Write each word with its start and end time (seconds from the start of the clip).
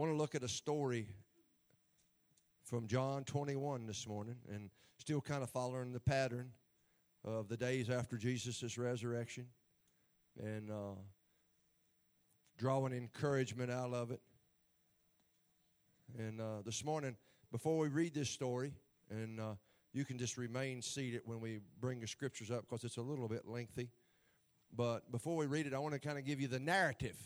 want 0.00 0.12
to 0.12 0.16
look 0.16 0.34
at 0.34 0.42
a 0.42 0.48
story 0.48 1.06
from 2.64 2.86
John 2.86 3.22
21 3.22 3.86
this 3.86 4.08
morning 4.08 4.36
and 4.50 4.70
still 4.96 5.20
kind 5.20 5.42
of 5.42 5.50
following 5.50 5.92
the 5.92 6.00
pattern 6.00 6.52
of 7.22 7.48
the 7.50 7.56
days 7.58 7.90
after 7.90 8.16
Jesus' 8.16 8.78
resurrection 8.78 9.44
and 10.42 10.70
uh, 10.70 10.94
drawing 12.56 12.94
encouragement 12.94 13.70
out 13.70 13.92
of 13.92 14.10
it. 14.10 14.22
And 16.18 16.40
uh, 16.40 16.62
this 16.64 16.82
morning, 16.82 17.14
before 17.52 17.76
we 17.76 17.88
read 17.88 18.14
this 18.14 18.30
story, 18.30 18.72
and 19.10 19.38
uh, 19.38 19.56
you 19.92 20.06
can 20.06 20.16
just 20.16 20.38
remain 20.38 20.80
seated 20.80 21.20
when 21.26 21.40
we 21.40 21.60
bring 21.78 22.00
the 22.00 22.06
scriptures 22.06 22.50
up 22.50 22.62
because 22.62 22.84
it's 22.84 22.96
a 22.96 23.02
little 23.02 23.28
bit 23.28 23.46
lengthy. 23.46 23.90
But 24.74 25.12
before 25.12 25.36
we 25.36 25.44
read 25.44 25.66
it, 25.66 25.74
I 25.74 25.78
want 25.78 25.92
to 25.92 26.00
kind 26.00 26.16
of 26.16 26.24
give 26.24 26.40
you 26.40 26.48
the 26.48 26.58
narrative 26.58 27.18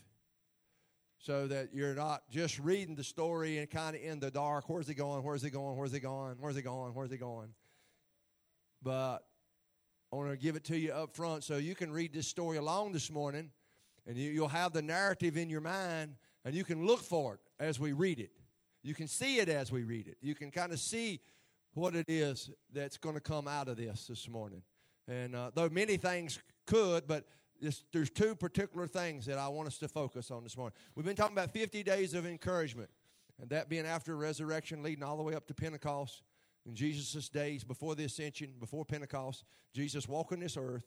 so 1.24 1.46
that 1.46 1.70
you're 1.72 1.94
not 1.94 2.22
just 2.28 2.58
reading 2.58 2.94
the 2.94 3.02
story 3.02 3.56
and 3.56 3.70
kind 3.70 3.96
of 3.96 4.02
in 4.02 4.20
the 4.20 4.30
dark. 4.30 4.68
Where's 4.68 4.86
he 4.86 4.92
going? 4.92 5.22
Where's 5.22 5.40
he 5.40 5.48
going? 5.48 5.74
Where's 5.74 5.90
he 5.90 5.98
going? 5.98 6.36
Where's 6.38 6.54
he 6.54 6.60
going? 6.60 6.92
Where's 6.92 7.10
he 7.10 7.16
going? 7.16 7.48
But 8.82 9.20
I 10.12 10.16
want 10.16 10.30
to 10.32 10.36
give 10.36 10.54
it 10.54 10.64
to 10.64 10.78
you 10.78 10.92
up 10.92 11.16
front 11.16 11.42
so 11.42 11.56
you 11.56 11.74
can 11.74 11.90
read 11.90 12.12
this 12.12 12.28
story 12.28 12.58
along 12.58 12.92
this 12.92 13.10
morning 13.10 13.50
and 14.06 14.18
you, 14.18 14.38
will 14.38 14.48
have 14.48 14.74
the 14.74 14.82
narrative 14.82 15.38
in 15.38 15.48
your 15.48 15.62
mind 15.62 16.16
and 16.44 16.54
you 16.54 16.62
can 16.62 16.84
look 16.84 17.00
for 17.00 17.34
it 17.34 17.40
as 17.58 17.80
we 17.80 17.94
read 17.94 18.20
it. 18.20 18.32
You 18.82 18.92
can 18.92 19.08
see 19.08 19.38
it 19.38 19.48
as 19.48 19.72
we 19.72 19.82
read 19.82 20.08
it. 20.08 20.18
You 20.20 20.34
can 20.34 20.50
kind 20.50 20.72
of 20.72 20.78
see 20.78 21.20
what 21.72 21.96
it 21.96 22.04
is 22.06 22.50
that's 22.70 22.98
going 22.98 23.14
to 23.14 23.20
come 23.22 23.48
out 23.48 23.68
of 23.68 23.78
this 23.78 24.08
this 24.08 24.28
morning. 24.28 24.60
And 25.08 25.34
uh, 25.34 25.52
though 25.54 25.70
many 25.70 25.96
things 25.96 26.38
could, 26.66 27.06
but 27.06 27.24
there's 27.92 28.10
two 28.10 28.34
particular 28.34 28.86
things 28.86 29.26
that 29.26 29.38
I 29.38 29.48
want 29.48 29.68
us 29.68 29.78
to 29.78 29.88
focus 29.88 30.30
on 30.30 30.42
this 30.42 30.56
morning. 30.56 30.74
We've 30.94 31.06
been 31.06 31.16
talking 31.16 31.36
about 31.36 31.52
50 31.52 31.82
days 31.82 32.14
of 32.14 32.26
encouragement, 32.26 32.90
and 33.40 33.48
that 33.50 33.68
being 33.68 33.86
after 33.86 34.16
resurrection, 34.16 34.82
leading 34.82 35.02
all 35.02 35.16
the 35.16 35.22
way 35.22 35.34
up 35.34 35.46
to 35.48 35.54
Pentecost. 35.54 36.22
In 36.66 36.74
Jesus' 36.74 37.28
days, 37.28 37.62
before 37.62 37.94
the 37.94 38.04
ascension, 38.04 38.54
before 38.58 38.84
Pentecost, 38.84 39.44
Jesus 39.74 40.08
walking 40.08 40.40
this 40.40 40.56
earth, 40.56 40.86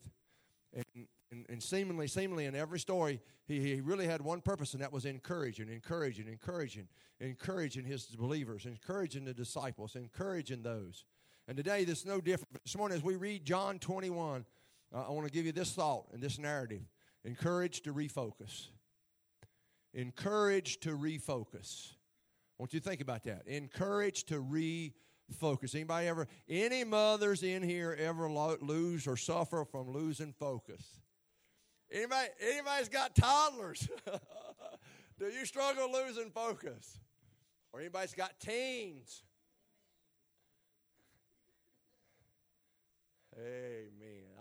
and, 0.73 1.07
and, 1.31 1.45
and, 1.49 1.63
seemingly, 1.63 2.07
seemingly 2.07 2.45
in 2.45 2.55
every 2.55 2.79
story, 2.79 3.21
he, 3.47 3.59
he 3.59 3.81
really 3.81 4.05
had 4.05 4.21
one 4.21 4.41
purpose, 4.41 4.73
and 4.73 4.81
that 4.81 4.91
was 4.91 5.05
encouraging, 5.05 5.69
encouraging, 5.69 6.27
encouraging, 6.27 6.87
encouraging 7.19 7.85
his 7.85 8.05
believers, 8.07 8.65
encouraging 8.65 9.25
the 9.25 9.33
disciples, 9.33 9.95
encouraging 9.95 10.63
those. 10.63 11.05
And 11.47 11.55
today, 11.55 11.85
this 11.85 11.99
is 11.99 12.05
no 12.05 12.19
different. 12.19 12.61
This 12.65 12.75
morning, 12.75 12.97
as 12.97 13.03
we 13.03 13.15
read 13.15 13.45
John 13.45 13.79
21, 13.79 14.41
uh, 14.41 14.43
I 14.93 15.11
want 15.11 15.27
to 15.27 15.31
give 15.31 15.45
you 15.45 15.51
this 15.51 15.71
thought 15.73 16.05
and 16.13 16.21
this 16.21 16.39
narrative. 16.39 16.83
Encourage 17.25 17.81
to 17.81 17.93
refocus. 17.93 18.67
Encourage 19.93 20.79
to 20.81 20.97
refocus. 20.97 21.91
I 22.57 22.63
want 22.63 22.73
you 22.73 22.79
to 22.79 22.89
think 22.89 23.01
about 23.01 23.23
that. 23.25 23.47
Encourage 23.47 24.23
to 24.25 24.35
refocus. 24.35 25.75
Anybody 25.75 26.07
ever, 26.07 26.27
any 26.47 26.83
mothers 26.83 27.43
in 27.43 27.63
here 27.63 27.95
ever 27.99 28.29
lo- 28.29 28.57
lose 28.61 29.07
or 29.07 29.17
suffer 29.17 29.65
from 29.65 29.91
losing 29.91 30.33
focus? 30.33 31.01
Anybody, 31.91 32.29
anybody's 32.41 32.89
got 32.89 33.15
toddlers? 33.15 33.87
Do 35.19 35.25
you 35.25 35.45
struggle 35.45 35.91
losing 35.91 36.29
focus? 36.29 36.99
Or 37.73 37.79
anybody's 37.79 38.13
got 38.13 38.39
teens? 38.39 39.23
Amen. 43.37 43.96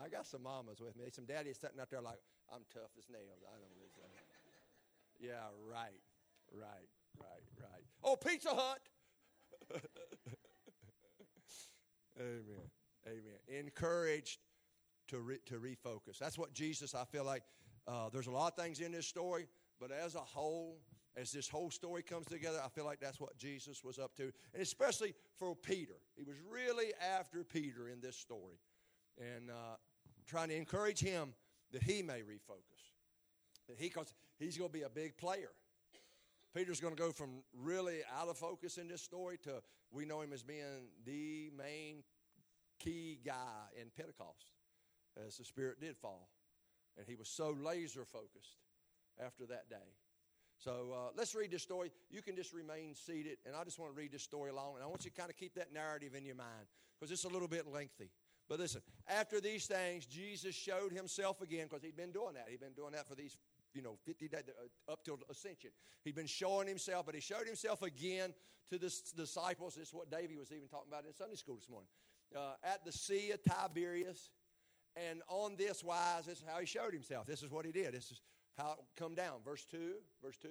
I 0.07 0.09
got 0.09 0.25
some 0.25 0.45
mamas 0.45 0.81
with 0.81 0.97
me. 0.97 1.07
Some 1.11 1.27
daddies 1.27 1.59
sitting 1.61 1.81
out 1.81 1.91
there 1.91 2.01
like, 2.01 2.23
I'm 2.55 2.63
tough 2.73 2.95
as 2.97 3.11
nails. 3.11 3.43
I 3.43 3.59
don't 3.59 3.75
that. 4.15 4.23
Yeah, 5.19 5.51
right, 5.69 6.01
right, 6.53 6.89
right, 7.19 7.43
right. 7.61 7.83
Oh, 8.05 8.15
Pizza 8.15 8.51
Hut. 8.51 8.81
Amen. 12.21 12.71
Amen. 13.07 13.39
Encouraged 13.49 14.39
to 15.09 15.19
re, 15.21 15.39
to 15.47 15.55
refocus. 15.55 16.19
That's 16.21 16.39
what 16.39 16.53
Jesus. 16.53 16.95
I 16.95 17.05
feel 17.05 17.25
like 17.25 17.43
uh, 17.89 18.09
there's 18.13 18.29
a 18.29 18.31
lot 18.31 18.53
of 18.53 18.63
things 18.63 18.79
in 18.81 18.93
this 18.93 19.07
story, 19.07 19.49
but 19.81 19.91
as 19.91 20.15
a 20.15 20.21
whole, 20.21 20.79
as 21.17 21.33
this 21.33 21.49
whole 21.49 21.71
story 21.71 22.03
comes 22.03 22.27
together, 22.27 22.61
I 22.65 22.69
feel 22.69 22.85
like 22.85 23.01
that's 23.01 23.21
what 23.21 23.37
Jesus 23.39 23.83
was 23.83 23.99
up 23.99 24.15
to, 24.17 24.31
and 24.53 24.63
especially 24.63 25.15
for 25.39 25.57
Peter. 25.57 25.97
He 26.17 26.23
was 26.23 26.37
really 26.49 26.93
after 27.01 27.43
Peter 27.43 27.89
in 27.89 28.01
this 28.01 28.17
story, 28.17 28.61
and 29.19 29.51
uh, 29.51 29.77
trying 30.27 30.49
to 30.49 30.57
encourage 30.57 31.01
him 31.01 31.35
that 31.73 31.83
he 31.83 32.03
may 32.03 32.21
refocus. 32.21 32.93
That 33.69 33.79
he, 33.79 33.89
cause 33.89 34.15
he's 34.39 34.57
going 34.57 34.71
to 34.71 34.75
be 34.75 34.83
a 34.83 34.89
big 34.89 35.17
player. 35.17 35.51
Peter's 36.55 36.81
going 36.81 36.95
to 36.95 37.03
go 37.03 37.13
from 37.13 37.43
really 37.55 37.99
out 38.19 38.29
of 38.29 38.39
focus 38.39 38.79
in 38.79 38.89
this 38.89 39.03
story 39.03 39.39
to 39.45 39.63
we 39.93 40.05
know 40.05 40.21
him 40.21 40.33
as 40.33 40.43
being 40.43 40.89
the 41.05 41.51
main 41.57 42.03
key 42.79 43.19
guy 43.25 43.65
in 43.81 43.89
Pentecost 43.97 44.53
as 45.27 45.37
the 45.37 45.45
Spirit 45.45 45.81
did 45.81 45.97
fall. 45.97 46.29
And 46.97 47.07
he 47.07 47.15
was 47.15 47.29
so 47.29 47.55
laser 47.61 48.05
focused 48.05 48.57
after 49.25 49.47
that 49.47 49.69
day. 49.69 49.77
So 50.59 50.95
uh, 50.95 51.11
let's 51.17 51.35
read 51.35 51.51
this 51.51 51.63
story. 51.63 51.93
You 52.11 52.23
can 52.23 52.35
just 52.35 52.55
remain 52.55 52.95
seated, 52.95 53.37
and 53.45 53.55
I 53.55 53.63
just 53.65 53.79
want 53.79 53.93
to 53.93 53.99
read 53.99 54.13
this 54.13 54.23
story 54.23 54.51
along. 54.51 54.77
And 54.77 54.85
I 54.85 54.87
want 54.87 55.05
you 55.05 55.11
to 55.11 55.17
kind 55.17 55.31
of 55.31 55.37
keep 55.37 55.55
that 55.55 55.73
narrative 55.73 56.15
in 56.15 56.25
your 56.25 56.35
mind 56.35 56.67
because 56.99 57.13
it's 57.13 57.25
a 57.25 57.29
little 57.29 57.49
bit 57.49 57.67
lengthy. 57.67 58.11
But 58.49 58.61
listen, 58.61 58.81
after 59.09 59.41
these 59.41 59.67
things, 59.67 60.07
Jesus 60.07 60.55
showed 60.55 60.93
himself 60.93 61.41
again 61.41 61.67
because 61.69 61.83
he'd 61.83 61.97
been 61.97 62.13
doing 62.13 62.35
that. 62.35 62.47
He'd 62.49 62.61
been 62.61 62.75
doing 62.75 62.93
that 62.93 63.09
for 63.09 63.15
these, 63.15 63.37
you 63.75 63.83
know, 63.83 63.99
50 64.05 64.29
days 64.29 64.43
uh, 64.49 64.93
up 64.93 65.05
till 65.05 65.19
ascension. 65.29 65.71
He'd 66.05 66.15
been 66.15 66.27
showing 66.27 66.69
himself, 66.69 67.07
but 67.07 67.15
he 67.15 67.21
showed 67.21 67.47
himself 67.47 67.83
again 67.83 68.33
to 68.71 68.79
the 68.79 68.93
disciples. 69.17 69.75
This 69.75 69.89
is 69.89 69.95
what 69.95 70.11
Davey 70.11 70.37
was 70.37 70.53
even 70.53 70.69
talking 70.69 70.89
about 70.89 71.05
in 71.05 71.15
Sunday 71.15 71.37
school 71.37 71.57
this 71.57 71.69
morning. 71.69 71.89
Uh, 72.35 72.55
at 72.63 72.85
the 72.85 72.93
Sea 72.93 73.33
of 73.33 73.41
Tiberias. 73.43 74.31
And 74.97 75.23
on 75.29 75.57
this 75.57 75.85
wise, 75.85 76.27
this 76.27 76.39
is 76.39 76.45
how 76.49 76.59
he 76.59 76.67
showed 76.67 76.93
himself. 76.93 77.27
This 77.27 77.43
is 77.43 77.51
what 77.51 77.67
he 77.67 77.73
did. 77.73 77.93
This 77.93 78.11
is 78.11 78.21
how 78.57 78.73
it 78.79 78.85
come 78.97 79.15
down. 79.15 79.41
Verse 79.45 79.67
2, 79.71 79.95
verse 80.23 80.39
2. 80.39 80.49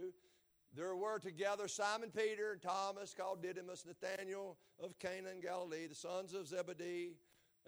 There 0.75 0.95
were 0.95 1.19
together 1.19 1.67
Simon 1.67 2.11
Peter 2.15 2.51
and 2.51 2.61
Thomas, 2.61 3.13
called 3.13 3.41
Didymus, 3.41 3.85
Nathanael 3.85 4.57
of 4.79 4.99
Cana 4.99 5.29
in 5.29 5.39
Galilee, 5.41 5.87
the 5.87 5.95
sons 5.95 6.33
of 6.33 6.47
Zebedee, 6.47 7.15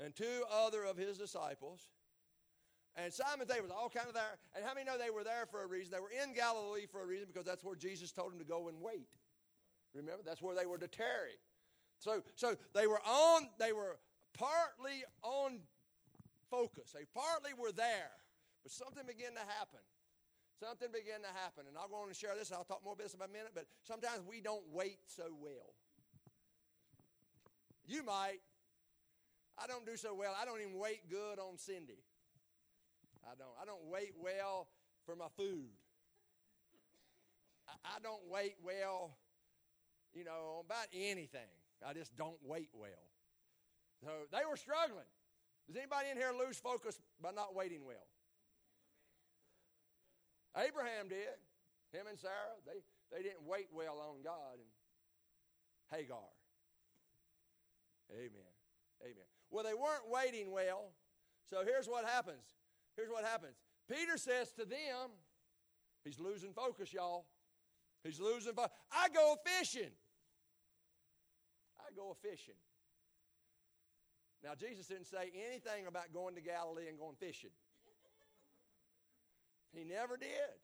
and 0.03 0.15
two 0.15 0.43
other 0.51 0.83
of 0.83 0.97
his 0.97 1.17
disciples. 1.17 1.89
And 2.95 3.13
Simon 3.13 3.47
they 3.47 3.61
was 3.61 3.69
all 3.69 3.89
kind 3.89 4.07
of 4.07 4.15
there. 4.15 4.37
And 4.55 4.65
how 4.65 4.73
many 4.73 4.85
know 4.85 4.97
they 4.97 5.11
were 5.11 5.23
there 5.23 5.45
for 5.49 5.63
a 5.63 5.67
reason? 5.67 5.93
They 5.93 5.99
were 5.99 6.09
in 6.09 6.33
Galilee 6.33 6.87
for 6.91 7.03
a 7.03 7.05
reason 7.05 7.27
because 7.31 7.45
that's 7.45 7.63
where 7.63 7.75
Jesus 7.75 8.11
told 8.11 8.31
them 8.31 8.39
to 8.39 8.45
go 8.45 8.67
and 8.67 8.81
wait. 8.81 9.07
Remember, 9.93 10.23
that's 10.25 10.41
where 10.41 10.55
they 10.55 10.65
were 10.65 10.79
to 10.79 10.87
tarry. 10.87 11.37
So, 11.99 12.21
so 12.35 12.55
they 12.73 12.87
were 12.87 13.01
on. 13.05 13.49
They 13.59 13.71
were 13.71 13.99
partly 14.33 15.03
on 15.23 15.59
focus. 16.49 16.93
They 16.93 17.05
partly 17.13 17.51
were 17.57 17.71
there, 17.71 18.11
but 18.63 18.71
something 18.71 19.03
began 19.05 19.33
to 19.33 19.45
happen. 19.57 19.81
Something 20.59 20.89
began 20.89 21.21
to 21.21 21.33
happen, 21.37 21.65
and 21.67 21.77
I'll 21.77 21.87
go 21.87 22.01
on 22.01 22.07
and 22.07 22.15
share 22.15 22.33
this. 22.37 22.51
I'll 22.51 22.63
talk 22.63 22.81
more 22.83 22.93
about 22.93 23.03
this 23.03 23.13
in 23.13 23.21
a 23.21 23.27
minute. 23.27 23.51
But 23.53 23.65
sometimes 23.83 24.21
we 24.27 24.41
don't 24.41 24.65
wait 24.73 24.97
so 25.05 25.29
well. 25.39 25.73
You 27.85 28.03
might, 28.03 28.41
I 29.57 29.65
don't 29.67 29.85
do 29.85 29.97
so 29.97 30.13
well. 30.13 30.35
I 30.39 30.45
don't 30.45 30.61
even 30.61 30.77
wait 30.77 31.09
good 31.09 31.39
on 31.39 31.57
Cindy. 31.57 31.99
I 33.25 33.35
don't. 33.37 33.55
I 33.61 33.65
don't 33.65 33.85
wait 33.91 34.13
well 34.21 34.67
for 35.05 35.15
my 35.15 35.27
food. 35.35 35.69
I, 37.67 37.97
I 37.97 37.99
don't 38.01 38.29
wait 38.29 38.55
well, 38.63 39.17
you 40.13 40.23
know, 40.23 40.63
about 40.65 40.87
anything. 40.93 41.49
I 41.85 41.93
just 41.93 42.15
don't 42.15 42.37
wait 42.45 42.69
well. 42.73 42.89
So 44.03 44.09
they 44.31 44.45
were 44.49 44.57
struggling. 44.57 45.09
Does 45.67 45.75
anybody 45.75 46.09
in 46.11 46.17
here 46.17 46.31
lose 46.31 46.57
focus 46.57 46.99
by 47.21 47.31
not 47.31 47.55
waiting 47.55 47.85
well? 47.85 48.07
Abraham 50.55 51.09
did. 51.09 51.37
Him 51.91 52.07
and 52.09 52.17
Sarah, 52.17 52.55
they, 52.65 52.81
they 53.15 53.23
didn't 53.23 53.45
wait 53.45 53.67
well 53.71 53.99
on 53.99 54.21
God 54.23 54.59
and 54.59 54.71
Hagar. 55.91 56.17
Amen. 58.11 58.53
Amen. 59.03 59.36
Well, 59.49 59.63
they 59.63 59.73
weren't 59.73 60.09
waiting 60.09 60.51
well. 60.51 60.91
So 61.49 61.63
here's 61.63 61.87
what 61.87 62.05
happens. 62.05 62.55
Here's 62.95 63.09
what 63.09 63.23
happens. 63.23 63.55
Peter 63.89 64.17
says 64.17 64.51
to 64.53 64.65
them, 64.65 65.11
he's 66.03 66.19
losing 66.19 66.51
focus, 66.53 66.91
y'all. 66.93 67.25
He's 68.03 68.19
losing 68.19 68.53
focus. 68.53 68.71
I 68.91 69.09
go 69.09 69.35
fishing. 69.45 69.91
I 71.79 71.93
go 71.95 72.15
fishing. 72.21 72.59
Now, 74.43 74.53
Jesus 74.53 74.87
didn't 74.87 75.07
say 75.07 75.31
anything 75.33 75.87
about 75.87 76.13
going 76.13 76.35
to 76.35 76.41
Galilee 76.41 76.87
and 76.89 76.99
going 76.99 77.15
fishing. 77.19 77.55
He 79.73 79.83
never 79.83 80.17
did. 80.17 80.55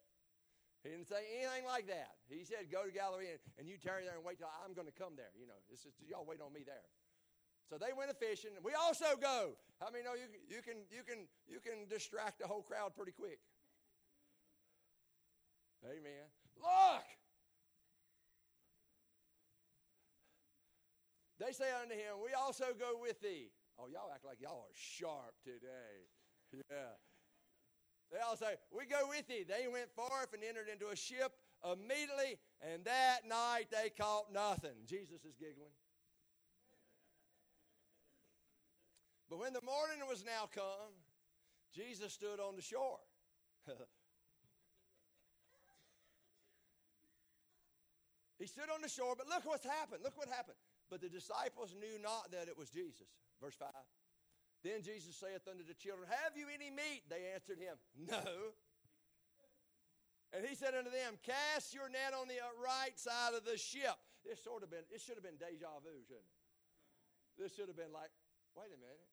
He 0.83 0.91
didn't 0.91 1.07
say 1.07 1.23
anything 1.39 1.65
like 1.65 1.87
that. 1.87 2.19
He 2.27 2.43
said, 2.43 2.67
Go 2.71 2.83
to 2.83 2.91
Galilee 2.91 3.31
and, 3.31 3.39
and 3.57 3.65
you 3.67 3.79
tarry 3.79 4.03
there 4.03 4.19
and 4.19 4.23
wait 4.23 4.37
till 4.37 4.51
I'm 4.51 4.75
going 4.75 4.87
to 4.87 4.95
come 4.95 5.15
there. 5.15 5.31
You 5.39 5.47
know, 5.47 5.55
this 5.71 5.87
is, 5.87 5.95
y'all 6.03 6.27
wait 6.27 6.43
on 6.43 6.51
me 6.51 6.67
there. 6.67 6.83
So 7.69 7.77
they 7.77 7.93
went 7.95 8.11
a 8.11 8.13
fishing. 8.13 8.51
We 8.63 8.73
also 8.73 9.05
go. 9.19 9.55
How 9.79 9.89
many 9.91 10.03
know 10.03 10.13
you, 10.13 10.27
you, 10.47 10.61
can, 10.61 10.83
you, 10.91 11.03
can, 11.03 11.25
you 11.47 11.59
can 11.59 11.87
distract 11.89 12.39
the 12.39 12.47
whole 12.47 12.61
crowd 12.61 12.95
pretty 12.95 13.11
quick? 13.11 13.39
Amen. 15.85 16.27
Look! 16.59 17.03
They 21.39 21.51
say 21.51 21.67
unto 21.81 21.93
him, 21.93 22.23
We 22.23 22.31
also 22.33 22.65
go 22.79 22.95
with 23.01 23.19
thee. 23.21 23.51
Oh, 23.79 23.87
y'all 23.91 24.11
act 24.13 24.23
like 24.23 24.39
y'all 24.39 24.63
are 24.63 24.75
sharp 24.75 25.35
today. 25.43 26.07
Yeah. 26.69 26.93
They 28.11 28.19
all 28.19 28.37
say, 28.37 28.61
We 28.71 28.85
go 28.85 29.09
with 29.09 29.27
thee. 29.27 29.43
They 29.43 29.67
went 29.67 29.89
forth 29.95 30.33
and 30.33 30.43
entered 30.43 30.69
into 30.71 30.89
a 30.89 30.95
ship 30.95 31.33
immediately, 31.65 32.37
and 32.61 32.85
that 32.85 33.27
night 33.27 33.67
they 33.71 33.89
caught 33.89 34.31
nothing. 34.31 34.77
Jesus 34.85 35.25
is 35.25 35.33
giggling. 35.39 35.73
But 39.33 39.41
when 39.41 39.49
the 39.57 39.65
morning 39.65 39.97
was 40.05 40.21
now 40.21 40.45
come, 40.45 40.93
Jesus 41.73 42.13
stood 42.13 42.37
on 42.37 42.53
the 42.53 42.61
shore. 42.61 43.01
he 48.37 48.45
stood 48.45 48.69
on 48.69 48.85
the 48.85 48.93
shore, 48.93 49.17
but 49.17 49.25
look 49.25 49.41
what's 49.49 49.65
happened. 49.65 50.05
Look 50.05 50.13
what 50.21 50.29
happened. 50.29 50.61
But 50.85 51.01
the 51.01 51.09
disciples 51.09 51.73
knew 51.73 51.97
not 51.97 52.29
that 52.29 52.45
it 52.45 52.53
was 52.53 52.69
Jesus. 52.69 53.09
Verse 53.41 53.57
5. 53.57 53.73
Then 54.61 54.85
Jesus 54.85 55.17
saith 55.17 55.49
unto 55.49 55.65
the 55.65 55.73
children, 55.73 56.05
Have 56.13 56.37
you 56.37 56.45
any 56.53 56.69
meat? 56.69 57.01
They 57.09 57.33
answered 57.33 57.57
him, 57.57 57.73
No. 57.97 58.53
And 60.29 60.45
he 60.45 60.53
said 60.53 60.77
unto 60.77 60.93
them, 60.93 61.17
Cast 61.25 61.73
your 61.73 61.89
net 61.89 62.13
on 62.13 62.29
the 62.29 62.37
right 62.61 62.93
side 63.01 63.33
of 63.33 63.49
the 63.49 63.57
ship. 63.57 63.97
This 64.21 64.37
sort 64.45 64.61
of 64.61 64.69
been, 64.69 64.85
it 64.93 65.01
should 65.01 65.17
have 65.17 65.25
been 65.25 65.41
deja 65.41 65.73
vu, 65.81 66.05
shouldn't 66.05 66.21
it? 66.21 66.37
This 67.41 67.57
should 67.57 67.65
have 67.65 67.81
been 67.81 67.89
like, 67.89 68.13
wait 68.53 68.69
a 68.69 68.77
minute. 68.77 69.12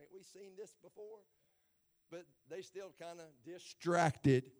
Ain't 0.00 0.10
we 0.12 0.22
seen 0.22 0.52
this 0.56 0.74
before? 0.82 1.20
But 2.10 2.24
they 2.50 2.62
still 2.62 2.92
kind 3.00 3.20
of 3.20 3.26
distracted. 3.44 4.50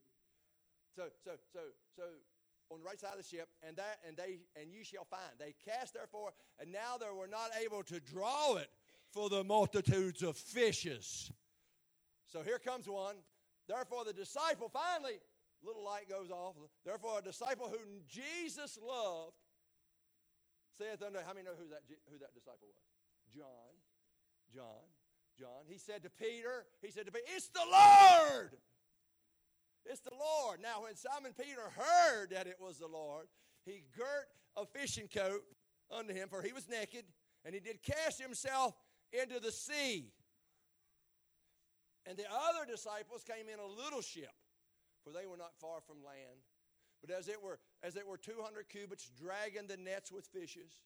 So, 0.97 1.05
so, 1.25 1.33
so, 1.53 1.61
so 1.97 2.03
on 2.71 2.79
the 2.79 2.85
right 2.85 2.99
side 2.99 3.13
of 3.13 3.19
the 3.19 3.29
ship, 3.29 3.49
and 3.67 3.77
that 3.77 3.99
and 4.07 4.17
they 4.17 4.41
and 4.61 4.73
you 4.73 4.85
shall 4.85 5.05
find. 5.05 5.33
They 5.39 5.55
cast 5.65 5.95
therefore, 5.95 6.33
and 6.59 6.73
now 6.73 6.97
they 6.99 7.07
were 7.15 7.27
not 7.29 7.51
able 7.63 7.83
to 7.85 8.01
draw 8.01 8.57
it 8.57 8.71
for 9.11 9.29
the 9.29 9.45
multitudes 9.45 10.23
of 10.23 10.37
fishes. 10.37 11.31
So 12.27 12.43
here 12.43 12.59
comes 12.59 12.89
one. 12.89 13.17
Therefore, 13.69 14.05
the 14.05 14.13
disciple 14.13 14.71
finally, 14.73 15.21
little 15.63 15.85
light 15.85 16.09
goes 16.09 16.31
off. 16.31 16.57
Therefore, 16.85 17.19
a 17.19 17.23
disciple 17.23 17.69
whom 17.69 18.03
Jesus 18.09 18.79
loved 18.81 19.37
saith 20.79 21.03
unto 21.03 21.19
how 21.21 21.35
many 21.35 21.45
know 21.45 21.57
who 21.59 21.69
that 21.69 21.83
who 22.11 22.19
that 22.19 22.35
disciple 22.35 22.69
was? 22.69 22.81
John. 23.35 23.73
John. 24.55 24.85
John. 25.39 25.67
He 25.67 25.79
said 25.79 26.03
to 26.03 26.11
Peter, 26.11 26.67
he 26.81 26.91
said 26.91 27.07
to 27.07 27.13
Peter, 27.13 27.25
It's 27.35 27.49
the 27.49 27.61
Lord. 27.71 28.51
It's 29.85 30.01
the 30.01 30.15
Lord. 30.15 30.61
Now, 30.61 30.83
when 30.83 30.95
Simon 30.95 31.33
Peter 31.37 31.63
heard 31.77 32.31
that 32.31 32.47
it 32.47 32.57
was 32.61 32.79
the 32.79 32.87
Lord, 32.87 33.27
he 33.65 33.83
girt 33.97 34.29
a 34.57 34.65
fishing 34.67 35.09
coat 35.09 35.43
unto 35.91 36.15
him, 36.15 36.29
for 36.29 36.43
he 36.43 36.53
was 36.53 36.69
naked, 36.69 37.05
and 37.45 37.55
he 37.55 37.61
did 37.61 37.83
cast 37.83 38.21
himself 38.21 38.75
into 39.13 39.41
the 39.41 39.51
sea. 39.53 40.13
And 42.07 42.17
the 42.17 42.25
other 42.25 42.71
disciples 42.71 43.25
came 43.25 43.49
in 43.53 43.59
a 43.59 43.83
little 43.85 44.03
ship, 44.03 44.33
for 45.05 45.11
they 45.13 45.27
were 45.27 45.37
not 45.37 45.55
far 45.61 45.81
from 45.81 45.97
land. 46.05 46.43
But 47.01 47.11
as 47.11 47.29
it 47.29 47.43
were, 47.43 47.59
as 47.83 47.97
it 47.97 48.07
were 48.07 48.17
200 48.17 48.69
cubits, 48.69 49.11
dragging 49.21 49.67
the 49.67 49.77
nets 49.77 50.13
with 50.13 50.27
fishes. 50.27 50.81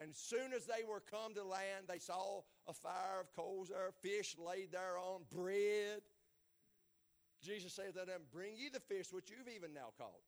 And 0.00 0.14
soon 0.14 0.52
as 0.54 0.66
they 0.66 0.84
were 0.88 1.00
come 1.00 1.34
to 1.34 1.44
land, 1.44 1.86
they 1.88 1.98
saw 1.98 2.42
a 2.66 2.72
fire 2.72 3.20
of 3.20 3.32
coals 3.34 3.68
there, 3.68 3.92
fish 4.02 4.36
laid 4.38 4.72
thereon, 4.72 5.22
bread. 5.32 6.02
Jesus 7.42 7.72
said 7.72 7.88
unto 7.88 8.04
them, 8.04 8.22
Bring 8.32 8.56
ye 8.56 8.70
the 8.72 8.80
fish 8.80 9.12
which 9.12 9.30
you've 9.30 9.54
even 9.54 9.72
now 9.72 9.92
caught. 9.96 10.22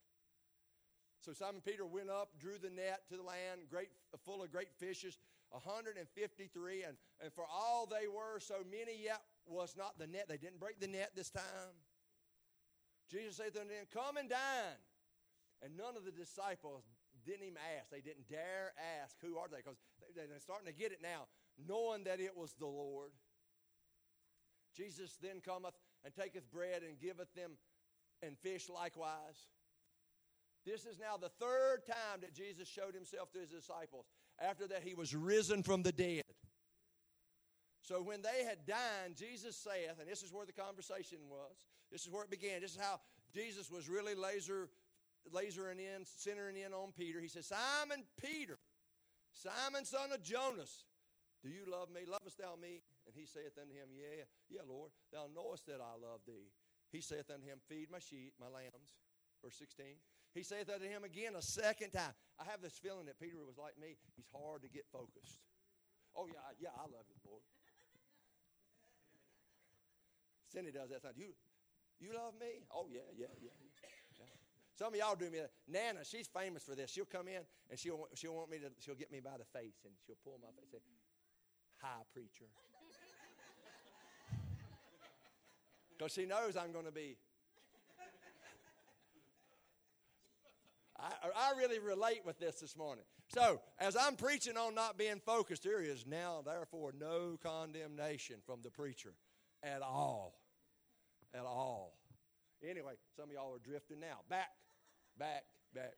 So 1.21 1.33
Simon 1.33 1.63
Peter 1.65 1.85
went 1.85 2.11
up, 2.11 2.29
drew 2.39 2.59
the 2.63 2.71
net 2.71 3.01
to 3.09 3.17
the 3.17 3.23
land, 3.23 3.63
great, 3.69 3.89
full 4.25 4.43
of 4.43 4.53
great 4.53 4.69
fishes, 4.79 5.19
153. 5.51 6.83
And, 6.85 6.97
and 7.23 7.33
for 7.33 7.45
all 7.51 7.87
they 7.87 8.07
were, 8.07 8.39
so 8.39 8.57
many 8.71 9.03
yet 9.03 9.23
was 9.47 9.75
not 9.77 9.99
the 9.99 10.07
net. 10.07 10.27
They 10.29 10.37
didn't 10.37 10.61
break 10.61 10.79
the 10.79 10.87
net 10.87 11.11
this 11.17 11.31
time. 11.31 11.75
Jesus 13.11 13.37
said 13.37 13.55
to 13.55 13.61
them, 13.61 13.69
Come 13.93 14.17
and 14.17 14.29
dine. 14.29 14.79
And 15.65 15.77
none 15.77 15.97
of 15.97 16.05
the 16.05 16.13
disciples 16.13 16.85
didn't 17.27 17.43
even 17.43 17.59
ask. 17.79 17.91
They 17.91 18.01
didn't 18.01 18.29
dare 18.29 18.73
ask, 19.03 19.17
Who 19.21 19.37
are 19.37 19.49
they? 19.51 19.59
Because 19.59 19.77
they're 20.15 20.27
starting 20.39 20.67
to 20.67 20.73
get 20.73 20.93
it 20.93 21.01
now, 21.03 21.27
knowing 21.59 22.05
that 22.05 22.21
it 22.21 22.37
was 22.37 22.55
the 22.59 22.67
Lord. 22.67 23.11
Jesus 24.77 25.17
then 25.21 25.41
cometh 25.45 25.75
and 26.05 26.15
taketh 26.15 26.51
bread 26.51 26.83
and 26.87 27.01
giveth 27.01 27.33
them 27.35 27.53
and 28.23 28.39
fish 28.39 28.69
likewise. 28.69 29.49
This 30.65 30.85
is 30.85 30.99
now 30.99 31.17
the 31.17 31.31
third 31.41 31.87
time 31.87 32.21
that 32.21 32.35
Jesus 32.35 32.69
showed 32.69 32.95
himself 32.95 33.33
to 33.33 33.39
his 33.39 33.51
disciples. 33.51 34.07
After 34.41 34.67
that, 34.69 34.83
he 34.83 34.95
was 34.95 35.15
risen 35.15 35.63
from 35.63 35.83
the 35.83 35.93
dead. 35.93 36.25
So 37.83 38.03
when 38.03 38.21
they 38.21 38.45
had 38.45 38.67
dined, 38.67 39.15
Jesus 39.17 39.57
saith, 39.57 40.01
and 40.01 40.11
this 40.11 40.23
is 40.23 40.33
where 40.33 40.45
the 40.45 40.53
conversation 40.53 41.19
was, 41.31 41.55
this 41.93 42.03
is 42.03 42.11
where 42.11 42.25
it 42.25 42.31
began. 42.31 42.61
This 42.61 42.73
is 42.73 42.81
how 42.81 42.99
Jesus 43.33 43.71
was 43.71 43.89
really 43.89 44.17
laser, 44.17 44.69
lasering 45.33 45.79
in, 45.79 46.05
centering 46.05 46.57
in 46.57 46.73
on 46.73 46.93
Peter. 46.97 47.21
He 47.21 47.29
says, 47.29 47.47
Simon 47.47 48.05
Peter, 48.21 48.59
Simon 49.33 49.85
son 49.85 50.13
of 50.13 50.23
Jonas, 50.23 50.85
do 51.43 51.49
you 51.49 51.69
love 51.71 51.91
me? 51.91 52.03
Lovest 52.09 52.39
thou 52.39 52.57
me? 52.61 52.83
And 53.07 53.15
he 53.15 53.27
saith 53.27 53.55
unto 53.61 53.71
him, 53.71 53.93
Yeah, 53.93 54.25
yeah, 54.51 54.65
Lord, 54.67 54.91
thou 55.13 55.29
knowest 55.31 55.67
that 55.67 55.79
I 55.79 55.95
love 55.95 56.25
thee. 56.27 56.51
He 56.91 57.01
saith 57.01 57.31
unto 57.31 57.47
him, 57.47 57.59
Feed 57.69 57.91
my 57.91 57.99
sheep, 57.99 58.35
my 58.41 58.49
lambs. 58.49 58.99
Verse 59.45 59.55
16. 59.59 60.01
He 60.35 60.43
saith 60.43 60.69
unto 60.69 60.89
him 60.89 61.05
again 61.05 61.37
a 61.37 61.43
second 61.43 61.93
time. 61.93 62.13
I 62.41 62.45
have 62.51 62.61
this 62.61 62.77
feeling 62.77 63.07
that 63.07 63.21
Peter 63.21 63.39
was 63.41 63.57
like 63.57 63.79
me. 63.81 63.97
He's 64.17 64.29
hard 64.33 64.63
to 64.63 64.69
get 64.69 64.85
focused. 64.93 65.41
Oh, 66.17 66.27
yeah, 66.27 66.45
yeah, 66.59 66.75
I 66.77 66.85
love 66.89 67.05
you, 67.09 67.17
Lord. 67.25 67.45
Cindy 70.49 70.73
does 70.73 70.89
that 70.91 71.03
sometimes. 71.03 71.21
You, 71.21 71.33
you 72.01 72.13
love 72.13 72.35
me? 72.41 72.65
Oh, 72.73 72.89
yeah, 72.91 73.09
yeah. 73.17 73.33
yeah. 73.41 73.53
Some 74.77 74.93
of 74.93 74.97
y'all 74.97 75.17
do 75.17 75.31
me. 75.31 75.39
Nana, 75.69 76.05
she's 76.05 76.29
famous 76.29 76.63
for 76.63 76.75
this. 76.75 76.91
She'll 76.91 77.07
come 77.07 77.29
in 77.29 77.41
and 77.71 77.79
she'll, 77.79 78.07
she'll 78.15 78.35
want 78.35 78.51
me 78.51 78.59
to, 78.59 78.71
she'll 78.79 78.95
get 78.95 79.11
me 79.11 79.21
by 79.21 79.39
the 79.39 79.59
face 79.59 79.81
and 79.85 79.95
she'll 80.07 80.21
pull 80.23 80.39
my 80.41 80.49
face 80.49 80.69
and 80.73 80.83
say, 80.83 80.97
Hi, 81.83 82.03
preacher. 82.13 82.47
Because 85.99 86.13
she 86.13 86.27
knows 86.27 86.59
I'm 86.59 86.73
going 86.73 86.85
to 86.85 86.93
be. 86.93 87.17
I, 90.99 91.09
I 91.35 91.59
really 91.59 91.79
relate 91.79 92.21
with 92.27 92.39
this 92.39 92.61
this 92.61 92.77
morning. 92.77 93.05
So, 93.29 93.61
as 93.79 93.97
I'm 93.97 94.15
preaching 94.15 94.59
on 94.59 94.75
not 94.75 94.99
being 94.99 95.21
focused, 95.25 95.63
there 95.63 95.81
is 95.81 96.07
now, 96.07 96.43
therefore, 96.45 96.93
no 96.99 97.39
condemnation 97.43 98.37
from 98.45 98.61
the 98.63 98.71
preacher 98.71 99.15
at 99.63 99.81
all. 99.81 100.35
At 101.35 101.45
all. 101.45 101.97
Anyway, 102.63 102.93
some 103.17 103.31
of 103.31 103.35
y'all 103.35 103.55
are 103.55 103.59
drifting 103.59 104.01
now. 104.01 104.21
Back, 104.29 104.49
back, 105.19 105.45
back. 105.75 105.95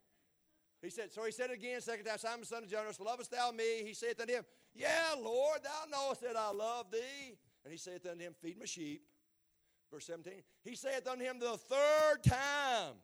He 0.82 0.90
said, 0.90 1.12
so 1.12 1.24
he 1.24 1.32
said 1.32 1.50
again, 1.50 1.80
second 1.80 2.04
time, 2.04 2.18
Simon, 2.18 2.44
son 2.44 2.62
of 2.62 2.70
Jonas, 2.70 3.00
lovest 3.00 3.32
thou 3.32 3.50
me? 3.50 3.82
He 3.84 3.94
saith 3.94 4.20
unto 4.20 4.32
him, 4.32 4.44
Yeah, 4.74 5.14
Lord, 5.20 5.60
thou 5.64 5.90
knowest 5.90 6.22
that 6.22 6.36
I 6.36 6.52
love 6.52 6.90
thee. 6.92 7.36
And 7.64 7.72
he 7.72 7.78
saith 7.78 8.06
unto 8.06 8.22
him, 8.22 8.34
Feed 8.40 8.58
my 8.58 8.64
sheep. 8.64 9.02
Verse 9.90 10.06
17, 10.06 10.34
he 10.64 10.76
saith 10.76 11.08
unto 11.08 11.24
him 11.24 11.38
the 11.38 11.56
third 11.56 12.22
time, 12.22 12.94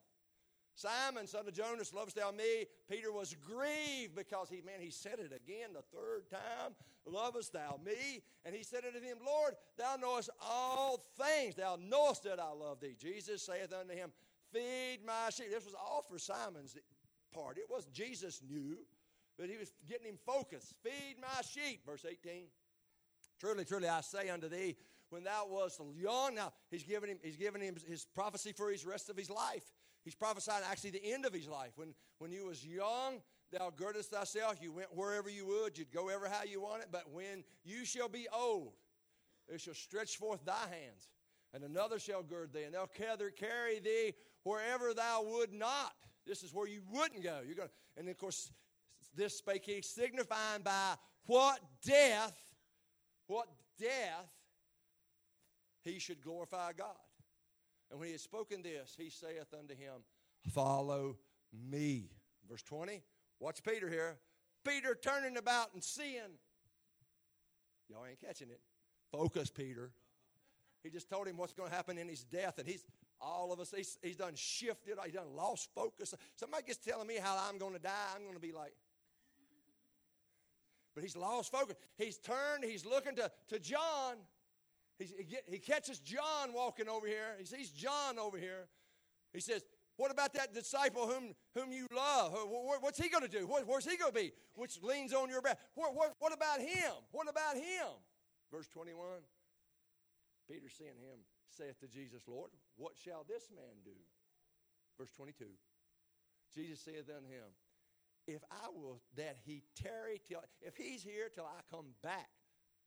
Simon, 0.77 1.27
son 1.27 1.47
of 1.47 1.55
Jonas, 1.55 1.95
lovest 1.95 2.17
thou 2.17 2.31
me? 2.31 2.67
Peter 2.91 3.13
was 3.13 3.35
grieved 3.35 4.17
because 4.17 4.49
he, 4.51 4.61
man, 4.61 4.81
he 4.81 4.91
said 4.91 5.19
it 5.19 5.33
again 5.33 5.71
the 5.73 5.83
third 5.97 6.29
time, 6.31 6.75
lovest 7.07 7.53
thou 7.53 7.79
me? 7.85 8.23
And 8.45 8.55
he 8.55 8.65
said 8.65 8.85
unto 8.85 9.01
him, 9.01 9.19
Lord, 9.25 9.55
thou 9.79 9.97
knowest 10.01 10.31
all 10.43 11.03
things. 11.17 11.55
Thou 11.55 11.79
knowest 11.81 12.25
that 12.25 12.41
I 12.41 12.51
love 12.53 12.81
thee. 12.81 12.97
Jesus 13.01 13.43
saith 13.43 13.73
unto 13.73 13.95
him, 13.95 14.11
Feed 14.55 15.01
my 15.05 15.31
sheep. 15.31 15.51
This 15.51 15.65
was 15.65 15.75
all 15.75 16.05
for 16.09 16.19
Simon's 16.19 16.77
part. 17.35 17.59
It 17.59 17.67
was 17.69 17.87
Jesus 17.87 18.41
knew, 18.49 18.77
but 19.37 19.49
he 19.51 19.57
was 19.57 19.73
getting 19.89 20.07
him 20.07 20.19
focused. 20.25 20.75
Feed 20.85 21.17
my 21.21 21.43
sheep. 21.43 21.85
Verse 21.85 22.07
18. 22.09 22.45
Truly, 23.41 23.65
truly, 23.65 23.89
I 23.89 24.01
say 24.01 24.29
unto 24.29 24.49
thee, 24.49 24.77
when 25.11 25.25
thou 25.25 25.47
wast 25.49 25.81
young, 26.01 26.37
now 26.37 26.53
he's 26.71 26.85
giving 26.85 27.11
him, 27.11 27.19
he's 27.23 27.37
giving 27.37 27.61
him 27.61 27.75
his 27.87 28.05
prophecy 28.05 28.53
for 28.53 28.71
his 28.71 28.87
rest 28.87 29.11
of 29.11 29.17
his 29.17 29.29
life. 29.29 29.65
He's 30.05 30.15
prophesying 30.15 30.63
actually 30.71 30.91
the 30.91 31.13
end 31.13 31.27
of 31.27 31.33
his 31.33 31.49
life. 31.49 31.73
When, 31.77 31.95
when 32.19 32.31
you 32.31 32.47
was 32.47 32.65
young, 32.65 33.23
thou 33.51 33.71
girdest 33.71 34.11
thyself, 34.11 34.57
you 34.61 34.71
went 34.71 34.95
wherever 34.95 35.29
you 35.29 35.47
would, 35.47 35.77
you'd 35.77 35.93
go 35.93 36.09
ever 36.09 36.29
how 36.29 36.45
you 36.45 36.61
wanted. 36.61 36.87
But 36.93 37.11
when 37.13 37.43
you 37.65 37.85
shall 37.85 38.09
be 38.09 38.29
old, 38.33 38.75
it 39.49 39.61
shall 39.61 39.75
stretch 39.75 40.17
forth 40.17 40.45
thy 40.45 40.61
hands, 40.71 41.09
and 41.53 41.65
another 41.65 41.99
shall 41.99 42.23
gird 42.23 42.53
thee, 42.53 42.63
and 42.63 42.75
they'll 42.75 42.87
carry 42.87 43.81
thee 43.81 44.15
wherever 44.45 44.95
thou 44.95 45.25
would 45.27 45.53
not. 45.53 45.93
This 46.27 46.43
is 46.43 46.55
where 46.55 46.69
you 46.69 46.83
wouldn't 46.91 47.23
go. 47.23 47.41
You're 47.45 47.57
going, 47.57 47.69
and 47.97 48.09
of 48.09 48.17
course, 48.17 48.51
this 49.17 49.37
spake 49.37 49.65
he, 49.67 49.83
signifying 49.83 50.63
by 50.63 50.95
what 51.27 51.61
death, 51.85 52.37
what 53.27 53.49
death 53.79 54.31
he 55.83 55.99
should 55.99 56.23
glorify 56.23 56.73
God. 56.73 56.97
And 57.91 58.01
when 58.01 58.07
he 58.07 58.13
had 58.13 58.21
spoken 58.21 58.63
this, 58.63 58.95
he 58.97 59.11
saith 59.11 59.53
unto 59.59 59.75
him, 59.75 60.03
Follow 60.53 61.17
me. 61.71 62.11
Verse 62.49 62.63
20, 62.63 63.03
watch 63.41 63.63
Peter 63.63 63.89
here. 63.89 64.17
Peter 64.65 64.97
turning 65.01 65.37
about 65.37 65.69
and 65.75 65.83
seeing. 65.83 66.39
Y'all 67.89 68.05
ain't 68.09 68.21
catching 68.21 68.49
it. 68.51 68.61
Focus, 69.13 69.51
Peter. 69.51 69.93
He 70.83 70.91
just 70.91 71.09
told 71.09 71.27
him 71.27 71.37
what's 71.37 71.53
going 71.53 71.71
to 71.71 71.75
happen 71.75 71.99
in 71.99 72.09
his 72.09 72.25
death, 72.25 72.59
and 72.59 72.67
he's 72.67 72.85
all 73.25 73.53
of 73.53 73.61
us, 73.61 73.73
he's, 73.75 73.99
he's 74.03 74.17
done 74.17 74.35
shifted, 74.35 74.99
he's 75.05 75.15
done 75.15 75.35
lost 75.35 75.71
focus. 75.75 76.15
Somebody 76.37 76.65
gets 76.65 76.79
telling 76.79 77.07
me 77.07 77.17
how 77.21 77.37
I'm 77.49 77.59
going 77.59 77.73
to 77.73 77.79
die, 77.79 77.91
I'm 78.15 78.23
going 78.23 78.35
to 78.35 78.41
be 78.41 78.53
like, 78.53 78.73
but 80.95 81.03
he's 81.03 81.17
lost 81.17 81.51
focus. 81.51 81.77
He's 81.97 82.19
turned, 82.19 82.65
he's 82.65 82.87
looking 82.87 83.17
to, 83.17 83.31
to 83.49 83.59
John. 83.59 84.17
He's, 84.99 85.13
he, 85.17 85.25
get, 85.25 85.43
he 85.47 85.59
catches 85.59 85.99
John 85.99 86.53
walking 86.55 86.89
over 86.89 87.07
here. 87.07 87.35
He 87.39 87.45
sees 87.45 87.71
John 87.71 88.19
over 88.19 88.39
here. 88.39 88.69
He 89.33 89.41
says, 89.41 89.65
What 89.97 90.13
about 90.13 90.33
that 90.35 90.55
disciple 90.55 91.09
whom, 91.09 91.35
whom 91.57 91.73
you 91.73 91.89
love? 91.95 92.33
What's 92.81 93.03
he 93.03 93.09
going 93.09 93.25
to 93.25 93.29
do? 93.29 93.47
where's 93.67 93.85
he 93.85 93.97
going 93.97 94.13
to 94.13 94.19
be? 94.19 94.33
Which 94.55 94.81
leans 94.83 95.13
on 95.13 95.29
your 95.31 95.43
back. 95.43 95.59
What, 95.75 95.97
what, 95.97 96.13
what 96.21 96.33
about 96.33 96.61
him? 96.61 96.93
What 97.11 97.29
about 97.29 97.57
him? 97.57 97.89
Verse 98.53 98.69
21 98.69 99.05
Peter 100.49 100.69
seeing 100.69 100.91
him 100.91 101.19
saith 101.51 101.79
to 101.81 101.89
Jesus, 101.89 102.23
Lord, 102.27 102.51
what 102.77 102.93
shall 102.97 103.25
this 103.29 103.51
man 103.55 103.83
do? 103.85 103.97
Verse 104.99 105.11
22 105.17 105.45
Jesus 106.55 106.81
saith 106.81 107.11
unto 107.11 107.29
him, 107.29 107.51
if 108.27 108.43
I 108.51 108.69
will 108.75 109.01
that 109.17 109.37
he 109.45 109.63
tarry 109.75 110.21
till 110.27 110.43
if 110.63 110.77
he's 110.77 111.03
here 111.03 111.29
till 111.35 111.45
I 111.45 111.61
come 111.75 111.87
back, 112.03 112.29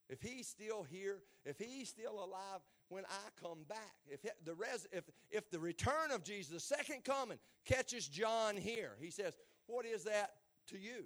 if 0.08 0.20
he's 0.22 0.48
still 0.48 0.82
here, 0.82 1.18
if 1.44 1.58
he's 1.58 1.88
still 1.88 2.24
alive 2.24 2.60
when 2.88 3.04
I 3.04 3.46
come 3.46 3.64
back, 3.68 3.94
if 4.08 4.20
the 4.44 4.54
res, 4.54 4.86
if 4.90 5.04
if 5.30 5.50
the 5.50 5.60
return 5.60 6.10
of 6.10 6.24
Jesus, 6.24 6.52
the 6.52 6.60
second 6.76 7.04
coming, 7.04 7.38
catches 7.64 8.08
John 8.08 8.56
here, 8.56 8.96
he 9.00 9.10
says, 9.10 9.36
"What 9.66 9.84
is 9.84 10.04
that 10.04 10.30
to 10.68 10.78
you? 10.78 11.04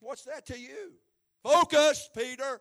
What's 0.00 0.24
that 0.24 0.46
to 0.46 0.58
you? 0.58 0.94
Focus, 1.42 2.08
Peter." 2.16 2.60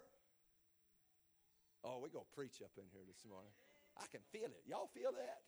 Oh, 1.83 1.99
we're 2.01 2.09
going 2.09 2.25
to 2.29 2.35
preach 2.35 2.61
up 2.63 2.71
in 2.77 2.83
here 2.91 3.01
this 3.07 3.23
morning. 3.29 3.51
I 3.97 4.05
can 4.11 4.21
feel 4.31 4.45
it. 4.45 4.63
Y'all 4.67 4.89
feel 4.93 5.11
that? 5.11 5.39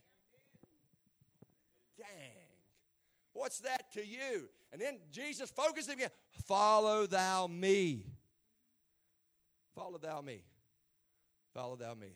Dang. 1.98 2.56
What's 3.34 3.60
that 3.60 3.92
to 3.94 4.06
you? 4.06 4.50
And 4.72 4.82
then 4.82 5.00
Jesus 5.12 5.50
focuses 5.50 5.94
again. 5.94 6.10
Follow 6.46 7.06
thou 7.06 7.48
me. 7.48 8.06
Follow 9.76 9.98
thou 9.98 10.22
me. 10.22 10.44
Follow 11.54 11.76
thou 11.76 11.94
me. 11.94 12.16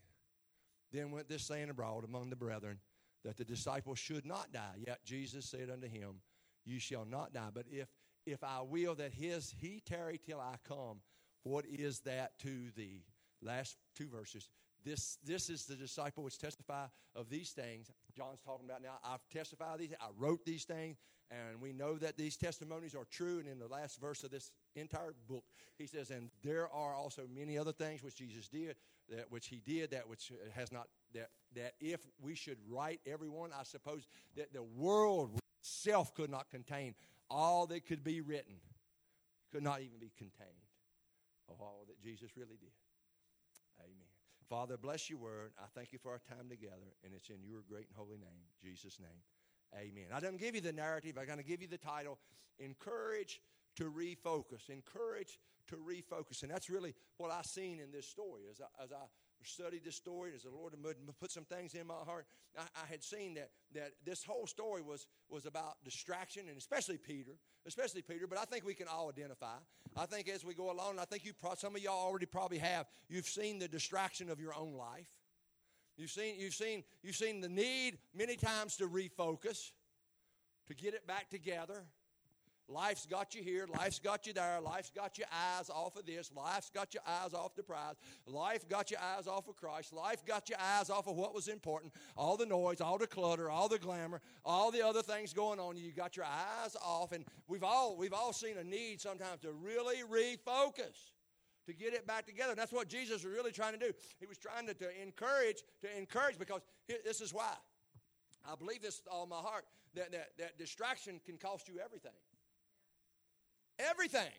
Then 0.91 1.11
went 1.11 1.29
this 1.29 1.43
saying 1.43 1.69
abroad 1.69 2.03
among 2.03 2.29
the 2.29 2.35
brethren 2.35 2.79
that 3.23 3.37
the 3.37 3.45
disciples 3.45 3.99
should 3.99 4.25
not 4.25 4.51
die. 4.51 4.75
Yet 4.87 5.03
Jesus 5.03 5.45
said 5.45 5.69
unto 5.69 5.87
him, 5.87 6.21
You 6.65 6.79
shall 6.79 7.05
not 7.05 7.33
die. 7.33 7.49
But 7.53 7.65
if 7.69 7.87
if 8.25 8.43
I 8.43 8.61
will 8.61 8.95
that 8.95 9.13
his 9.13 9.53
he 9.57 9.81
tarry 9.85 10.19
till 10.23 10.39
I 10.39 10.55
come, 10.67 10.97
what 11.43 11.65
is 11.65 12.01
that 12.01 12.37
to 12.39 12.71
thee? 12.75 13.03
Last 13.41 13.77
two 13.95 14.07
verses. 14.07 14.49
This, 14.85 15.17
this 15.25 15.49
is 15.49 15.65
the 15.65 15.75
disciple 15.75 16.23
which 16.23 16.37
testify 16.37 16.85
of 17.15 17.29
these 17.29 17.51
things. 17.51 17.91
John's 18.15 18.39
talking 18.39 18.65
about 18.65 18.81
now. 18.81 18.97
I've 19.03 19.27
testified 19.29 19.79
these. 19.79 19.93
I 19.99 20.07
wrote 20.17 20.45
these 20.45 20.63
things, 20.63 20.97
and 21.29 21.61
we 21.61 21.73
know 21.73 21.97
that 21.97 22.17
these 22.17 22.37
testimonies 22.37 22.95
are 22.95 23.05
true. 23.05 23.39
And 23.39 23.47
in 23.47 23.59
the 23.59 23.67
last 23.67 23.99
verse 23.99 24.23
of 24.23 24.31
this 24.31 24.51
entire 24.75 25.13
book, 25.27 25.43
he 25.77 25.85
says, 25.85 26.11
"And 26.11 26.31
there 26.43 26.69
are 26.69 26.95
also 26.95 27.27
many 27.27 27.57
other 27.57 27.73
things 27.73 28.03
which 28.03 28.15
Jesus 28.15 28.47
did, 28.47 28.77
that 29.09 29.29
which 29.29 29.47
he 29.47 29.59
did, 29.59 29.91
that 29.91 30.07
which 30.07 30.31
has 30.53 30.71
not 30.71 30.87
that 31.13 31.29
that 31.55 31.73
if 31.81 31.99
we 32.21 32.35
should 32.35 32.57
write 32.67 33.01
everyone, 33.05 33.51
I 33.51 33.63
suppose 33.63 34.07
that 34.35 34.53
the 34.53 34.63
world 34.63 35.39
itself 35.59 36.13
could 36.13 36.29
not 36.29 36.49
contain 36.49 36.95
all 37.29 37.67
that 37.67 37.85
could 37.85 38.03
be 38.03 38.21
written, 38.21 38.55
could 39.51 39.63
not 39.63 39.81
even 39.81 39.99
be 39.99 40.11
contained 40.17 40.67
of 41.49 41.59
all 41.59 41.83
that 41.87 42.01
Jesus 42.01 42.37
really 42.37 42.57
did." 42.57 42.71
Amen. 43.81 44.09
Father, 44.49 44.77
bless 44.77 45.09
your 45.09 45.19
word. 45.19 45.51
I 45.59 45.67
thank 45.75 45.93
you 45.93 45.99
for 45.99 46.11
our 46.11 46.21
time 46.27 46.49
together, 46.49 46.93
and 47.03 47.13
it's 47.13 47.29
in 47.29 47.43
your 47.43 47.61
great 47.69 47.87
and 47.87 47.95
holy 47.95 48.17
name, 48.17 48.47
Jesus' 48.61 48.99
name. 48.99 49.21
Amen. 49.75 50.07
I 50.13 50.19
didn't 50.19 50.39
give 50.39 50.55
you 50.55 50.61
the 50.61 50.73
narrative. 50.73 51.17
I'm 51.19 51.27
going 51.27 51.37
to 51.37 51.43
give 51.43 51.61
you 51.61 51.67
the 51.67 51.77
title 51.77 52.17
Encourage 52.57 53.41
to 53.75 53.85
Refocus. 53.85 54.69
Encourage 54.69 55.39
to 55.69 55.75
refocus. 55.75 56.41
And 56.41 56.51
that's 56.51 56.69
really 56.69 56.95
what 57.17 57.31
I've 57.31 57.45
seen 57.45 57.79
in 57.79 57.91
this 57.91 58.07
story. 58.07 58.43
As 58.49 58.59
I, 58.59 58.83
as 58.83 58.91
I 58.91 59.05
studied 59.47 59.83
this 59.85 59.95
story, 59.95 60.31
as 60.35 60.43
the 60.43 60.49
Lord 60.49 60.73
put 61.19 61.31
some 61.31 61.45
things 61.45 61.73
in 61.73 61.87
my 61.87 61.93
heart, 62.05 62.25
I, 62.57 62.63
I, 62.83 62.87
had 62.89 63.03
seen 63.03 63.35
that, 63.35 63.51
that 63.73 63.91
this 64.05 64.23
whole 64.23 64.47
story 64.47 64.81
was, 64.81 65.07
was 65.29 65.45
about 65.45 65.83
distraction, 65.83 66.47
and 66.49 66.57
especially 66.57 66.97
Peter, 66.97 67.31
especially 67.65 68.01
Peter, 68.01 68.27
but 68.27 68.37
I 68.37 68.45
think 68.45 68.65
we 68.65 68.73
can 68.73 68.87
all 68.87 69.09
identify. 69.09 69.57
I 69.95 70.05
think 70.05 70.29
as 70.29 70.43
we 70.43 70.53
go 70.53 70.71
along, 70.71 70.99
I 70.99 71.05
think 71.05 71.25
you 71.25 71.33
pro- 71.33 71.55
some 71.55 71.75
of 71.75 71.81
y'all 71.81 72.05
already 72.05 72.25
probably 72.25 72.57
have, 72.57 72.87
you've 73.07 73.27
seen 73.27 73.59
the 73.59 73.67
distraction 73.67 74.29
of 74.29 74.39
your 74.39 74.55
own 74.55 74.73
life. 74.73 75.09
You've 75.97 76.11
seen, 76.11 76.35
you've 76.39 76.53
seen, 76.53 76.83
you've 77.03 77.17
seen 77.17 77.41
the 77.41 77.49
need 77.49 77.97
many 78.15 78.37
times 78.37 78.77
to 78.77 78.87
refocus, 78.87 79.71
to 80.67 80.73
get 80.73 80.93
it 80.93 81.05
back 81.05 81.29
together. 81.29 81.83
Life's 82.69 83.07
got 83.07 83.33
you 83.33 83.41
here. 83.41 83.65
Life's 83.67 83.97
got 83.97 84.27
you 84.27 84.33
there. 84.33 84.61
Life's 84.61 84.91
got 84.95 85.17
your 85.17 85.27
eyes 85.31 85.71
off 85.71 85.95
of 85.95 86.05
this. 86.05 86.31
Life's 86.35 86.69
got 86.69 86.93
your 86.93 87.01
eyes 87.05 87.33
off 87.33 87.55
the 87.55 87.63
prize. 87.63 87.95
Life 88.27 88.69
got 88.69 88.91
your 88.91 88.99
eyes 88.99 89.27
off 89.27 89.47
of 89.47 89.55
Christ. 89.55 89.91
Life 89.91 90.23
got 90.23 90.49
your 90.49 90.59
eyes 90.59 90.91
off 90.91 91.07
of 91.07 91.15
what 91.15 91.33
was 91.33 91.47
important. 91.47 91.93
All 92.15 92.37
the 92.37 92.45
noise, 92.45 92.79
all 92.79 92.99
the 92.99 93.07
clutter, 93.07 93.49
all 93.49 93.67
the 93.67 93.79
glamour, 93.79 94.21
all 94.45 94.69
the 94.69 94.85
other 94.85 95.01
things 95.01 95.33
going 95.33 95.59
on. 95.59 95.77
You 95.77 95.91
got 95.91 96.15
your 96.15 96.27
eyes 96.27 96.75
off, 96.85 97.11
and 97.11 97.25
we've 97.47 97.63
all 97.63 97.97
we've 97.97 98.13
all 98.13 98.33
seen 98.33 98.57
a 98.57 98.63
need 98.63 99.01
sometimes 99.01 99.41
to 99.41 99.51
really 99.51 100.03
refocus 100.03 101.13
to 101.65 101.73
get 101.73 101.93
it 101.93 102.05
back 102.05 102.27
together. 102.27 102.51
And 102.51 102.59
that's 102.59 102.71
what 102.71 102.87
Jesus 102.87 103.23
was 103.23 103.33
really 103.33 103.51
trying 103.51 103.73
to 103.73 103.79
do. 103.79 103.91
He 104.19 104.27
was 104.27 104.37
trying 104.37 104.67
to, 104.67 104.73
to 104.75 105.01
encourage, 105.01 105.63
to 105.81 105.97
encourage, 105.97 106.37
because 106.37 106.61
this 106.87 107.19
is 107.19 107.33
why. 107.33 107.53
I 108.49 108.55
believe 108.55 108.81
this 108.81 109.01
with 109.03 109.13
all 109.13 109.25
my 109.25 109.37
heart 109.37 109.65
that, 109.95 110.11
that, 110.11 110.29
that 110.37 110.57
distraction 110.57 111.19
can 111.25 111.37
cost 111.37 111.67
you 111.67 111.75
everything. 111.83 112.11
Everything. 113.79 114.31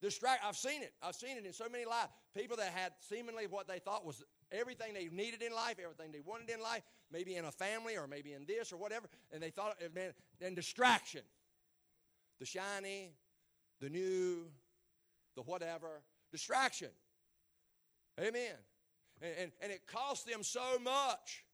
Distract. 0.00 0.42
I've 0.44 0.56
seen 0.56 0.82
it. 0.82 0.92
I've 1.00 1.14
seen 1.14 1.36
it 1.36 1.46
in 1.46 1.52
so 1.52 1.68
many 1.70 1.84
lives. 1.84 2.10
People 2.36 2.56
that 2.56 2.72
had 2.72 2.92
seemingly 2.98 3.46
what 3.46 3.68
they 3.68 3.78
thought 3.78 4.04
was 4.04 4.24
everything 4.50 4.94
they 4.94 5.08
needed 5.12 5.42
in 5.42 5.52
life, 5.54 5.76
everything 5.82 6.10
they 6.12 6.20
wanted 6.20 6.50
in 6.50 6.60
life, 6.60 6.82
maybe 7.12 7.36
in 7.36 7.44
a 7.44 7.52
family 7.52 7.96
or 7.96 8.06
maybe 8.06 8.32
in 8.32 8.44
this 8.46 8.72
or 8.72 8.76
whatever, 8.76 9.06
and 9.32 9.42
they 9.42 9.50
thought 9.50 9.76
meant 9.94 10.14
then 10.40 10.54
distraction. 10.54 11.22
The 12.40 12.46
shiny, 12.46 13.12
the 13.80 13.88
new, 13.88 14.46
the 15.36 15.42
whatever, 15.42 16.02
distraction. 16.32 16.90
Amen. 18.18 18.56
And, 19.20 19.32
and, 19.40 19.52
and 19.62 19.72
it 19.72 19.86
cost 19.86 20.26
them 20.26 20.42
so 20.42 20.78
much. 20.82 21.44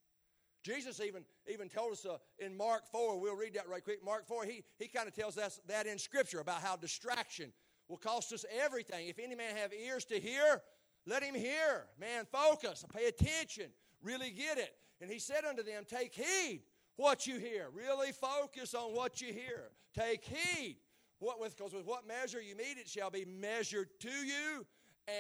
Jesus 0.69 1.01
even, 1.01 1.25
even 1.51 1.71
told 1.71 1.93
us 1.93 2.05
uh, 2.05 2.19
in 2.39 2.55
Mark 2.55 2.87
4, 2.93 3.19
we'll 3.19 3.35
read 3.35 3.55
that 3.55 3.69
right 3.69 3.83
quick. 3.83 4.05
Mark 4.05 4.27
4, 4.27 4.45
he, 4.45 4.63
he 4.79 4.87
kind 4.87 5.09
of 5.09 5.15
tells 5.15 5.39
us 5.39 5.61
that 5.67 5.87
in 5.87 5.97
Scripture 5.97 6.41
about 6.41 6.61
how 6.61 6.77
distraction 6.77 7.51
will 7.89 7.97
cost 7.97 8.35
us 8.35 8.45
everything. 8.63 9.09
If 9.09 9.19
any 9.19 9.35
man 9.35 9.57
have 9.57 9.73
ears 9.73 10.05
to 10.07 10.21
hear, 10.21 10.61
let 11.07 11.23
him 11.23 11.35
hear. 11.35 11.87
Man, 11.99 12.27
focus, 12.31 12.85
pay 12.95 13.07
attention, 13.07 13.71
really 14.03 14.31
get 14.31 14.59
it. 14.59 14.75
And 15.01 15.11
he 15.11 15.19
said 15.19 15.47
unto 15.49 15.63
them, 15.63 15.85
Take 15.89 16.15
heed 16.15 16.65
what 16.97 17.27
you 17.27 17.39
hear. 17.39 17.69
Really 17.73 18.13
focus 18.13 18.75
on 18.75 18.95
what 18.95 19.23
you 19.23 19.33
hear. 19.33 19.71
Take 19.97 20.23
heed. 20.23 20.77
What 21.19 21.41
with 21.41 21.57
because 21.57 21.73
with 21.73 21.87
what 21.87 22.07
measure 22.07 22.43
you 22.43 22.55
meet, 22.55 22.77
it 22.77 22.89
shall 22.89 23.11
be 23.11 23.25
measured 23.25 23.89
to 24.01 24.09
you, 24.09 24.67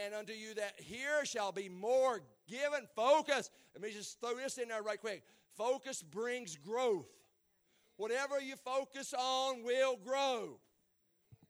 and 0.05 0.15
unto 0.15 0.33
you 0.33 0.55
that 0.55 0.75
hear 0.79 1.25
shall 1.25 1.51
be 1.53 1.69
more 1.69 2.21
given. 2.47 2.87
Focus. 2.95 3.51
Let 3.75 3.83
me 3.83 3.91
just 3.91 4.21
throw 4.21 4.37
this 4.37 4.59
in 4.59 4.69
there 4.69 4.83
right 4.83 5.01
quick. 5.01 5.23
Focus 5.59 6.03
brings 6.03 6.57
growth. 6.57 7.09
Whatever 7.97 8.41
you 8.41 8.55
focus 8.57 9.13
on 9.13 9.65
will 9.65 9.97
grow. 9.97 10.61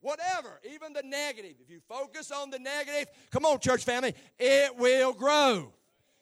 Whatever, 0.01 0.61
even 0.73 0.95
the 0.95 1.03
negative. 1.03 1.57
If 1.61 1.71
you 1.71 1.81
focus 1.87 2.31
on 2.31 2.49
the 2.51 2.59
negative, 2.59 3.07
come 3.31 3.45
on, 3.45 3.61
church 3.61 3.85
family, 3.85 4.15
it 4.39 4.75
will 4.77 5.13
grow. 5.13 5.75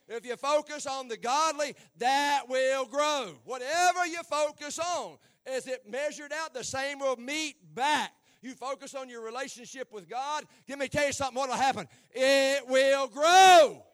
If 0.08 0.26
you 0.26 0.36
focus 0.36 0.86
on 0.86 1.06
the 1.08 1.16
godly, 1.16 1.76
that 1.98 2.48
will 2.48 2.86
grow. 2.86 3.34
Whatever 3.44 4.04
you 4.06 4.22
focus 4.24 4.78
on, 4.80 5.18
as 5.46 5.68
it 5.68 5.88
measured 5.88 6.32
out, 6.32 6.54
the 6.54 6.64
same 6.64 6.98
will 6.98 7.16
meet 7.16 7.56
back. 7.74 8.12
You 8.42 8.54
focus 8.54 8.94
on 8.94 9.08
your 9.08 9.22
relationship 9.22 9.92
with 9.92 10.08
God, 10.08 10.44
let 10.68 10.78
me 10.78 10.88
tell 10.88 11.06
you 11.06 11.12
something 11.12 11.36
what 11.36 11.48
will 11.48 11.56
happen. 11.56 11.86
It 12.12 12.66
will 12.68 13.06
grow. 13.08 13.84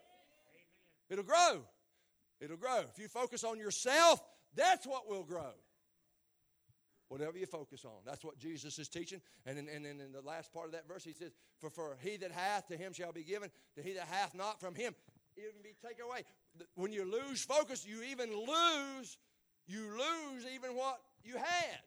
It'll 1.10 1.24
grow. 1.24 1.62
It'll 2.42 2.56
grow. 2.56 2.80
If 2.90 2.98
you 2.98 3.06
focus 3.06 3.44
on 3.44 3.58
yourself, 3.58 4.20
that's 4.56 4.84
what 4.86 5.08
will 5.08 5.22
grow. 5.22 5.52
Whatever 7.08 7.38
you 7.38 7.46
focus 7.46 7.84
on. 7.84 8.00
That's 8.04 8.24
what 8.24 8.36
Jesus 8.38 8.78
is 8.78 8.88
teaching. 8.88 9.20
And 9.46 9.56
then 9.56 9.68
in, 9.68 9.86
in, 9.86 10.00
in, 10.00 10.12
the 10.12 10.22
last 10.22 10.52
part 10.52 10.66
of 10.66 10.72
that 10.72 10.88
verse, 10.88 11.04
he 11.04 11.12
says, 11.12 11.32
for, 11.60 11.70
for 11.70 11.96
he 12.00 12.16
that 12.16 12.32
hath, 12.32 12.66
to 12.68 12.76
him 12.76 12.92
shall 12.92 13.12
be 13.12 13.22
given. 13.22 13.50
To 13.76 13.82
he 13.82 13.92
that 13.92 14.08
hath 14.08 14.34
not, 14.34 14.60
from 14.60 14.74
him, 14.74 14.94
even 15.36 15.62
be 15.62 15.74
taken 15.86 16.04
away. 16.04 16.24
When 16.74 16.92
you 16.92 17.04
lose 17.04 17.44
focus, 17.44 17.86
you 17.86 18.02
even 18.02 18.30
lose, 18.30 19.18
you 19.66 19.82
lose 19.82 20.44
even 20.54 20.74
what 20.74 21.00
you 21.22 21.36
had. 21.36 21.80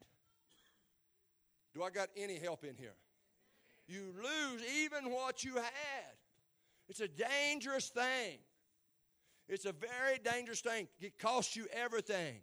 Do 1.74 1.84
I 1.84 1.90
got 1.90 2.08
any 2.16 2.40
help 2.40 2.64
in 2.64 2.76
here? 2.78 2.96
You 3.88 4.14
lose 4.16 4.62
even 4.84 5.12
what 5.12 5.44
you 5.44 5.56
had. 5.56 6.16
It's 6.88 7.02
a 7.02 7.08
dangerous 7.08 7.90
thing. 7.90 8.38
It's 9.48 9.66
a 9.66 9.74
very 9.74 10.20
dangerous 10.24 10.62
thing. 10.62 10.88
It 11.00 11.20
costs 11.20 11.56
you 11.56 11.68
everything. 11.72 12.38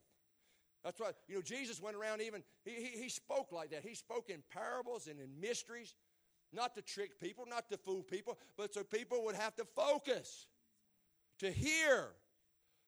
That's 0.85 0.99
why, 0.99 1.11
you 1.29 1.37
know, 1.37 1.43
Jesus 1.43 1.81
went 1.81 1.97
around 1.97 2.23
even, 2.23 2.43
he, 2.65 2.73
he, 2.73 3.03
he 3.03 3.09
spoke 3.09 3.53
like 3.53 3.71
that. 3.71 3.85
He 3.85 3.95
spoke 3.95 4.31
in 4.31 4.43
parables 4.53 5.07
and 5.07 5.21
in 5.21 5.29
mysteries, 5.41 5.95
not 6.53 6.75
to 6.75 6.83
trick 6.83 7.21
people, 7.21 7.45
not 7.49 7.69
to 7.71 7.77
fool 7.77 8.03
people, 8.03 8.39
but 8.57 8.75
so 8.75 8.83
people 8.83 9.25
would 9.25 9.37
have 9.37 9.55
to 9.57 9.65
focus, 9.77 10.47
to 11.39 11.51
hear, 11.51 12.09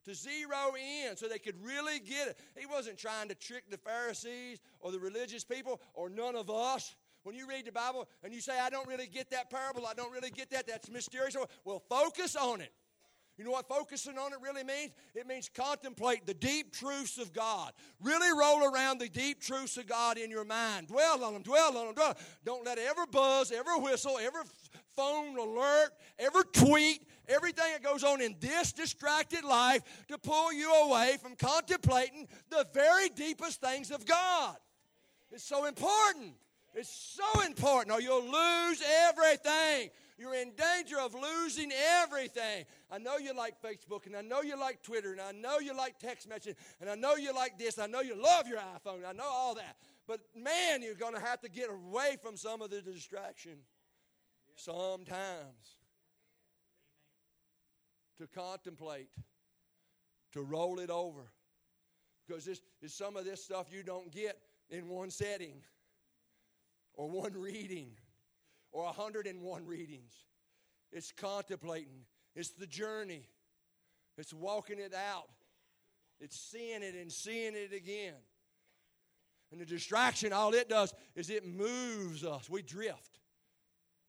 to 0.05 0.15
zero 0.15 0.75
in 0.77 1.17
so 1.17 1.29
they 1.29 1.39
could 1.39 1.57
really 1.65 1.99
get 1.99 2.29
it. 2.29 2.39
He 2.59 2.67
wasn't 2.67 2.99
trying 2.99 3.29
to 3.29 3.35
trick 3.35 3.71
the 3.71 3.79
Pharisees 3.79 4.61
or 4.81 4.93
the 4.93 4.99
religious 4.99 5.45
people 5.45 5.81
or 5.95 6.11
none 6.11 6.37
of 6.37 6.51
us. 6.51 6.95
When 7.23 7.35
you 7.35 7.49
read 7.49 7.65
the 7.65 7.73
Bible 7.73 8.07
and 8.23 8.35
you 8.35 8.41
say, 8.41 8.59
I 8.61 8.69
don't 8.69 8.87
really 8.87 9.07
get 9.07 9.31
that 9.31 9.51
parable, 9.51 9.87
I 9.87 9.95
don't 9.95 10.13
really 10.13 10.31
get 10.31 10.51
that, 10.51 10.67
that's 10.67 10.91
mysterious, 10.91 11.37
well, 11.65 11.83
focus 11.89 12.37
on 12.37 12.61
it. 12.61 12.73
You 13.37 13.45
know 13.45 13.51
what 13.51 13.69
focusing 13.69 14.17
on 14.17 14.33
it 14.33 14.39
really 14.41 14.63
means? 14.63 14.93
It 15.15 15.27
means 15.27 15.51
contemplate 15.53 16.25
the 16.25 16.35
deep 16.35 16.73
truths 16.73 17.19
of 17.19 17.33
God. 17.33 17.73
Really 18.01 18.31
roll 18.39 18.73
around 18.73 18.99
the 18.99 19.09
deep 19.09 19.41
truths 19.41 19.77
of 19.77 19.87
God 19.89 20.19
in 20.19 20.31
your 20.31 20.45
mind. 20.45 20.89
Dwell 20.89 21.25
on 21.25 21.33
them, 21.33 21.43
dwell 21.43 21.77
on 21.77 21.87
them, 21.87 21.95
dwell. 21.95 22.17
Don't 22.45 22.65
let 22.65 22.79
every 22.79 23.07
buzz, 23.11 23.51
every 23.51 23.77
whistle, 23.79 24.19
every 24.21 24.43
phone 24.95 25.37
alert, 25.37 25.91
every 26.19 26.45
tweet, 26.53 27.03
everything 27.29 27.73
that 27.73 27.83
goes 27.83 28.05
on 28.05 28.21
in 28.21 28.37
this 28.39 28.73
distracted 28.73 29.45
life 29.45 29.83
to 30.07 30.17
pull 30.17 30.53
you 30.53 30.73
away 30.85 31.17
from 31.21 31.35
contemplating 31.35 32.29
the 32.51 32.65
very 32.73 33.09
deepest 33.09 33.61
things 33.61 33.91
of 33.91 34.07
God. 34.07 34.57
It's 35.33 35.43
so 35.43 35.65
important. 35.65 36.35
It's 36.77 36.89
so 36.89 37.43
important, 37.43 37.93
or 37.93 38.01
you'll 38.01 38.25
lose 38.25 38.83
everything. 39.09 39.91
You're 40.17 40.35
in 40.35 40.53
danger 40.55 40.99
of 41.01 41.15
losing 41.15 41.73
everything. 42.03 42.65
I 42.91 42.99
know 42.99 43.17
you 43.17 43.35
like 43.35 43.61
Facebook, 43.61 44.07
and 44.07 44.17
I 44.17 44.23
know 44.23 44.43
you 44.43 44.59
like 44.59 44.83
Twitter, 44.83 45.11
and 45.13 45.21
I 45.21 45.33
know 45.33 45.59
you 45.59 45.77
like 45.77 45.99
text 45.99 46.29
messaging, 46.29 46.55
and 46.81 46.89
I 46.89 46.95
know 46.95 47.17
you 47.17 47.35
like 47.35 47.59
this. 47.59 47.79
I 47.79 47.87
know 47.87 48.01
you 48.01 48.15
love 48.15 48.47
your 48.47 48.59
iPhone. 48.59 49.05
I 49.05 49.13
know 49.13 49.29
all 49.29 49.57
that. 49.57 49.77
But 50.07 50.21
man, 50.37 50.83
you're 50.83 50.95
going 50.95 51.15
to 51.15 51.21
have 51.21 51.41
to 51.41 51.49
get 51.49 51.69
away 51.69 52.17
from 52.23 52.37
some 52.37 52.63
of 52.63 52.71
the 52.71 52.81
distraction 52.81 53.59
sometimes 54.55 55.79
to 58.19 58.29
contemplate, 58.29 59.09
to 60.33 60.43
roll 60.43 60.79
it 60.79 60.91
over. 60.91 61.33
Because 62.27 62.45
this 62.45 62.61
is 62.81 62.95
some 62.95 63.17
of 63.17 63.25
this 63.25 63.43
stuff 63.43 63.67
you 63.71 63.83
don't 63.83 64.13
get 64.13 64.39
in 64.71 64.89
one 64.89 65.11
setting 65.11 65.57
or 66.95 67.09
one 67.09 67.33
reading 67.35 67.91
or 68.75 68.85
101 68.85 69.67
readings. 69.67 70.13
It's 70.93 71.13
contemplating, 71.13 72.05
it's 72.37 72.51
the 72.51 72.67
journey, 72.67 73.27
it's 74.19 74.35
walking 74.35 74.79
it 74.79 74.93
out, 74.93 75.31
it's 76.21 76.39
seeing 76.39 76.83
it 76.83 76.95
and 76.95 77.11
seeing 77.11 77.55
it 77.55 77.73
again. 77.73 78.15
And 79.53 79.61
the 79.61 79.65
distraction, 79.65 80.33
all 80.33 80.53
it 80.53 80.69
does 80.69 80.93
is 81.15 81.31
it 81.31 81.47
moves 81.47 82.25
us. 82.25 82.51
We 82.51 82.63
drift. 82.63 83.21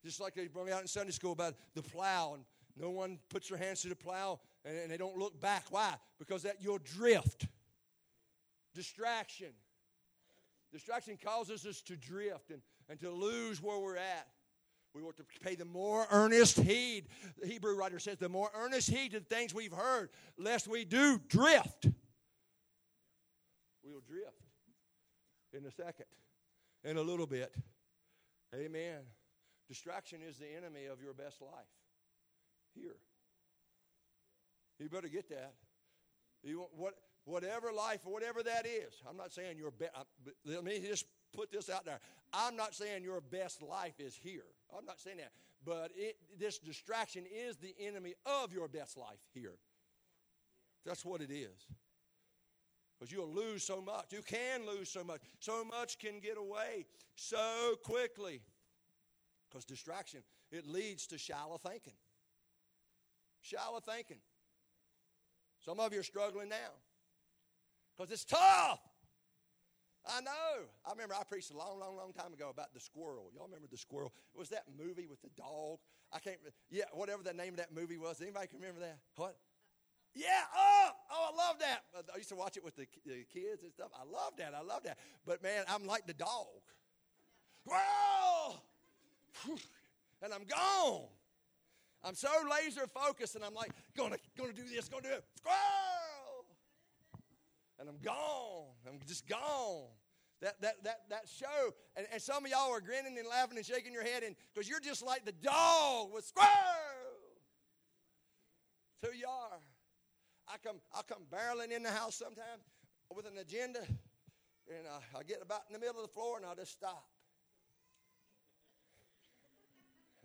Just 0.04 0.20
like 0.20 0.34
they 0.34 0.48
brought 0.48 0.66
me 0.66 0.72
out 0.72 0.82
in 0.82 0.88
Sunday 0.88 1.12
school 1.12 1.32
about 1.32 1.54
the 1.76 1.84
plow, 1.84 2.34
and 2.34 2.44
no 2.76 2.90
one 2.90 3.20
puts 3.30 3.50
their 3.50 3.58
hands 3.58 3.82
to 3.82 3.90
the 3.90 3.96
plow 3.96 4.40
and, 4.66 4.78
and 4.78 4.92
they 4.92 4.98
don't 4.98 5.18
look 5.18 5.40
back. 5.40 5.66
Why? 5.70 5.94
Because 6.20 6.44
that 6.44 6.58
you'll 6.60 6.80
drift. 6.80 7.48
Distraction. 8.74 9.52
Distraction 10.74 11.18
causes 11.24 11.66
us 11.66 11.82
to 11.84 11.96
drift 11.96 12.50
and, 12.50 12.62
and 12.90 13.00
to 13.00 13.12
lose 13.12 13.62
where 13.62 13.80
we're 13.80 13.98
at. 13.98 14.28
We 14.96 15.04
want 15.04 15.18
to 15.18 15.26
pay 15.42 15.56
the 15.56 15.66
more 15.66 16.08
earnest 16.10 16.58
heed. 16.58 17.08
The 17.42 17.48
Hebrew 17.48 17.76
writer 17.76 18.00
says, 18.00 18.18
the 18.18 18.30
more 18.30 18.50
earnest 18.56 18.90
heed 18.90 19.12
to 19.12 19.20
the 19.20 19.26
things 19.26 19.54
we've 19.54 19.74
heard, 19.74 20.10
lest 20.38 20.70
we 20.70 20.86
do 20.86 21.20
drift. 21.28 21.88
We'll 23.84 24.00
drift 24.08 24.42
in 25.52 25.66
a 25.66 25.72
second, 25.72 26.06
in 26.86 26.96
a 26.96 27.02
little 27.02 27.28
bit. 27.28 27.54
Amen. 28.56 29.02
Distraction 29.68 30.20
is 30.26 30.38
the 30.38 30.48
enemy 30.56 30.86
of 30.86 31.02
your 31.02 31.14
best 31.14 31.42
life. 31.42 31.52
Here. 32.74 32.96
You 34.80 34.88
better 34.88 35.10
get 35.10 35.28
that. 35.30 35.56
You 36.42 36.68
what, 36.72 36.94
whatever 37.26 37.74
life, 37.74 38.00
whatever 38.06 38.44
that 38.44 38.66
is. 38.66 38.94
I'm 39.10 39.18
not 39.18 39.34
saying 39.34 39.58
your 39.58 39.72
best. 39.72 39.92
Let 40.46 40.64
me 40.64 40.80
just 40.80 41.06
put 41.34 41.52
this 41.52 41.70
out 41.70 41.84
there. 41.84 42.00
I'm 42.32 42.56
not 42.56 42.74
saying 42.74 43.04
your 43.04 43.20
best 43.20 43.62
life 43.62 44.00
is 44.00 44.16
here. 44.16 44.46
I'm 44.76 44.86
not 44.86 45.00
saying 45.00 45.18
that. 45.18 45.32
But 45.66 45.92
it, 45.96 46.18
this 46.40 46.60
distraction 46.60 47.26
is 47.26 47.58
the 47.58 47.74
enemy 47.80 48.14
of 48.26 48.54
your 48.54 48.68
best 48.68 48.98
life 48.98 49.20
here. 49.34 49.56
That's 50.86 51.04
what 51.04 51.22
it 51.22 51.32
is. 51.32 51.68
Because 52.98 53.12
you'll 53.12 53.34
lose 53.34 53.64
so 53.64 53.82
much. 53.82 54.12
You 54.12 54.22
can 54.22 54.66
lose 54.66 54.90
so 54.90 55.04
much. 55.04 55.22
So 55.40 55.66
much 55.66 55.98
can 56.00 56.20
get 56.20 56.38
away 56.38 56.86
so 57.16 57.76
quickly. 57.84 58.42
Because 59.50 59.66
distraction, 59.66 60.22
it 60.52 60.68
leads 60.68 61.08
to 61.08 61.18
shallow 61.18 61.58
thinking. 61.58 61.94
Shallow 63.42 63.80
thinking. 63.80 64.18
Some 65.60 65.80
of 65.80 65.94
you 65.94 66.00
are 66.00 66.04
struggling 66.04 66.50
now. 66.50 66.74
Because 67.98 68.12
it's 68.12 68.26
tough. 68.26 68.80
I 70.08 70.22
know. 70.22 70.66
I 70.86 70.92
remember 70.92 71.16
I 71.20 71.24
preached 71.24 71.52
a 71.52 71.58
long, 71.58 71.80
long, 71.80 71.98
long 71.98 72.14
time 72.14 72.34
ago 72.34 72.50
about 72.50 72.74
the 72.74 72.80
squirrel. 72.80 73.32
Y'all 73.34 73.46
remember 73.46 73.68
the 73.70 73.78
squirrel? 73.78 74.14
It 74.36 74.40
was 74.40 74.50
that 74.50 74.66
movie 74.78 75.08
with 75.08 75.22
the 75.22 75.30
dog. 75.36 75.80
I 76.14 76.20
can't. 76.20 76.38
Yeah, 76.70 76.86
whatever 76.94 77.24
the 77.24 77.34
name 77.34 77.54
of 77.54 77.58
that 77.58 77.74
movie 77.74 77.98
was. 77.98 78.22
Anybody 78.22 78.48
can 78.48 78.60
remember 78.60 78.82
that? 78.82 79.00
What? 79.16 79.36
Yeah. 80.14 80.44
Oh, 80.56 80.90
oh, 81.12 81.30
I 81.34 81.48
love 81.48 81.60
that. 81.60 81.84
Uh, 81.98 82.02
I 82.14 82.18
used 82.18 82.30
to 82.30 82.36
watch 82.36 82.56
it 82.56 82.64
with 82.64 82.76
the, 82.76 82.88
the 83.06 83.26
kids 83.34 83.64
and 83.64 83.72
stuff. 83.72 83.90
I 83.94 84.04
love 84.04 84.34
that. 84.38 84.54
I 84.56 84.62
love 84.62 84.84
that. 84.84 84.98
But 85.26 85.42
man, 85.42 85.64
I'm 85.68 85.86
like 85.86 86.06
the 86.08 86.14
dog. 86.14 86.62
Whoa! 87.66 88.56
And 90.22 90.34
I'm 90.34 90.44
gone. 90.46 91.08
I'm 92.04 92.16
so 92.16 92.30
laser 92.50 92.88
focused, 92.88 93.36
and 93.36 93.44
I'm 93.44 93.56
like, 93.56 93.72
gonna, 93.98 94.18
gonna 94.38 94.54
do 94.54 94.64
this, 94.64 94.88
gonna 94.88 95.02
do 95.02 95.10
it. 95.10 95.24
Squirrel! 95.38 95.95
And 97.86 97.96
I'm 97.96 98.02
gone. 98.02 98.74
I'm 98.88 99.00
just 99.06 99.28
gone. 99.28 99.86
That, 100.42 100.60
that, 100.62 100.84
that, 100.84 101.02
that 101.10 101.30
show, 101.30 101.74
and, 101.96 102.08
and 102.12 102.20
some 102.22 102.44
of 102.44 102.52
y'all 102.52 102.72
are 102.72 102.82
grinning 102.82 103.18
and 103.20 103.28
laughing 103.28 103.58
and 103.58 103.66
shaking 103.66 103.94
your 103.94 104.04
head 104.04 104.24
and 104.24 104.36
because 104.54 104.68
you're 104.68 104.80
just 104.80 105.06
like 105.06 105.24
the 105.24 105.32
dog 105.32 106.12
with 106.12 106.26
squirrel. 106.26 106.50
So 109.02 109.10
you 109.12 109.28
are. 109.28 109.60
I 110.48 110.58
come, 110.64 110.78
I 110.94 111.02
come 111.08 111.24
barreling 111.32 111.76
in 111.76 111.84
the 111.84 111.92
house 111.92 112.16
sometimes 112.16 112.64
with 113.16 113.28
an 113.28 113.38
agenda, 113.40 113.80
and 113.80 114.88
I, 114.88 115.20
I 115.20 115.24
get 115.24 115.42
about 115.44 115.62
in 115.70 115.74
the 115.74 115.80
middle 115.80 116.02
of 116.02 116.08
the 116.08 116.14
floor 116.14 116.38
and 116.38 116.46
I 116.46 116.56
just 116.56 116.72
stop. 116.72 117.06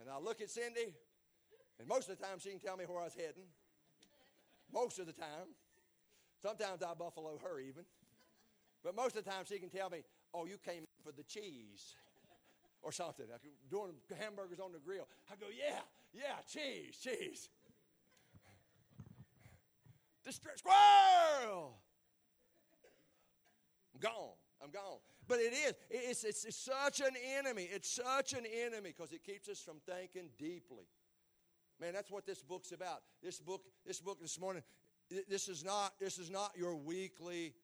And 0.01 0.09
I 0.09 0.19
look 0.19 0.41
at 0.41 0.49
Cindy, 0.49 0.95
and 1.79 1.87
most 1.87 2.09
of 2.09 2.19
the 2.19 2.25
time 2.25 2.39
she 2.39 2.49
can 2.49 2.59
tell 2.59 2.79
me 2.79 2.85
where 2.87 3.01
I 3.01 3.05
was 3.05 3.15
heading. 3.15 3.45
Most 4.73 4.99
of 4.99 5.07
the 5.07 5.13
time. 5.13 5.55
Sometimes 6.43 6.83
I 6.83 6.95
buffalo 6.95 7.39
her 7.43 7.61
even. 7.61 7.85
But 8.83 8.97
most 8.97 9.17
of 9.17 9.25
the 9.25 9.31
time 9.31 9.45
she 9.47 9.59
can 9.59 9.69
tell 9.69 9.91
me, 9.91 10.03
oh, 10.33 10.47
you 10.47 10.57
came 10.57 10.87
for 11.05 11.13
the 11.13 11.23
cheese 11.23 11.95
or 12.83 12.93
something. 12.93 13.27
Like 13.31 13.41
doing 13.71 13.93
hamburgers 14.19 14.59
on 14.59 14.73
the 14.73 14.79
grill. 14.79 15.07
I 15.31 15.37
go, 15.37 15.47
yeah, 15.57 15.81
yeah, 16.15 16.41
cheese, 16.49 16.97
cheese. 17.03 17.49
Distra- 20.27 20.57
squirrel! 20.57 21.79
I'm 23.95 24.01
gone. 24.01 24.37
I'm 24.63 24.71
gone. 24.71 24.99
But 25.27 25.39
it 25.39 25.53
is. 25.53 25.75
It's, 25.91 26.25
it's, 26.25 26.45
it's 26.45 26.57
such 26.57 27.01
an 27.01 27.15
enemy. 27.39 27.69
It's 27.71 27.91
such 27.91 28.33
an 28.33 28.45
enemy 28.47 28.93
because 28.97 29.13
it 29.13 29.25
keeps 29.25 29.49
us 29.49 29.61
from 29.61 29.77
thinking 29.87 30.29
deeply. 30.39 30.85
Man, 31.81 31.95
that's 31.95 32.11
what 32.11 32.27
this 32.27 32.43
book's 32.43 32.73
about. 32.73 33.03
This 33.23 33.41
book, 33.41 33.63
this 33.87 34.01
book 34.01 34.21
this 34.21 34.39
morning, 34.39 34.63
this 35.29 35.49
is 35.49 35.65
not, 35.65 35.99
this 35.99 36.19
is 36.19 36.31
not 36.31 36.53
your 36.57 36.77
weekly 36.77 37.55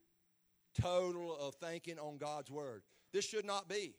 total 0.80 1.36
of 1.36 1.54
thinking 1.54 1.98
on 1.98 2.18
God's 2.18 2.50
word. 2.50 2.82
This 3.12 3.24
should 3.24 3.44
not 3.44 3.68
be. 3.68 3.94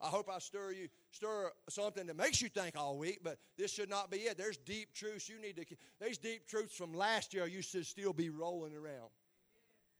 I 0.00 0.08
hope 0.08 0.28
I 0.28 0.40
stir 0.40 0.72
you, 0.72 0.88
stir 1.12 1.50
something 1.68 2.06
that 2.08 2.16
makes 2.16 2.42
you 2.42 2.48
think 2.48 2.76
all 2.76 2.98
week, 2.98 3.20
but 3.22 3.38
this 3.56 3.72
should 3.72 3.88
not 3.88 4.10
be 4.10 4.18
it. 4.18 4.36
There's 4.36 4.56
deep 4.56 4.92
truths 4.94 5.28
you 5.28 5.40
need 5.40 5.54
to. 5.56 5.64
There's 6.00 6.18
deep 6.18 6.48
truths 6.48 6.74
from 6.74 6.92
last 6.92 7.32
year 7.32 7.46
you 7.46 7.62
should 7.62 7.86
still 7.86 8.12
be 8.12 8.28
rolling 8.28 8.74
around. 8.74 9.10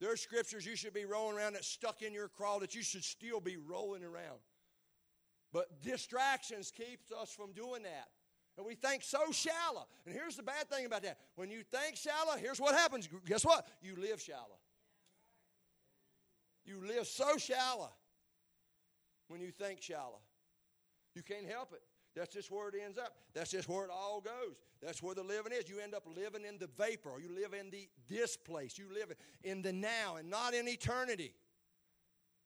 There's 0.00 0.20
scriptures 0.20 0.66
you 0.66 0.74
should 0.74 0.92
be 0.94 1.04
rolling 1.04 1.36
around 1.36 1.52
that 1.52 1.64
stuck 1.64 2.02
in 2.02 2.12
your 2.12 2.26
craw 2.26 2.58
that 2.58 2.74
you 2.74 2.82
should 2.82 3.04
still 3.04 3.40
be 3.40 3.56
rolling 3.56 4.02
around. 4.02 4.40
But 5.52 5.80
distractions 5.82 6.72
keeps 6.72 7.12
us 7.12 7.30
from 7.30 7.52
doing 7.52 7.84
that. 7.84 8.08
And 8.56 8.66
we 8.66 8.74
think 8.74 9.02
so 9.02 9.32
shallow. 9.32 9.86
And 10.04 10.14
here's 10.14 10.36
the 10.36 10.42
bad 10.42 10.68
thing 10.68 10.84
about 10.84 11.02
that. 11.02 11.18
When 11.36 11.50
you 11.50 11.62
think 11.62 11.96
shallow, 11.96 12.36
here's 12.38 12.60
what 12.60 12.74
happens. 12.74 13.08
Guess 13.26 13.44
what? 13.44 13.66
You 13.82 13.96
live 13.96 14.20
shallow. 14.20 14.58
You 16.64 16.86
live 16.86 17.06
so 17.06 17.36
shallow. 17.38 17.90
when 19.28 19.40
you 19.40 19.50
think 19.50 19.80
shallow. 19.80 20.20
You 21.14 21.22
can't 21.22 21.48
help 21.48 21.72
it. 21.72 21.80
That's 22.14 22.32
just 22.32 22.50
where 22.50 22.68
it 22.68 22.74
ends 22.84 22.98
up. 22.98 23.16
That's 23.32 23.50
just 23.50 23.68
where 23.68 23.84
it 23.84 23.90
all 23.90 24.20
goes. 24.20 24.56
That's 24.82 25.02
where 25.02 25.14
the 25.14 25.22
living 25.22 25.52
is. 25.52 25.68
You 25.68 25.80
end 25.80 25.94
up 25.94 26.04
living 26.14 26.44
in 26.44 26.58
the 26.58 26.68
vapor, 26.76 27.08
or 27.08 27.20
you 27.20 27.34
live 27.34 27.54
in 27.58 27.70
the 27.70 27.88
this 28.10 28.36
place. 28.36 28.76
You 28.76 28.86
live 28.92 29.12
in 29.42 29.62
the 29.62 29.72
now 29.72 30.16
and 30.16 30.28
not 30.28 30.52
in 30.52 30.68
eternity. 30.68 31.32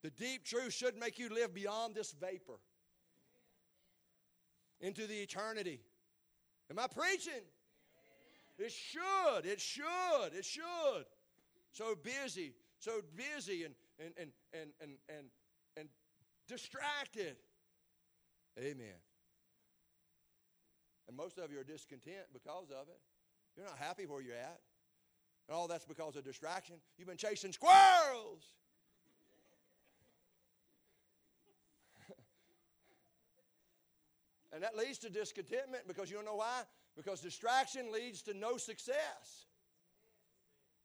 The 0.02 0.10
deep 0.10 0.44
truth 0.44 0.72
should 0.72 0.96
make 0.96 1.18
you 1.18 1.28
live 1.28 1.52
beyond 1.52 1.96
this 1.96 2.12
vapor 2.12 2.60
into 4.80 5.06
the 5.06 5.14
eternity. 5.14 5.80
Am 6.70 6.78
I 6.78 6.86
preaching? 6.86 7.44
It 8.58 8.72
should. 8.72 9.44
It 9.44 9.60
should. 9.60 10.32
It 10.32 10.44
should. 10.44 11.04
So 11.72 11.94
busy, 11.94 12.54
so 12.78 13.02
busy 13.14 13.64
and 13.64 13.74
and 13.98 14.12
and 14.18 14.30
and 14.52 14.70
and 14.80 14.90
and, 15.08 15.26
and 15.76 15.88
distracted. 16.48 17.36
Amen. 18.58 18.96
And 21.08 21.16
most 21.16 21.38
of 21.38 21.52
you 21.52 21.60
are 21.60 21.64
discontent 21.64 22.26
because 22.32 22.70
of 22.70 22.88
it. 22.88 22.98
You're 23.56 23.66
not 23.66 23.78
happy 23.78 24.06
where 24.06 24.20
you're 24.20 24.34
at. 24.34 24.60
And 25.48 25.56
all 25.56 25.68
that's 25.68 25.84
because 25.84 26.16
of 26.16 26.24
distraction. 26.24 26.76
You've 26.98 27.08
been 27.08 27.16
chasing 27.16 27.52
squirrels. 27.52 28.42
And 34.56 34.64
that 34.64 34.74
leads 34.74 34.96
to 34.96 35.10
discontentment 35.10 35.86
because 35.86 36.08
you 36.08 36.16
don't 36.16 36.24
know 36.24 36.36
why? 36.36 36.62
Because 36.96 37.20
distraction 37.20 37.92
leads 37.92 38.22
to 38.22 38.32
no 38.32 38.56
success. 38.56 39.44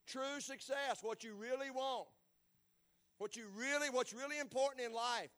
True 0.05 0.41
success, 0.41 0.99
what 1.01 1.23
you 1.23 1.35
really 1.35 1.71
want. 1.71 2.09
What 3.17 3.37
you 3.37 3.45
really, 3.57 3.89
what's 3.89 4.11
really 4.11 4.39
important 4.39 4.85
in 4.85 4.91
life. 4.91 5.29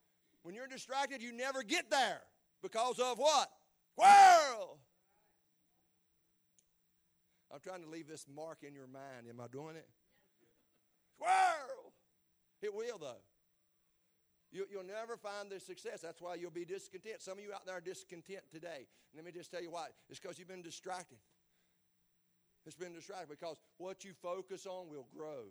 When 0.41 0.55
you're 0.55 0.65
distracted, 0.65 1.21
you 1.21 1.31
never 1.31 1.61
get 1.61 1.91
there. 1.91 2.21
Because 2.63 2.97
of 2.97 3.19
what? 3.19 3.49
Squirrel! 3.91 4.79
I'm 7.53 7.59
trying 7.59 7.83
to 7.83 7.89
leave 7.89 8.07
this 8.07 8.25
mark 8.35 8.63
in 8.67 8.73
your 8.73 8.87
mind. 8.87 9.27
Am 9.29 9.39
I 9.39 9.45
doing 9.47 9.75
it? 9.75 9.87
Squirrel! 11.17 11.93
It 12.63 12.73
will, 12.73 12.97
though. 12.97 13.21
You, 14.53 14.67
will 14.71 14.85
never 14.85 15.17
find 15.17 15.49
the 15.49 15.59
success. 15.59 16.01
That's 16.01 16.21
why 16.21 16.35
you'll 16.35 16.51
be 16.51 16.63
discontent. 16.63 17.21
Some 17.21 17.39
of 17.39 17.43
you 17.43 17.51
out 17.51 17.65
there 17.65 17.75
are 17.75 17.81
discontent 17.81 18.43
today. 18.51 18.85
Let 19.15 19.25
me 19.25 19.31
just 19.31 19.49
tell 19.49 19.63
you 19.63 19.71
why. 19.71 19.87
It's 20.09 20.19
because 20.19 20.37
you've 20.37 20.47
been 20.47 20.61
distracted. 20.61 21.17
It's 22.63 22.75
been 22.75 22.93
distracted 22.93 23.29
because 23.29 23.59
what 23.77 24.05
you 24.05 24.11
focus 24.21 24.67
on 24.67 24.89
will 24.89 25.07
grow. 25.17 25.45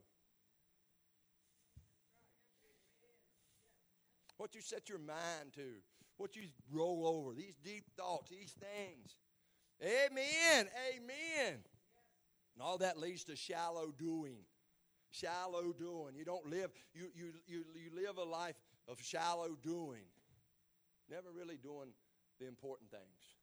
What 4.36 4.54
you 4.54 4.60
set 4.60 4.88
your 4.88 4.98
mind 4.98 5.52
to, 5.56 5.66
what 6.16 6.36
you 6.36 6.42
roll 6.72 7.04
over, 7.04 7.34
these 7.34 7.56
deep 7.56 7.84
thoughts, 7.96 8.30
these 8.30 8.52
things. 8.52 9.16
Amen. 9.82 10.68
Amen. 10.94 11.58
And 12.54 12.62
all 12.62 12.78
that 12.78 12.98
leads 12.98 13.24
to 13.24 13.34
shallow 13.34 13.92
doing. 13.98 14.38
Shallow 15.10 15.72
doing. 15.72 16.14
You 16.16 16.24
don't 16.24 16.46
live, 16.46 16.70
you, 16.94 17.08
you, 17.14 17.32
you, 17.46 17.64
you 17.74 17.90
live 17.94 18.16
a 18.16 18.24
life 18.24 18.54
of 18.88 19.00
shallow 19.00 19.56
doing. 19.62 20.04
Never 21.10 21.30
really 21.30 21.56
doing 21.56 21.88
the 22.40 22.46
important 22.46 22.90
things. 22.90 23.36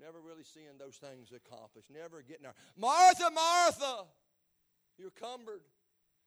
Never 0.00 0.20
really 0.20 0.44
seeing 0.44 0.78
those 0.78 0.96
things 0.96 1.32
accomplished. 1.32 1.90
Never 1.90 2.22
getting 2.22 2.42
there. 2.42 2.54
Martha, 2.76 3.30
Martha, 3.30 4.04
you're 4.98 5.10
cumbered 5.10 5.62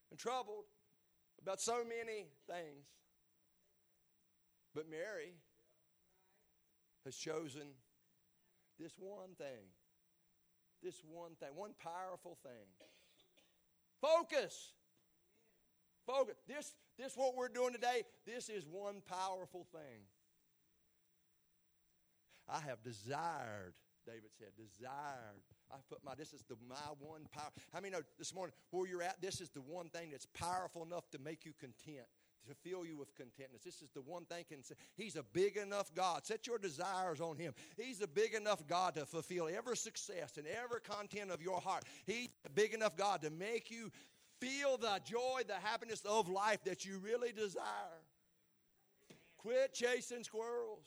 and 0.09 0.19
troubled 0.19 0.65
about 1.41 1.61
so 1.61 1.83
many 1.83 2.27
things. 2.47 2.85
But 4.73 4.89
Mary 4.89 5.33
has 7.05 7.15
chosen 7.15 7.73
this 8.79 8.93
one 8.97 9.35
thing. 9.37 9.65
This 10.81 11.01
one 11.05 11.35
thing, 11.39 11.49
one 11.55 11.71
powerful 11.77 12.37
thing. 12.41 12.67
Focus. 14.01 14.73
Focus. 16.09 16.35
This, 16.47 16.73
this 16.97 17.15
what 17.15 17.35
we're 17.35 17.49
doing 17.49 17.71
today, 17.71 18.01
this 18.25 18.49
is 18.49 18.65
one 18.67 19.01
powerful 19.07 19.67
thing. 19.71 20.01
I 22.49 22.59
have 22.61 22.81
desired, 22.81 23.75
David 24.07 24.31
said, 24.39 24.47
desired. 24.57 25.43
I 25.71 25.75
put 25.87 26.03
my, 26.03 26.15
this 26.15 26.33
is 26.33 26.41
the 26.49 26.55
my 26.67 26.75
one 26.99 27.27
power. 27.31 27.51
How 27.71 27.79
many 27.79 27.91
know 27.91 28.01
this 28.17 28.33
morning 28.33 28.55
where 28.71 28.87
you're 28.87 29.03
at, 29.03 29.21
this 29.21 29.39
is 29.39 29.51
the 29.51 29.61
one 29.61 29.89
thing 29.89 30.09
that's 30.09 30.25
powerful 30.25 30.83
enough 30.83 31.07
to 31.11 31.19
make 31.19 31.45
you 31.45 31.53
content 31.59 32.07
to 32.47 32.55
fill 32.67 32.85
you 32.85 32.97
with 32.97 33.15
contentness. 33.15 33.61
This 33.63 33.81
is 33.81 33.89
the 33.91 34.01
one 34.01 34.25
thing 34.25 34.43
can 34.49 34.63
say, 34.63 34.75
He's 34.95 35.15
a 35.15 35.23
big 35.23 35.57
enough 35.57 35.93
God. 35.93 36.25
Set 36.25 36.47
your 36.47 36.57
desires 36.57 37.21
on 37.21 37.37
Him. 37.37 37.53
He's 37.77 38.01
a 38.01 38.07
big 38.07 38.33
enough 38.33 38.65
God 38.65 38.95
to 38.95 39.05
fulfill 39.05 39.47
every 39.47 39.77
success 39.77 40.37
and 40.37 40.47
every 40.47 40.81
content 40.81 41.31
of 41.31 41.41
your 41.41 41.59
heart. 41.61 41.83
He's 42.05 42.29
a 42.45 42.49
big 42.49 42.73
enough 42.73 42.95
God 42.95 43.21
to 43.21 43.29
make 43.29 43.69
you 43.69 43.91
feel 44.39 44.77
the 44.77 44.99
joy, 45.05 45.41
the 45.47 45.55
happiness 45.55 46.01
of 46.05 46.29
life 46.29 46.63
that 46.63 46.85
you 46.85 46.99
really 46.99 47.31
desire. 47.31 47.63
Quit 49.37 49.73
chasing 49.73 50.23
squirrels. 50.23 50.85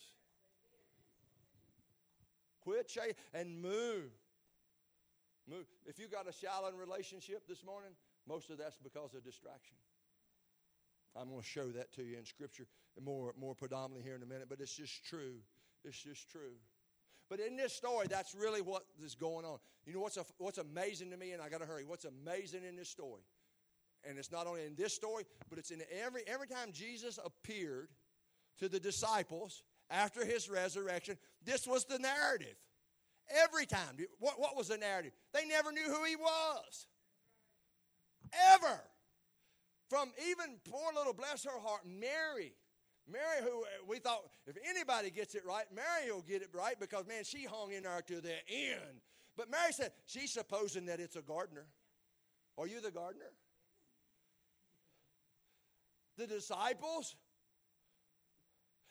Quit 2.61 2.88
chasing 2.88 3.15
and 3.35 3.61
move. 3.61 4.11
Move. 5.49 5.67
If 5.87 5.99
you 5.99 6.09
got 6.09 6.29
a 6.29 6.33
shallow 6.33 6.71
relationship 6.73 7.47
this 7.49 7.65
morning, 7.65 7.91
most 8.29 8.51
of 8.51 8.59
that's 8.59 8.79
because 8.79 9.15
of 9.15 9.25
distraction. 9.25 9.77
I'm 11.17 11.29
going 11.29 11.41
to 11.41 11.47
show 11.47 11.69
that 11.73 11.93
to 11.95 12.03
you 12.03 12.17
in 12.17 12.25
Scripture 12.25 12.67
more, 13.03 13.35
more 13.38 13.55
predominantly 13.55 14.03
here 14.03 14.15
in 14.15 14.23
a 14.23 14.27
minute, 14.27 14.47
but 14.49 14.61
it's 14.61 14.75
just 14.75 15.05
true. 15.05 15.37
It's 15.85 15.99
just 15.99 16.31
true. 16.31 16.57
But 17.29 17.41
in 17.41 17.57
this 17.57 17.73
story, 17.73 18.07
that's 18.09 18.35
really 18.35 18.61
what 18.61 18.85
is 19.03 19.15
going 19.15 19.45
on. 19.45 19.59
You 19.87 19.95
know 19.95 20.01
what's, 20.01 20.17
a, 20.17 20.25
what's 20.38 20.59
amazing 20.59 21.11
to 21.11 21.17
me, 21.17 21.33
and 21.33 21.43
I 21.43 21.49
got 21.49 21.61
to 21.61 21.67
hurry. 21.67 21.85
What's 21.85 22.05
amazing 22.05 22.65
in 22.69 22.77
this 22.77 22.88
story, 22.88 23.23
and 24.09 24.19
it's 24.19 24.33
not 24.33 24.47
only 24.47 24.65
in 24.65 24.75
this 24.75 24.95
story, 24.95 25.25
but 25.49 25.59
it's 25.59 25.71
in 25.71 25.83
every 26.05 26.23
every 26.27 26.47
time 26.47 26.73
Jesus 26.73 27.19
appeared 27.25 27.88
to 28.59 28.69
the 28.69 28.81
disciples 28.81 29.62
after 29.91 30.25
his 30.25 30.49
resurrection. 30.49 31.17
This 31.45 31.67
was 31.67 31.85
the 31.85 31.99
narrative. 31.99 32.57
Every 33.31 33.67
time, 33.67 33.97
what, 34.19 34.38
what 34.41 34.57
was 34.57 34.69
the 34.69 34.77
narrative? 34.77 35.12
They 35.33 35.47
never 35.47 35.73
knew 35.73 35.85
who 35.85 36.05
he 36.05 36.17
was. 36.17 36.87
Ever. 38.55 38.81
From 39.88 40.11
even 40.29 40.57
poor 40.69 40.93
little, 40.95 41.12
bless 41.12 41.45
her 41.45 41.59
heart, 41.61 41.83
Mary. 41.87 42.55
Mary, 43.11 43.43
who 43.43 43.62
uh, 43.62 43.67
we 43.87 43.99
thought 43.99 44.23
if 44.47 44.57
anybody 44.69 45.11
gets 45.11 45.35
it 45.35 45.43
right, 45.47 45.67
Mary 45.75 46.11
will 46.11 46.23
get 46.23 46.41
it 46.41 46.51
right 46.55 46.79
because, 46.79 47.07
man, 47.07 47.25
she 47.25 47.45
hung 47.45 47.73
in 47.73 47.83
there 47.83 48.01
to 48.07 48.21
the 48.21 48.35
end. 48.49 49.01
But 49.37 49.51
Mary 49.51 49.73
said, 49.73 49.93
she's 50.07 50.33
supposing 50.33 50.87
that 50.87 51.01
it's 51.01 51.17
a 51.17 51.23
gardener. 51.23 51.67
Are 52.59 52.67
you 52.67 52.81
the 52.81 52.91
gardener? 52.91 53.33
The 56.23 56.35
disciples? 56.35 57.17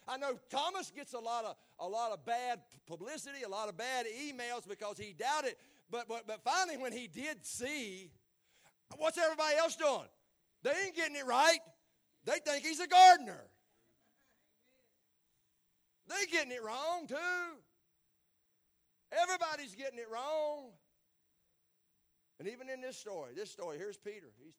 I 0.06 0.18
know 0.18 0.38
Thomas 0.50 0.92
gets 0.92 1.14
a 1.14 1.20
lot 1.20 1.46
of 1.46 1.56
a 1.80 1.88
lot 1.88 2.12
of 2.12 2.26
bad 2.26 2.60
publicity, 2.88 3.44
a 3.44 3.50
lot 3.50 3.70
of 3.70 3.78
bad 3.78 4.06
emails 4.06 4.68
because 4.68 4.98
he 4.98 5.14
doubted. 5.14 5.56
But 5.90 6.10
but 6.10 6.28
but 6.28 6.42
finally, 6.44 6.78
when 6.78 6.92
he 6.92 7.08
did 7.08 7.46
see, 7.46 8.12
what's 8.98 9.18
everybody 9.18 9.56
else 9.56 9.78
doing? 9.78 10.10
They 10.64 10.72
ain't 10.86 10.96
getting 10.96 11.16
it 11.16 11.26
right. 11.26 11.60
They 12.26 12.40
think 12.46 12.66
he's 12.66 12.82
a 12.82 12.88
gardener. 12.88 13.46
They 16.08 16.26
getting 16.30 16.52
it 16.52 16.64
wrong 16.64 17.08
too. 17.08 17.16
Everybody's 19.12 19.76
getting 19.76 20.00
it 20.00 20.08
wrong. 20.12 20.72
And 22.40 22.50
even 22.50 22.68
in 22.70 22.82
this 22.82 22.98
story, 22.98 23.32
this 23.36 23.52
story, 23.52 23.78
here's 23.78 23.98
Peter. 23.98 24.28
He's, 24.44 24.56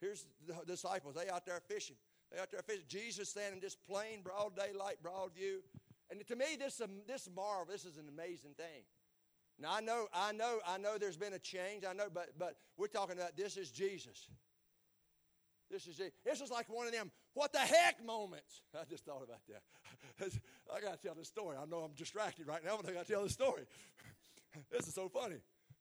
here's 0.00 0.26
the 0.46 0.54
disciples. 0.66 1.14
They 1.14 1.28
out 1.28 1.46
there 1.46 1.60
fishing. 1.68 1.96
They 2.32 2.40
out 2.40 2.50
there 2.50 2.62
fishing. 2.62 2.84
Jesus 2.88 3.28
standing 3.28 3.60
just 3.60 3.78
plain, 3.86 4.22
broad 4.22 4.56
daylight, 4.56 4.96
broad 5.02 5.34
view. 5.34 5.62
And 6.10 6.26
to 6.26 6.36
me, 6.36 6.56
this 6.58 6.80
um, 6.80 7.02
this 7.06 7.28
marvel. 7.34 7.66
This 7.70 7.84
is 7.84 7.96
an 7.96 8.08
amazing 8.08 8.54
thing. 8.56 8.84
Now 9.58 9.74
I 9.74 9.80
know, 9.80 10.06
I 10.12 10.32
know, 10.32 10.58
I 10.66 10.78
know. 10.78 10.98
There's 10.98 11.16
been 11.16 11.32
a 11.32 11.38
change. 11.38 11.84
I 11.88 11.92
know, 11.92 12.08
but 12.12 12.30
but 12.38 12.56
we're 12.76 12.88
talking 12.88 13.16
about 13.16 13.36
this 13.36 13.56
is 13.56 13.70
Jesus. 13.70 14.28
This 15.70 15.86
is 15.86 15.98
it. 15.98 16.14
This 16.24 16.40
is 16.40 16.50
like 16.50 16.68
one 16.68 16.86
of 16.86 16.92
them 16.92 17.10
what 17.36 17.52
the 17.52 17.58
heck 17.58 18.02
moments. 18.04 18.62
I 18.74 18.84
just 18.88 19.04
thought 19.04 19.22
about 19.22 19.40
that. 19.48 20.32
I 20.74 20.80
got 20.80 21.00
to 21.00 21.06
tell 21.06 21.14
this 21.14 21.28
story. 21.28 21.56
I 21.60 21.66
know 21.66 21.80
I'm 21.80 21.92
distracted 21.92 22.46
right 22.46 22.64
now, 22.64 22.78
but 22.80 22.90
I 22.90 22.94
got 22.94 23.06
to 23.06 23.12
tell 23.12 23.22
the 23.22 23.28
story. 23.28 23.64
this 24.72 24.88
is 24.88 24.94
so 24.94 25.08
funny. 25.10 25.36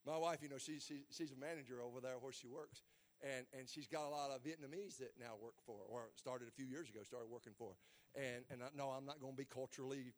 My 0.06 0.18
wife, 0.18 0.40
you 0.42 0.50
know, 0.50 0.58
she, 0.58 0.80
she, 0.80 1.06
she's 1.10 1.32
a 1.32 1.40
manager 1.40 1.82
over 1.82 2.02
there 2.02 2.16
where 2.20 2.34
she 2.34 2.48
works. 2.48 2.84
And, 3.26 3.46
and 3.58 3.68
she's 3.68 3.88
got 3.88 4.06
a 4.06 4.10
lot 4.14 4.30
of 4.30 4.44
Vietnamese 4.44 4.98
that 5.00 5.18
now 5.20 5.34
work 5.42 5.56
for 5.66 5.76
her, 5.82 5.86
or 5.90 6.02
started 6.16 6.48
a 6.48 6.52
few 6.52 6.66
years 6.66 6.90
ago, 6.90 7.00
started 7.04 7.28
working 7.30 7.54
for 7.58 7.74
her. 7.74 8.22
And, 8.22 8.46
and 8.52 8.62
I, 8.62 8.68
no, 8.78 8.90
I'm 8.90 9.06
not 9.06 9.20
going 9.20 9.34
to 9.34 9.38
be 9.38 9.46
culturally 9.50 10.14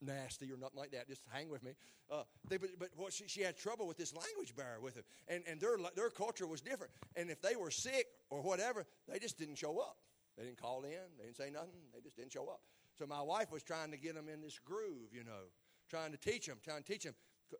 nasty 0.00 0.50
or 0.50 0.56
nothing 0.56 0.78
like 0.78 0.92
that. 0.92 1.06
Just 1.06 1.22
hang 1.30 1.50
with 1.50 1.62
me. 1.62 1.72
Uh, 2.10 2.22
they, 2.48 2.56
but 2.56 2.70
but 2.78 2.88
what 2.96 3.12
she, 3.12 3.24
she 3.28 3.42
had 3.42 3.56
trouble 3.56 3.86
with 3.86 3.96
this 3.96 4.14
language 4.14 4.56
barrier 4.56 4.80
with 4.80 4.94
them, 4.94 5.04
and 5.28 5.42
and 5.46 5.60
their 5.60 5.76
their 5.94 6.10
culture 6.10 6.46
was 6.46 6.60
different. 6.60 6.92
And 7.16 7.30
if 7.30 7.40
they 7.40 7.56
were 7.56 7.70
sick 7.70 8.06
or 8.30 8.42
whatever, 8.42 8.84
they 9.08 9.18
just 9.18 9.38
didn't 9.38 9.56
show 9.56 9.78
up. 9.78 9.96
They 10.36 10.44
didn't 10.44 10.60
call 10.60 10.82
in. 10.82 11.06
They 11.18 11.24
didn't 11.24 11.36
say 11.36 11.50
nothing. 11.50 11.80
They 11.94 12.00
just 12.00 12.16
didn't 12.16 12.32
show 12.32 12.48
up. 12.48 12.60
So 12.98 13.06
my 13.06 13.22
wife 13.22 13.52
was 13.52 13.62
trying 13.62 13.90
to 13.90 13.96
get 13.96 14.14
them 14.14 14.28
in 14.32 14.40
this 14.40 14.58
groove, 14.58 15.12
you 15.12 15.24
know, 15.24 15.50
trying 15.88 16.12
to 16.12 16.18
teach 16.18 16.46
them, 16.46 16.58
trying 16.64 16.82
to 16.82 16.92
teach 16.92 17.04
them. 17.04 17.14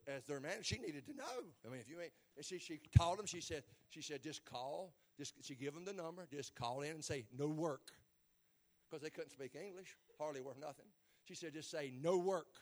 As 0.08 0.24
their 0.24 0.40
manager, 0.40 0.64
she 0.64 0.78
needed 0.78 1.06
to 1.06 1.14
know. 1.14 1.24
I 1.66 1.70
mean, 1.70 1.80
if 1.80 1.88
you 1.88 2.00
ain't, 2.00 2.12
she 2.40 2.58
she 2.58 2.80
taught 2.96 3.16
them. 3.16 3.26
She 3.26 3.40
said 3.40 3.62
she 3.90 4.02
said 4.02 4.22
just 4.22 4.44
call. 4.44 4.94
Just 5.18 5.34
she 5.42 5.54
give 5.54 5.74
them 5.74 5.84
the 5.84 5.92
number. 5.92 6.26
Just 6.32 6.54
call 6.54 6.82
in 6.82 6.90
and 6.90 7.04
say 7.04 7.24
no 7.36 7.46
work, 7.48 7.92
because 8.88 9.02
they 9.02 9.10
couldn't 9.10 9.30
speak 9.30 9.54
English, 9.54 9.96
hardly 10.18 10.40
worth 10.40 10.58
nothing. 10.60 10.86
She 11.24 11.34
said 11.34 11.54
just 11.54 11.70
say 11.70 11.92
no 12.02 12.18
work, 12.18 12.58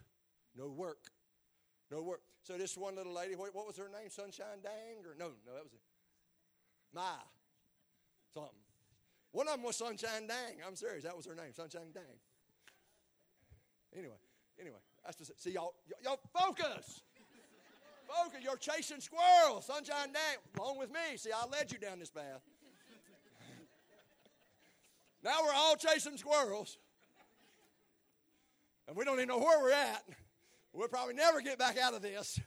no 0.57 0.69
work, 0.69 1.11
no 1.91 2.03
work. 2.03 2.21
So 2.43 2.59
this 2.59 2.77
one 2.77 2.97
little 2.97 3.15
lady, 3.15 3.37
what, 3.37 3.55
what 3.55 3.67
was 3.67 3.77
her 3.77 3.89
name? 3.89 4.11
Sunshine 4.11 4.61
Dang 4.63 5.07
or 5.07 5.15
no, 5.19 5.29
no, 5.47 5.55
that 5.55 5.63
was 5.63 5.73
it. 5.73 5.81
My 6.93 7.15
something. 8.35 8.51
One 9.31 9.49
of 9.49 9.55
them 9.55 9.63
was 9.63 9.77
Sunshine 9.77 10.27
Dang. 10.27 10.57
I'm 10.67 10.77
serious. 10.77 11.05
That 11.05 11.17
was 11.17 11.27
her 11.27 11.35
name, 11.35 11.55
Sunshine 11.55 11.93
Dang. 11.95 12.03
Anyway, 13.97 14.17
anyway, 14.61 14.79
that's 15.05 15.17
just 15.17 15.43
see 15.43 15.53
y'all. 15.53 15.75
Y'all 16.03 16.21
focus. 16.33 17.03
Focus. 18.13 18.41
You're 18.43 18.57
chasing 18.57 19.01
squirrels. 19.01 19.67
Sunshine 19.67 20.13
Dang, 20.13 20.39
along 20.59 20.79
with 20.79 20.91
me. 20.91 21.17
See, 21.17 21.31
I 21.33 21.47
led 21.49 21.73
you 21.73 21.79
down 21.79 21.99
this 21.99 22.11
path. 22.11 22.43
now 25.23 25.37
we're 25.45 25.55
all 25.55 25.77
chasing 25.77 26.17
squirrels, 26.17 26.79
and 28.89 28.97
we 28.97 29.05
don't 29.05 29.17
even 29.17 29.29
know 29.29 29.39
where 29.39 29.61
we're 29.61 29.73
at. 29.73 30.05
We'll 30.73 30.89
probably 30.89 31.15
never 31.15 31.41
get 31.41 31.59
back 31.59 31.79
out 31.79 31.95
of 31.95 32.03
this. 32.03 32.41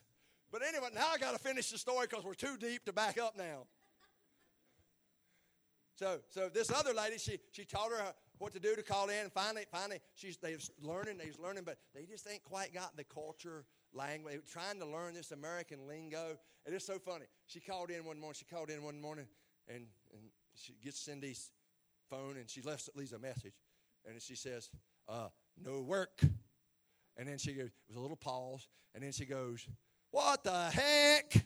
But 0.51 0.61
anyway, 0.67 0.89
now 0.93 1.07
I 1.13 1.17
got 1.17 1.33
to 1.33 1.39
finish 1.39 1.69
the 1.71 1.77
story 1.77 2.07
because 2.09 2.23
we're 2.23 2.33
too 2.33 2.57
deep 2.57 2.85
to 2.85 2.93
back 2.93 3.17
up 3.17 3.37
now. 3.37 3.65
So, 5.95 6.19
so 6.29 6.49
this 6.49 6.71
other 6.71 6.93
lady, 6.93 7.17
she, 7.17 7.39
she 7.51 7.65
taught 7.65 7.89
her 7.91 8.13
what 8.37 8.53
to 8.53 8.59
do 8.59 8.75
to 8.75 8.83
call 8.83 9.09
in. 9.09 9.23
And 9.23 9.31
finally, 9.31 9.65
finally, 9.71 9.99
she's 10.13 10.37
they're 10.37 10.57
learning, 10.81 11.17
they 11.17 11.27
was 11.27 11.39
learning, 11.39 11.63
but 11.65 11.77
they 11.93 12.05
just 12.05 12.27
ain't 12.29 12.43
quite 12.43 12.73
got 12.73 12.97
the 12.97 13.03
culture 13.03 13.65
language. 13.95 14.41
Trying 14.51 14.79
to 14.79 14.85
learn 14.85 15.13
this 15.13 15.31
American 15.31 15.87
lingo. 15.87 16.37
And 16.65 16.75
it's 16.75 16.85
so 16.85 16.99
funny. 16.99 17.25
She 17.47 17.59
called 17.59 17.89
in 17.89 18.05
one 18.05 18.19
morning. 18.19 18.35
She 18.37 18.45
called 18.45 18.69
in 18.69 18.83
one 18.83 18.99
morning, 18.99 19.27
and, 19.67 19.85
and 20.11 20.21
she 20.55 20.73
gets 20.83 20.99
Cindy's 20.99 21.51
phone, 22.09 22.37
and 22.37 22.49
she 22.49 22.61
left, 22.61 22.89
leaves 22.95 23.13
a 23.13 23.19
message. 23.19 23.53
And 24.07 24.21
she 24.21 24.35
says, 24.35 24.69
uh, 25.07 25.29
no 25.63 25.81
work. 25.81 26.21
And 27.17 27.27
then 27.27 27.37
she 27.37 27.53
goes, 27.53 27.67
it 27.67 27.87
was 27.87 27.97
a 27.97 28.01
little 28.01 28.17
pause, 28.17 28.67
and 28.93 29.03
then 29.03 29.11
she 29.11 29.25
goes, 29.25 29.67
what 30.11 30.43
the 30.43 30.69
heck? 30.69 31.45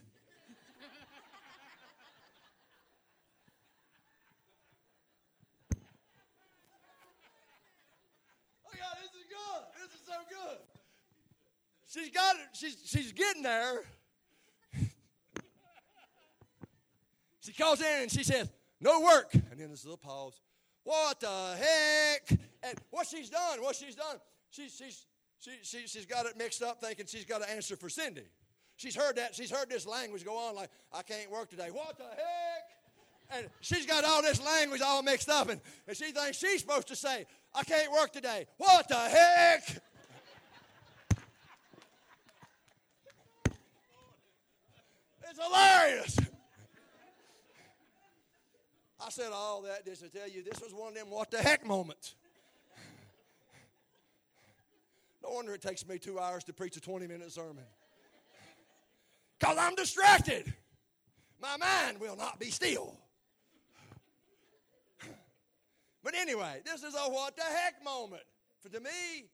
She's 11.92 12.10
got 12.10 12.36
it. 12.36 12.42
She's, 12.52 12.76
she's 12.84 13.12
getting 13.12 13.42
there. 13.42 13.82
she 17.40 17.52
calls 17.52 17.80
in 17.80 18.02
and 18.02 18.10
she 18.10 18.22
says, 18.22 18.48
No 18.80 19.00
work. 19.00 19.34
And 19.34 19.58
then 19.58 19.68
there's 19.68 19.84
a 19.84 19.88
little 19.88 19.96
pause. 19.96 20.40
What 20.84 21.18
the 21.18 21.56
heck? 21.58 22.38
And 22.62 22.78
what 22.90 23.08
she's 23.08 23.28
done, 23.28 23.60
what 23.60 23.74
she's 23.74 23.96
done, 23.96 24.16
she, 24.50 24.68
she's, 24.68 25.06
she, 25.40 25.50
she, 25.62 25.86
she's 25.86 26.06
got 26.06 26.26
it 26.26 26.38
mixed 26.38 26.62
up 26.62 26.80
thinking 26.80 27.06
she's 27.06 27.24
got 27.24 27.42
to 27.42 27.50
answer 27.50 27.74
for 27.74 27.88
Cindy. 27.88 28.28
She's 28.76 28.94
heard 28.94 29.16
that. 29.16 29.34
She's 29.34 29.50
heard 29.50 29.68
this 29.68 29.86
language 29.86 30.24
go 30.24 30.36
on 30.36 30.54
like, 30.54 30.70
I 30.92 31.02
can't 31.02 31.30
work 31.30 31.50
today. 31.50 31.70
What 31.72 31.98
the 31.98 32.04
heck? 32.04 33.38
And 33.38 33.48
she's 33.60 33.86
got 33.86 34.04
all 34.04 34.22
this 34.22 34.44
language 34.44 34.80
all 34.80 35.02
mixed 35.02 35.28
up, 35.28 35.48
and, 35.48 35.60
and 35.86 35.96
she 35.96 36.10
thinks 36.12 36.38
she's 36.38 36.60
supposed 36.60 36.88
to 36.88 36.96
say, 36.96 37.26
I 37.54 37.62
can't 37.62 37.92
work 37.92 38.12
today. 38.12 38.46
What 38.58 38.88
the 38.88 38.96
heck? 38.96 39.82
It's 45.30 45.38
hilarious. 45.38 46.18
I 49.00 49.10
said 49.10 49.30
all 49.32 49.62
that 49.62 49.86
just 49.86 50.02
to 50.02 50.08
tell 50.08 50.28
you 50.28 50.42
this 50.42 50.60
was 50.60 50.74
one 50.74 50.88
of 50.88 50.94
them 50.94 51.08
what 51.08 51.30
the 51.30 51.38
heck 51.38 51.64
moments. 51.64 52.16
No 55.22 55.30
wonder 55.30 55.54
it 55.54 55.62
takes 55.62 55.86
me 55.86 55.98
two 55.98 56.18
hours 56.18 56.42
to 56.44 56.52
preach 56.52 56.76
a 56.76 56.80
20 56.80 57.06
minute 57.06 57.30
sermon. 57.30 57.64
Because 59.38 59.56
I'm 59.58 59.76
distracted. 59.76 60.52
My 61.40 61.56
mind 61.56 62.00
will 62.00 62.16
not 62.16 62.40
be 62.40 62.50
still. 62.50 62.96
But 66.02 66.14
anyway, 66.14 66.60
this 66.64 66.82
is 66.82 66.94
a 66.94 67.10
what 67.10 67.36
the 67.36 67.42
heck 67.42 67.84
moment. 67.84 68.22
For 68.60 68.68
to 68.70 68.80
me, 68.80 69.28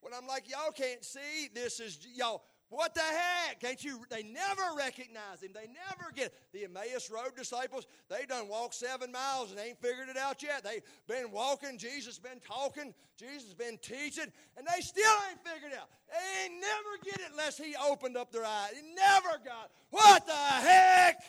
when 0.00 0.12
I'm 0.12 0.26
like, 0.26 0.48
y'all 0.48 0.72
can't 0.72 1.04
see, 1.04 1.48
this 1.54 1.80
is, 1.80 2.06
y'all, 2.14 2.42
what 2.70 2.94
the 2.94 3.00
heck? 3.00 3.60
Can't 3.60 3.82
you? 3.82 4.00
They 4.10 4.22
never 4.22 4.62
recognize 4.76 5.42
him. 5.42 5.52
They 5.54 5.68
never 5.68 6.12
get 6.14 6.34
the 6.52 6.64
Emmaus 6.64 7.10
Road 7.10 7.34
disciples. 7.34 7.86
They 8.10 8.26
done 8.26 8.46
walked 8.46 8.74
seven 8.74 9.10
miles 9.10 9.50
and 9.50 9.58
ain't 9.58 9.80
figured 9.80 10.10
it 10.10 10.18
out 10.18 10.42
yet. 10.42 10.64
They 10.64 10.82
been 11.06 11.32
walking. 11.32 11.78
Jesus 11.78 12.18
been 12.18 12.40
talking. 12.46 12.92
Jesus 13.18 13.54
been 13.54 13.78
teaching, 13.78 14.30
and 14.56 14.66
they 14.66 14.82
still 14.82 15.10
ain't 15.30 15.42
figured 15.42 15.72
it 15.72 15.78
out. 15.78 15.88
They 16.10 16.44
ain't 16.44 16.60
never 16.60 17.02
get 17.02 17.20
it 17.20 17.32
unless 17.32 17.56
he 17.56 17.74
opened 17.90 18.18
up 18.18 18.30
their 18.30 18.44
eyes. 18.44 18.72
He 18.74 18.94
never 18.94 19.38
got. 19.44 19.70
What 19.90 20.26
the 20.26 20.32
heck? 20.32 21.22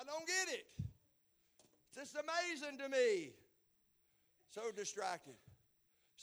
I 0.00 0.04
don't 0.04 0.26
get 0.26 0.54
it. 0.54 0.66
It's 1.88 2.12
just 2.12 2.16
amazing 2.16 2.78
to 2.78 2.88
me. 2.88 3.32
So 4.48 4.62
distracted 4.74 5.34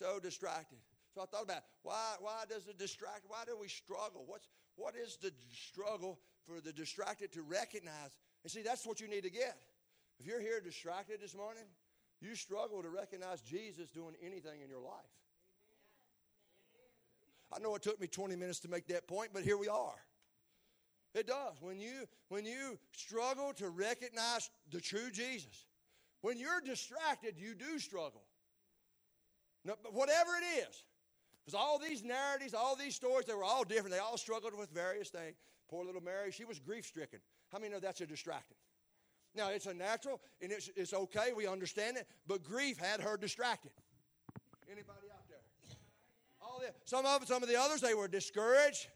so 0.01 0.19
distracted. 0.19 0.79
So 1.13 1.21
I 1.21 1.25
thought 1.25 1.43
about 1.43 1.63
why, 1.83 2.15
why 2.19 2.43
does 2.49 2.67
it 2.67 2.79
distract? 2.79 3.21
Why 3.27 3.43
do 3.45 3.57
we 3.59 3.67
struggle? 3.67 4.23
What's, 4.25 4.47
what 4.75 4.95
is 4.95 5.17
the 5.21 5.31
struggle 5.53 6.19
for 6.47 6.59
the 6.59 6.73
distracted 6.73 7.31
to 7.33 7.41
recognize? 7.43 8.17
And 8.43 8.51
see, 8.51 8.61
that's 8.61 8.85
what 8.85 8.99
you 8.99 9.07
need 9.07 9.23
to 9.23 9.29
get. 9.29 9.57
If 10.19 10.25
you're 10.25 10.41
here 10.41 10.59
distracted 10.59 11.19
this 11.21 11.35
morning, 11.35 11.63
you 12.21 12.35
struggle 12.35 12.81
to 12.81 12.89
recognize 12.89 13.41
Jesus 13.41 13.89
doing 13.89 14.15
anything 14.21 14.61
in 14.63 14.69
your 14.69 14.79
life. 14.79 15.11
I 17.53 17.59
know 17.59 17.75
it 17.75 17.81
took 17.81 17.99
me 17.99 18.07
20 18.07 18.35
minutes 18.35 18.59
to 18.61 18.69
make 18.69 18.87
that 18.87 19.07
point, 19.07 19.31
but 19.33 19.43
here 19.43 19.57
we 19.57 19.67
are. 19.67 19.95
It 21.13 21.27
does. 21.27 21.55
When 21.59 21.81
you 21.81 22.05
when 22.29 22.45
you 22.45 22.79
struggle 22.93 23.51
to 23.57 23.67
recognize 23.67 24.49
the 24.69 24.79
true 24.79 25.11
Jesus, 25.11 25.65
when 26.21 26.39
you're 26.39 26.61
distracted, 26.61 27.35
you 27.37 27.53
do 27.53 27.79
struggle. 27.79 28.21
No, 29.63 29.75
but 29.83 29.93
whatever 29.93 30.31
it 30.37 30.67
is, 30.67 30.83
because 31.43 31.53
all 31.59 31.79
these 31.79 32.03
narratives, 32.03 32.53
all 32.53 32.75
these 32.75 32.95
stories, 32.95 33.25
they 33.25 33.33
were 33.33 33.43
all 33.43 33.63
different. 33.63 33.91
They 33.91 33.99
all 33.99 34.17
struggled 34.17 34.57
with 34.57 34.69
various 34.71 35.09
things. 35.09 35.35
Poor 35.69 35.85
little 35.85 36.01
Mary, 36.01 36.31
she 36.31 36.45
was 36.45 36.59
grief 36.59 36.85
stricken. 36.85 37.19
How 37.51 37.59
many 37.59 37.71
know 37.71 37.79
that's 37.79 38.01
a 38.01 38.05
distracting? 38.05 38.57
Now, 39.35 39.49
it's 39.49 39.65
a 39.65 39.73
natural 39.73 40.19
and 40.41 40.51
it's, 40.51 40.69
it's 40.75 40.93
okay, 40.93 41.31
we 41.35 41.47
understand 41.47 41.97
it, 41.97 42.07
but 42.27 42.43
grief 42.43 42.77
had 42.77 43.01
her 43.01 43.17
distracted. 43.17 43.71
Anybody 44.69 45.07
out 45.13 45.27
there? 45.29 45.37
All 46.41 46.59
the, 46.59 46.73
some 46.85 47.05
of 47.05 47.25
some 47.27 47.41
of 47.41 47.49
the 47.49 47.59
others, 47.59 47.81
they 47.81 47.93
were 47.93 48.07
discouraged. 48.07 48.87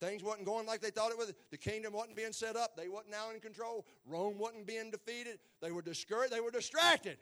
Things 0.00 0.22
wasn't 0.22 0.46
going 0.46 0.66
like 0.66 0.80
they 0.80 0.90
thought 0.90 1.12
it 1.12 1.18
would. 1.18 1.34
The 1.50 1.56
kingdom 1.56 1.92
wasn't 1.92 2.16
being 2.16 2.32
set 2.32 2.56
up. 2.56 2.76
They 2.76 2.88
wasn't 2.88 3.12
now 3.12 3.30
in 3.32 3.40
control. 3.40 3.86
Rome 4.04 4.36
wasn't 4.36 4.66
being 4.66 4.90
defeated. 4.90 5.38
They 5.60 5.70
were 5.70 5.82
discouraged. 5.82 6.32
They 6.32 6.40
were 6.40 6.50
distracted 6.50 7.18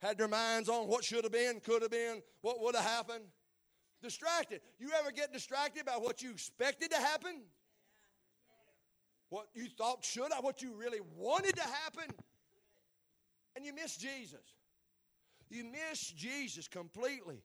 had 0.00 0.18
their 0.18 0.28
minds 0.28 0.68
on 0.68 0.88
what 0.88 1.04
should 1.04 1.24
have 1.24 1.32
been, 1.32 1.60
could 1.60 1.82
have 1.82 1.90
been, 1.90 2.22
what 2.42 2.60
would 2.60 2.74
have 2.74 2.84
happened. 2.84 3.24
Distracted. 4.02 4.60
You 4.78 4.90
ever 4.98 5.10
get 5.10 5.32
distracted 5.32 5.86
by 5.86 5.92
what 5.92 6.22
you 6.22 6.30
expected 6.30 6.90
to 6.90 6.96
happen? 6.98 7.42
What 9.30 9.46
you 9.54 9.68
thought 9.68 10.04
should 10.04 10.32
have, 10.32 10.44
what 10.44 10.62
you 10.62 10.74
really 10.74 11.00
wanted 11.16 11.56
to 11.56 11.62
happen? 11.62 12.14
And 13.56 13.64
you 13.64 13.74
miss 13.74 13.96
Jesus. 13.96 14.54
You 15.48 15.64
miss 15.64 16.00
Jesus 16.00 16.68
completely. 16.68 17.42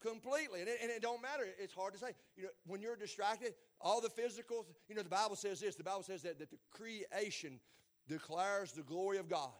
Completely. 0.00 0.60
And 0.60 0.68
it, 0.68 0.78
and 0.82 0.90
it 0.90 1.02
don't 1.02 1.20
matter. 1.20 1.44
It's 1.58 1.74
hard 1.74 1.92
to 1.92 1.98
say. 1.98 2.12
You 2.36 2.44
know, 2.44 2.48
when 2.66 2.80
you're 2.80 2.96
distracted, 2.96 3.52
all 3.80 4.00
the 4.00 4.08
physical, 4.08 4.66
you 4.88 4.94
know, 4.94 5.02
the 5.02 5.10
Bible 5.10 5.36
says 5.36 5.60
this. 5.60 5.76
The 5.76 5.84
Bible 5.84 6.02
says 6.02 6.22
that, 6.22 6.38
that 6.38 6.50
the 6.50 6.58
creation 6.70 7.60
declares 8.08 8.72
the 8.72 8.82
glory 8.82 9.18
of 9.18 9.28
God. 9.28 9.52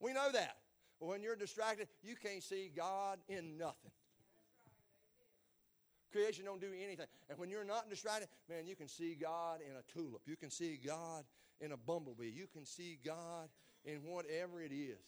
We 0.00 0.12
know 0.12 0.32
that. 0.32 0.56
When 1.02 1.20
you're 1.20 1.34
distracted, 1.34 1.88
you 2.04 2.14
can't 2.14 2.44
see 2.44 2.70
God 2.76 3.18
in 3.28 3.58
nothing. 3.58 3.90
Creation 6.12 6.44
don't 6.44 6.60
do 6.60 6.68
anything. 6.80 7.06
And 7.28 7.38
when 7.38 7.50
you're 7.50 7.64
not 7.64 7.90
distracted, 7.90 8.28
man, 8.48 8.68
you 8.68 8.76
can 8.76 8.86
see 8.86 9.16
God 9.20 9.60
in 9.68 9.74
a 9.76 9.82
tulip. 9.92 10.22
You 10.26 10.36
can 10.36 10.48
see 10.48 10.78
God 10.84 11.24
in 11.60 11.72
a 11.72 11.76
bumblebee. 11.76 12.30
You 12.32 12.46
can 12.46 12.64
see 12.64 13.00
God 13.04 13.48
in 13.84 14.04
whatever 14.04 14.62
it 14.62 14.70
is. 14.70 15.02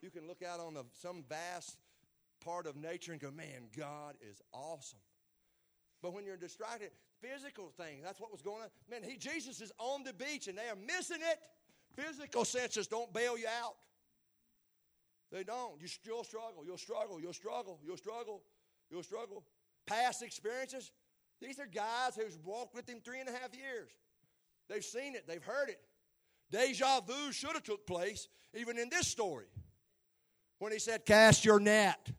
You 0.00 0.08
can 0.08 0.26
look 0.26 0.42
out 0.42 0.60
on 0.60 0.72
the, 0.72 0.84
some 1.02 1.24
vast 1.28 1.76
part 2.42 2.66
of 2.66 2.74
nature 2.74 3.12
and 3.12 3.20
go, 3.20 3.30
man, 3.30 3.68
God 3.76 4.14
is 4.30 4.40
awesome. 4.54 5.00
But 6.00 6.14
when 6.14 6.24
you're 6.24 6.38
distracted, 6.38 6.90
physical 7.20 7.70
things, 7.76 8.02
that's 8.02 8.20
what 8.20 8.32
was 8.32 8.40
going 8.40 8.62
on. 8.62 8.68
Man, 8.90 9.02
he, 9.02 9.18
Jesus 9.18 9.60
is 9.60 9.72
on 9.78 10.04
the 10.04 10.14
beach 10.14 10.48
and 10.48 10.56
they 10.56 10.68
are 10.70 10.76
missing 10.76 11.18
it. 11.20 11.38
Physical 11.96 12.46
senses 12.46 12.86
don't 12.86 13.12
bail 13.12 13.36
you 13.36 13.46
out. 13.62 13.74
They 15.36 15.44
don't. 15.44 15.78
You 15.78 15.86
still 15.86 16.24
struggle. 16.24 16.64
You'll 16.64 16.78
struggle. 16.78 17.20
You'll 17.20 17.34
struggle. 17.34 17.78
You'll 17.84 17.98
struggle. 17.98 18.42
You'll 18.90 19.02
struggle. 19.02 19.44
Past 19.86 20.22
experiences. 20.22 20.90
These 21.42 21.60
are 21.60 21.66
guys 21.66 22.16
who's 22.16 22.38
walked 22.42 22.74
with 22.74 22.88
him 22.88 23.02
three 23.04 23.20
and 23.20 23.28
a 23.28 23.32
half 23.32 23.54
years. 23.54 23.90
They've 24.70 24.82
seen 24.82 25.14
it. 25.14 25.28
They've 25.28 25.44
heard 25.44 25.68
it. 25.68 25.78
Deja 26.50 27.00
vu 27.00 27.32
should 27.32 27.52
have 27.52 27.64
took 27.64 27.86
place 27.86 28.28
even 28.54 28.78
in 28.78 28.88
this 28.88 29.08
story 29.08 29.48
when 30.58 30.72
he 30.72 30.78
said, 30.78 31.04
"Cast 31.04 31.44
your 31.44 31.60
net 31.60 32.10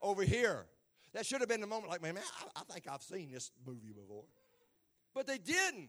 over 0.00 0.22
here." 0.22 0.66
That 1.14 1.26
should 1.26 1.40
have 1.40 1.48
been 1.48 1.60
the 1.60 1.66
moment. 1.66 1.90
Like, 1.90 2.00
man, 2.00 2.14
man 2.14 2.22
I, 2.56 2.60
I 2.60 2.72
think 2.72 2.86
I've 2.88 3.02
seen 3.02 3.32
this 3.32 3.50
movie 3.66 3.92
before, 3.92 4.24
but 5.14 5.26
they 5.26 5.38
didn't. 5.38 5.88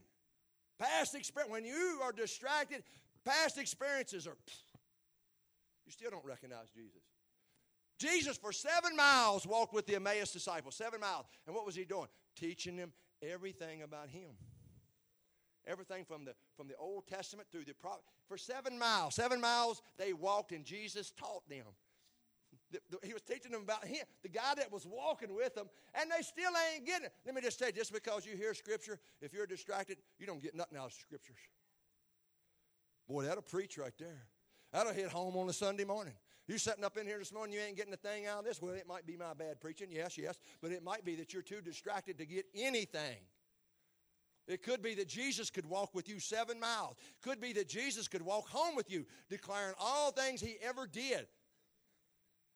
Past 0.79 1.13
experience. 1.13 1.51
When 1.51 1.65
you 1.65 1.99
are 2.01 2.11
distracted, 2.11 2.83
past 3.23 3.59
experiences 3.59 4.25
are. 4.25 4.37
You 5.85 5.91
still 5.91 6.11
don't 6.11 6.25
recognize 6.25 6.69
Jesus. 6.69 7.01
Jesus, 7.99 8.37
for 8.37 8.51
seven 8.51 8.95
miles, 8.95 9.45
walked 9.45 9.73
with 9.73 9.85
the 9.85 9.95
Emmaus 9.95 10.31
disciples. 10.31 10.75
Seven 10.75 10.99
miles. 10.99 11.25
And 11.45 11.55
what 11.55 11.65
was 11.65 11.75
he 11.75 11.85
doing? 11.85 12.07
Teaching 12.35 12.75
them 12.75 12.91
everything 13.21 13.81
about 13.83 14.09
him. 14.09 14.31
Everything 15.65 16.03
from 16.03 16.25
the, 16.25 16.33
from 16.57 16.67
the 16.67 16.75
Old 16.75 17.07
Testament 17.07 17.47
through 17.51 17.63
the 17.63 17.73
prophet. 17.73 18.03
For 18.27 18.37
seven 18.37 18.77
miles, 18.77 19.15
seven 19.15 19.39
miles 19.39 19.81
they 19.97 20.11
walked, 20.11 20.51
and 20.51 20.65
Jesus 20.65 21.11
taught 21.11 21.47
them. 21.47 21.65
He 23.03 23.13
was 23.13 23.21
teaching 23.21 23.51
them 23.51 23.61
about 23.61 23.85
him, 23.85 24.03
the 24.23 24.29
guy 24.29 24.53
that 24.57 24.71
was 24.71 24.85
walking 24.85 25.33
with 25.33 25.53
them, 25.55 25.69
and 25.93 26.09
they 26.09 26.23
still 26.23 26.51
ain't 26.73 26.85
getting 26.85 27.05
it. 27.05 27.13
Let 27.25 27.35
me 27.35 27.41
just 27.41 27.59
say, 27.59 27.71
just 27.71 27.93
because 27.93 28.25
you 28.25 28.35
hear 28.35 28.53
Scripture, 28.53 28.99
if 29.21 29.31
you're 29.33 29.45
distracted, 29.45 29.97
you 30.19 30.25
don't 30.25 30.41
get 30.41 30.55
nothing 30.55 30.77
out 30.77 30.87
of 30.87 30.93
Scriptures. 30.93 31.37
Boy, 33.07 33.25
that'll 33.25 33.43
preach 33.43 33.77
right 33.77 33.93
there. 33.99 34.25
That'll 34.73 34.91
hit 34.91 35.09
home 35.09 35.37
on 35.37 35.47
a 35.47 35.53
Sunday 35.53 35.85
morning. 35.85 36.15
You 36.47 36.57
sitting 36.57 36.83
up 36.83 36.97
in 36.97 37.05
here 37.05 37.19
this 37.19 37.31
morning, 37.31 37.53
you 37.55 37.61
ain't 37.61 37.77
getting 37.77 37.93
a 37.93 37.97
thing 37.97 38.25
out 38.25 38.39
of 38.39 38.45
this. 38.45 38.61
Well, 38.61 38.73
it 38.73 38.87
might 38.87 39.05
be 39.05 39.15
my 39.15 39.33
bad 39.33 39.61
preaching, 39.61 39.87
yes, 39.91 40.17
yes, 40.17 40.39
but 40.61 40.71
it 40.71 40.83
might 40.83 41.05
be 41.05 41.15
that 41.15 41.31
you're 41.31 41.43
too 41.43 41.61
distracted 41.61 42.17
to 42.17 42.25
get 42.25 42.45
anything. 42.55 43.17
It 44.47 44.61
could 44.61 44.81
be 44.81 44.95
that 44.95 45.07
Jesus 45.07 45.49
could 45.49 45.65
walk 45.65 45.95
with 45.95 46.09
you 46.09 46.19
seven 46.19 46.59
miles. 46.59 46.97
Could 47.21 47.39
be 47.39 47.53
that 47.53 47.69
Jesus 47.69 48.09
could 48.09 48.23
walk 48.23 48.49
home 48.49 48.75
with 48.75 48.91
you, 48.91 49.05
declaring 49.29 49.75
all 49.79 50.11
things 50.11 50.41
he 50.41 50.57
ever 50.61 50.85
did. 50.85 51.27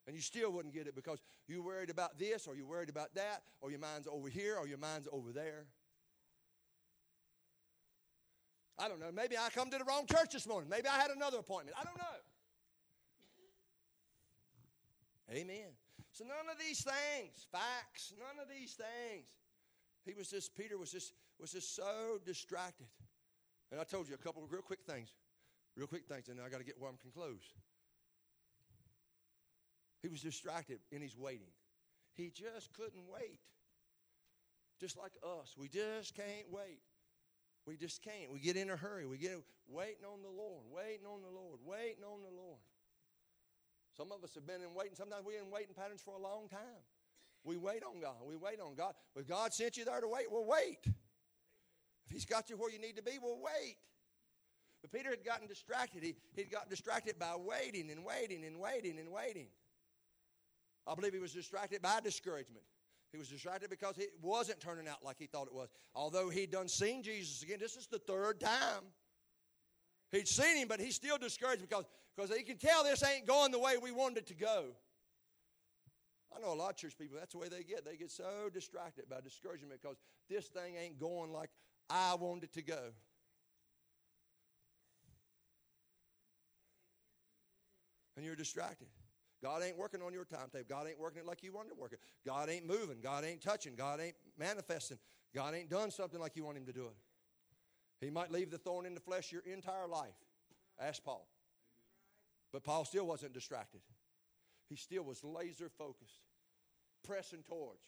And 0.05 0.15
you 0.15 0.21
still 0.21 0.51
wouldn't 0.51 0.73
get 0.73 0.87
it 0.87 0.95
because 0.95 1.19
you're 1.47 1.63
worried 1.63 1.89
about 1.89 2.17
this, 2.17 2.47
or 2.47 2.55
you're 2.55 2.65
worried 2.65 2.89
about 2.89 3.13
that, 3.15 3.43
or 3.61 3.69
your 3.69 3.79
mind's 3.79 4.07
over 4.07 4.27
here, 4.27 4.57
or 4.57 4.67
your 4.67 4.79
mind's 4.79 5.07
over 5.11 5.31
there. 5.31 5.67
I 8.79 8.87
don't 8.87 8.99
know. 8.99 9.11
Maybe 9.11 9.37
I 9.37 9.49
come 9.49 9.69
to 9.71 9.77
the 9.77 9.83
wrong 9.83 10.05
church 10.05 10.33
this 10.33 10.47
morning. 10.47 10.69
Maybe 10.69 10.87
I 10.87 10.97
had 10.99 11.09
another 11.11 11.39
appointment. 11.39 11.75
I 11.79 11.83
don't 11.83 11.97
know. 11.97 12.03
Amen. 15.31 15.73
So 16.11 16.23
none 16.23 16.49
of 16.51 16.57
these 16.59 16.83
things, 16.83 17.47
facts, 17.51 18.13
none 18.17 18.41
of 18.41 18.49
these 18.49 18.73
things. 18.73 19.27
He 20.05 20.13
was 20.13 20.29
just, 20.29 20.55
Peter 20.55 20.77
was 20.77 20.91
just, 20.91 21.13
was 21.39 21.51
just 21.51 21.75
so 21.75 22.17
distracted. 22.25 22.87
And 23.71 23.81
I 23.81 23.83
told 23.83 24.07
you 24.07 24.15
a 24.15 24.17
couple 24.17 24.43
of 24.43 24.51
real 24.51 24.61
quick 24.61 24.79
things. 24.87 25.09
Real 25.75 25.87
quick 25.87 26.07
things, 26.07 26.29
and 26.29 26.39
I 26.41 26.49
got 26.49 26.57
to 26.57 26.63
get 26.63 26.79
where 26.79 26.89
I'm 26.89 26.97
can 26.97 27.11
close. 27.11 27.53
He 30.01 30.07
was 30.07 30.21
distracted 30.21 30.79
and 30.91 31.03
he's 31.03 31.17
waiting. 31.17 31.51
He 32.13 32.31
just 32.31 32.73
couldn't 32.73 33.03
wait. 33.11 33.39
Just 34.79 34.97
like 34.97 35.11
us, 35.23 35.55
we 35.57 35.67
just 35.67 36.15
can't 36.15 36.49
wait. 36.49 36.79
We 37.67 37.75
just 37.75 38.01
can't. 38.01 38.31
We 38.31 38.39
get 38.39 38.55
in 38.55 38.69
a 38.69 38.77
hurry. 38.77 39.05
We 39.05 39.17
get 39.17 39.43
waiting 39.67 40.05
on 40.05 40.23
the 40.23 40.29
Lord, 40.29 40.63
waiting 40.71 41.05
on 41.05 41.21
the 41.21 41.29
Lord, 41.29 41.59
waiting 41.65 42.03
on 42.05 42.23
the 42.23 42.33
Lord. 42.33 42.59
Some 43.97 44.11
of 44.13 44.23
us 44.23 44.33
have 44.35 44.47
been 44.47 44.61
in 44.61 44.73
waiting. 44.73 44.95
Sometimes 44.95 45.25
we're 45.25 45.41
in 45.41 45.51
waiting 45.51 45.75
patterns 45.75 46.01
for 46.01 46.15
a 46.15 46.21
long 46.21 46.47
time. 46.47 46.81
We 47.43 47.57
wait 47.57 47.83
on 47.83 47.99
God. 47.99 48.15
We 48.25 48.37
wait 48.37 48.61
on 48.61 48.75
God. 48.75 48.93
But 49.13 49.27
God 49.27 49.53
sent 49.53 49.75
you 49.75 49.83
there 49.83 49.99
to 49.99 50.07
wait, 50.07 50.31
well, 50.31 50.45
wait. 50.45 50.79
If 50.85 52.11
He's 52.11 52.25
got 52.25 52.49
you 52.49 52.55
where 52.55 52.71
you 52.71 52.79
need 52.79 52.95
to 52.95 53.03
be, 53.03 53.19
well, 53.21 53.37
wait. 53.41 53.75
But 54.81 54.91
Peter 54.91 55.09
had 55.09 55.25
gotten 55.25 55.47
distracted. 55.47 56.03
He, 56.03 56.15
he'd 56.35 56.51
gotten 56.51 56.69
distracted 56.69 57.19
by 57.19 57.35
waiting 57.35 57.91
and 57.91 58.05
waiting 58.05 58.45
and 58.45 58.59
waiting 58.59 58.97
and 58.97 59.11
waiting. 59.11 59.47
I 60.85 60.95
believe 60.95 61.13
he 61.13 61.19
was 61.19 61.33
distracted 61.33 61.81
by 61.81 61.99
discouragement. 62.01 62.63
He 63.11 63.17
was 63.17 63.29
distracted 63.29 63.69
because 63.69 63.97
it 63.97 64.09
wasn't 64.21 64.59
turning 64.59 64.87
out 64.87 65.03
like 65.03 65.17
he 65.17 65.27
thought 65.27 65.47
it 65.47 65.53
was. 65.53 65.69
Although 65.95 66.29
he'd 66.29 66.51
done 66.51 66.67
seen 66.67 67.03
Jesus 67.03 67.41
again, 67.41 67.57
this 67.59 67.75
is 67.75 67.87
the 67.87 67.99
third 67.99 68.39
time. 68.39 68.83
He'd 70.11 70.27
seen 70.27 70.57
him, 70.57 70.67
but 70.67 70.79
he's 70.79 70.95
still 70.95 71.17
discouraged 71.17 71.61
because, 71.61 71.85
because 72.15 72.35
he 72.35 72.43
can 72.43 72.57
tell 72.57 72.83
this 72.83 73.03
ain't 73.03 73.25
going 73.25 73.51
the 73.51 73.59
way 73.59 73.77
we 73.81 73.91
wanted 73.91 74.19
it 74.19 74.27
to 74.27 74.33
go. 74.33 74.65
I 76.35 76.39
know 76.39 76.53
a 76.53 76.55
lot 76.55 76.71
of 76.71 76.77
church 76.77 76.97
people, 76.97 77.17
that's 77.17 77.31
the 77.31 77.39
way 77.39 77.47
they 77.47 77.63
get. 77.63 77.85
They 77.85 77.95
get 77.95 78.11
so 78.11 78.49
distracted 78.53 79.05
by 79.09 79.21
discouragement 79.21 79.81
because 79.81 79.97
this 80.29 80.47
thing 80.47 80.75
ain't 80.75 80.99
going 80.99 81.31
like 81.31 81.49
I 81.89 82.15
wanted 82.15 82.45
it 82.45 82.53
to 82.53 82.61
go. 82.61 82.91
And 88.15 88.25
you're 88.25 88.35
distracted. 88.35 88.87
God 89.43 89.61
ain't 89.63 89.77
working 89.77 90.01
on 90.01 90.13
your 90.13 90.25
timetable. 90.25 90.65
God 90.67 90.87
ain't 90.87 90.99
working 90.99 91.21
it 91.21 91.27
like 91.27 91.43
you 91.43 91.53
wanted 91.53 91.69
to 91.69 91.75
work 91.75 91.93
it. 91.93 91.99
God 92.25 92.49
ain't 92.49 92.65
moving. 92.65 92.97
God 93.01 93.23
ain't 93.23 93.41
touching. 93.41 93.75
God 93.75 93.99
ain't 94.01 94.15
manifesting. 94.37 94.97
God 95.35 95.53
ain't 95.53 95.69
done 95.69 95.91
something 95.91 96.19
like 96.19 96.35
you 96.35 96.43
want 96.43 96.57
him 96.57 96.65
to 96.65 96.73
do 96.73 96.85
it. 96.85 96.95
He 98.05 98.09
might 98.09 98.31
leave 98.31 98.49
the 98.49 98.57
thorn 98.57 98.85
in 98.85 98.93
the 98.93 98.99
flesh 98.99 99.31
your 99.31 99.41
entire 99.41 99.87
life. 99.87 100.15
Ask 100.79 101.03
Paul. 101.03 101.27
But 102.51 102.63
Paul 102.63 102.85
still 102.85 103.05
wasn't 103.05 103.33
distracted. 103.33 103.81
He 104.69 104.75
still 104.75 105.03
was 105.03 105.23
laser 105.23 105.69
focused, 105.69 106.19
pressing 107.03 107.43
towards 107.47 107.81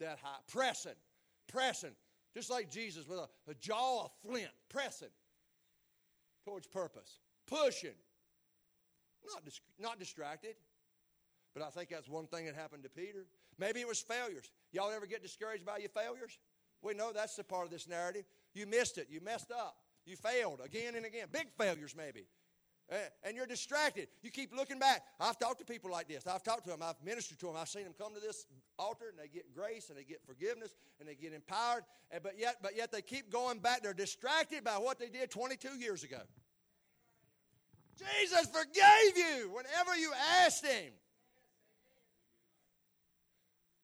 that 0.00 0.18
high. 0.22 0.38
Pressing, 0.48 0.94
pressing. 1.46 1.94
Just 2.34 2.50
like 2.50 2.70
Jesus 2.70 3.06
with 3.06 3.18
a, 3.18 3.28
a 3.50 3.54
jaw 3.54 4.04
of 4.04 4.10
flint, 4.24 4.50
pressing 4.68 5.08
towards 6.44 6.66
purpose, 6.66 7.18
pushing. 7.46 7.94
Not, 9.34 9.44
dis- 9.44 9.60
not 9.78 9.98
distracted. 9.98 10.54
But 11.54 11.62
I 11.64 11.70
think 11.70 11.88
that's 11.90 12.08
one 12.08 12.26
thing 12.26 12.46
that 12.46 12.54
happened 12.54 12.84
to 12.84 12.88
Peter. 12.88 13.26
Maybe 13.58 13.80
it 13.80 13.88
was 13.88 14.00
failures. 14.00 14.50
Y'all 14.72 14.90
ever 14.90 15.06
get 15.06 15.22
discouraged 15.22 15.66
by 15.66 15.78
your 15.78 15.88
failures? 15.88 16.38
We 16.82 16.94
know 16.94 17.12
that's 17.12 17.36
the 17.36 17.44
part 17.44 17.64
of 17.64 17.70
this 17.70 17.88
narrative. 17.88 18.24
You 18.54 18.66
missed 18.66 18.98
it. 18.98 19.08
You 19.10 19.20
messed 19.20 19.50
up. 19.50 19.76
You 20.06 20.16
failed 20.16 20.60
again 20.64 20.94
and 20.94 21.04
again. 21.04 21.26
Big 21.30 21.48
failures, 21.58 21.94
maybe. 21.96 22.26
And 23.22 23.36
you're 23.36 23.46
distracted. 23.46 24.08
You 24.22 24.30
keep 24.30 24.52
looking 24.56 24.78
back. 24.78 25.02
I've 25.20 25.38
talked 25.38 25.58
to 25.60 25.64
people 25.64 25.90
like 25.92 26.08
this. 26.08 26.26
I've 26.26 26.42
talked 26.42 26.64
to 26.64 26.70
them. 26.70 26.80
I've 26.82 26.96
ministered 27.04 27.38
to 27.40 27.46
them. 27.46 27.54
I've 27.56 27.68
seen 27.68 27.84
them 27.84 27.94
come 27.96 28.14
to 28.14 28.20
this 28.20 28.46
altar 28.78 29.04
and 29.10 29.18
they 29.18 29.28
get 29.28 29.54
grace 29.54 29.90
and 29.90 29.98
they 29.98 30.02
get 30.02 30.24
forgiveness 30.26 30.74
and 30.98 31.08
they 31.08 31.14
get 31.14 31.32
empowered. 31.32 31.84
But 32.22 32.38
yet, 32.38 32.56
but 32.62 32.76
yet 32.76 32.90
they 32.90 33.02
keep 33.02 33.30
going 33.30 33.58
back. 33.58 33.82
They're 33.82 33.92
distracted 33.92 34.64
by 34.64 34.72
what 34.72 34.98
they 34.98 35.08
did 35.08 35.30
22 35.30 35.78
years 35.78 36.02
ago. 36.02 36.20
Jesus 37.96 38.46
forgave 38.46 39.16
you 39.16 39.50
whenever 39.54 39.96
you 39.96 40.10
asked 40.42 40.66
Him. 40.66 40.92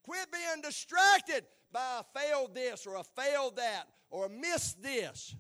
Quit 0.07 0.31
being 0.31 0.63
distracted 0.63 1.45
by 1.73 2.01
a 2.01 2.19
failed 2.19 2.55
this 2.55 2.87
or 2.87 2.97
a 2.97 3.03
failed 3.03 3.57
that 3.57 3.89
or 4.09 4.27
a 4.27 4.31
missed 4.31 4.81
this. 4.81 5.35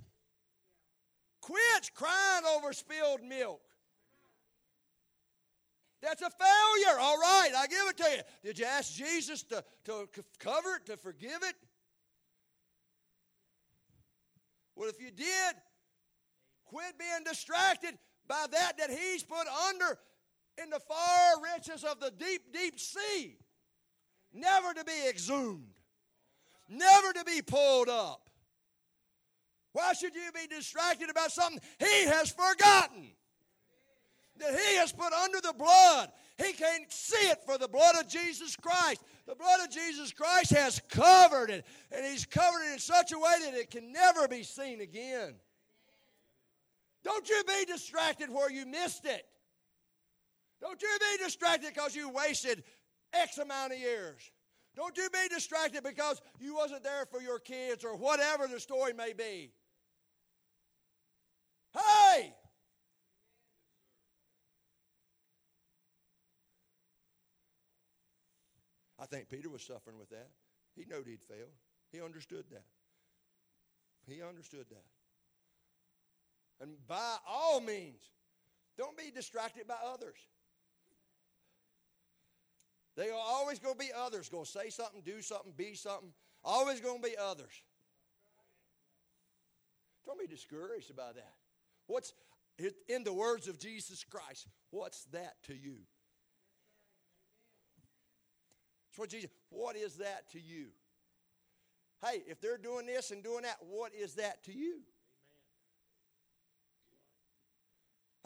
Quit 1.40 1.90
crying 1.94 2.44
over 2.56 2.72
spilled 2.72 3.22
milk. 3.22 3.60
That's 6.02 6.20
a 6.20 6.30
failure. 6.30 6.98
All 7.00 7.16
right, 7.16 7.50
I 7.56 7.68
give 7.68 7.86
it 7.88 7.96
to 7.96 8.10
you. 8.10 8.22
Did 8.42 8.58
you 8.58 8.64
ask 8.64 8.92
Jesus 8.92 9.44
to, 9.44 9.62
to 9.84 10.08
cover 10.40 10.74
it, 10.74 10.86
to 10.86 10.96
forgive 10.96 11.42
it? 11.42 11.54
Well, 14.74 14.88
if 14.88 15.00
you 15.00 15.12
did, 15.12 15.54
quit 16.64 16.98
being 16.98 17.24
distracted 17.24 17.96
by 18.26 18.46
that 18.50 18.78
that 18.78 18.90
He's 18.90 19.22
put 19.22 19.46
under 19.68 19.98
in 20.60 20.70
the 20.70 20.80
far 20.80 21.34
reaches 21.54 21.84
of 21.84 22.00
the 22.00 22.10
deep, 22.10 22.52
deep 22.52 22.80
sea 22.80 23.38
never 24.36 24.74
to 24.74 24.84
be 24.84 25.08
exhumed, 25.08 25.66
never 26.68 27.12
to 27.12 27.24
be 27.24 27.42
pulled 27.42 27.88
up. 27.88 28.28
Why 29.72 29.92
should 29.92 30.14
you 30.14 30.30
be 30.32 30.46
distracted 30.54 31.10
about 31.10 31.32
something 31.32 31.60
he 31.78 32.04
has 32.06 32.30
forgotten? 32.30 33.10
That 34.38 34.58
he 34.58 34.76
has 34.76 34.92
put 34.92 35.12
under 35.12 35.40
the 35.40 35.52
blood. 35.52 36.10
He 36.38 36.52
can't 36.52 36.90
see 36.90 37.28
it 37.28 37.38
for 37.44 37.58
the 37.58 37.68
blood 37.68 37.94
of 37.96 38.08
Jesus 38.08 38.56
Christ. 38.56 39.02
The 39.26 39.34
blood 39.34 39.60
of 39.64 39.70
Jesus 39.70 40.12
Christ 40.12 40.50
has 40.52 40.80
covered 40.90 41.50
it, 41.50 41.64
and 41.90 42.04
he's 42.04 42.24
covered 42.24 42.62
it 42.68 42.74
in 42.74 42.78
such 42.78 43.12
a 43.12 43.18
way 43.18 43.32
that 43.44 43.54
it 43.54 43.70
can 43.70 43.92
never 43.92 44.28
be 44.28 44.42
seen 44.42 44.80
again. 44.80 45.34
Don't 47.02 47.28
you 47.28 47.42
be 47.46 47.64
distracted 47.70 48.30
where 48.30 48.50
you 48.50 48.66
missed 48.66 49.06
it. 49.06 49.26
Don't 50.60 50.80
you 50.80 50.88
be 50.98 51.24
distracted 51.24 51.74
because 51.74 51.94
you 51.94 52.08
wasted 52.08 52.64
X 53.12 53.38
amount 53.38 53.72
of 53.72 53.78
years. 53.78 54.30
Don't 54.74 54.96
you 54.96 55.08
be 55.10 55.34
distracted 55.34 55.82
because 55.82 56.20
you 56.38 56.54
wasn't 56.54 56.84
there 56.84 57.06
for 57.10 57.20
your 57.20 57.38
kids 57.38 57.84
or 57.84 57.96
whatever 57.96 58.46
the 58.46 58.60
story 58.60 58.92
may 58.92 59.14
be. 59.14 59.50
Hey! 61.72 62.34
I 68.98 69.06
think 69.06 69.28
Peter 69.28 69.48
was 69.48 69.62
suffering 69.62 69.98
with 69.98 70.10
that. 70.10 70.28
He 70.74 70.84
knew 70.84 71.02
he'd 71.04 71.22
failed. 71.22 71.52
He 71.90 72.02
understood 72.02 72.44
that. 72.50 72.64
He 74.06 74.22
understood 74.22 74.66
that. 74.70 74.84
And 76.60 76.76
by 76.86 77.16
all 77.26 77.60
means, 77.60 78.10
don't 78.78 78.96
be 78.96 79.10
distracted 79.14 79.66
by 79.66 79.76
others. 79.84 80.18
They 82.96 83.10
are 83.10 83.20
always 83.20 83.58
going 83.58 83.74
to 83.74 83.78
be 83.78 83.90
others. 83.96 84.28
Going 84.28 84.44
to 84.44 84.50
say 84.50 84.70
something, 84.70 85.02
do 85.04 85.20
something, 85.20 85.52
be 85.56 85.74
something. 85.74 86.12
Always 86.44 86.80
going 86.80 87.02
to 87.02 87.08
be 87.08 87.16
others. 87.16 87.62
Don't 90.06 90.18
be 90.18 90.26
discouraged 90.26 90.96
by 90.96 91.12
that. 91.14 91.34
What's 91.86 92.12
in 92.88 93.04
the 93.04 93.12
words 93.12 93.48
of 93.48 93.58
Jesus 93.58 94.04
Christ? 94.04 94.46
What's 94.70 95.04
that 95.06 95.34
to 95.44 95.54
you? 95.54 95.76
What 98.96 99.10
Jesus. 99.10 99.30
What 99.50 99.76
is 99.76 99.96
that 99.96 100.30
to 100.32 100.40
you? 100.40 100.68
Hey, 102.02 102.22
if 102.26 102.40
they're 102.40 102.56
doing 102.56 102.86
this 102.86 103.10
and 103.10 103.22
doing 103.22 103.42
that, 103.42 103.56
what 103.68 103.92
is 103.94 104.14
that 104.14 104.42
to 104.44 104.52
you? 104.52 104.80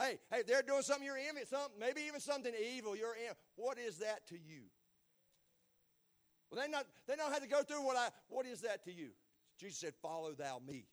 Hey, 0.01 0.19
hey, 0.33 0.43
they're 0.47 0.63
doing 0.63 0.81
something 0.81 1.05
you're 1.05 1.19
envious, 1.19 1.51
something, 1.51 1.79
maybe 1.79 2.01
even 2.09 2.21
something 2.21 2.53
evil. 2.75 2.97
You're 2.97 3.15
in. 3.15 3.35
What 3.57 3.79
is 3.79 3.99
that 3.99 4.27
to 4.29 4.35
you? 4.35 4.63
Well, 6.51 6.61
they 6.61 6.71
not 6.71 6.87
they 7.07 7.17
don't 7.17 7.31
have 7.31 7.43
to 7.43 7.49
go 7.49 7.63
through 7.63 7.85
what 7.85 7.97
I. 7.99 8.09
What 8.29 8.47
is 8.47 8.63
that 8.63 8.83
to 8.85 8.93
you? 8.93 9.11
Jesus 9.59 9.79
said, 9.79 9.95
"Follow 10.01 10.33
thou 10.33 10.61
me." 10.67 10.87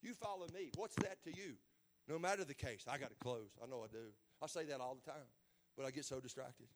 You 0.00 0.14
follow 0.14 0.46
me. 0.54 0.70
What's 0.76 0.96
that 0.96 1.22
to 1.24 1.30
you? 1.30 1.54
No 2.08 2.18
matter 2.18 2.44
the 2.44 2.54
case, 2.54 2.86
I 2.88 2.98
got 2.98 3.10
to 3.10 3.16
close. 3.22 3.50
I 3.62 3.66
know 3.66 3.84
I 3.84 3.92
do. 3.92 4.10
I 4.42 4.46
say 4.46 4.64
that 4.64 4.80
all 4.80 4.96
the 4.96 5.08
time, 5.08 5.28
but 5.76 5.86
I 5.86 5.90
get 5.90 6.04
so 6.04 6.18
distracted. 6.18 6.66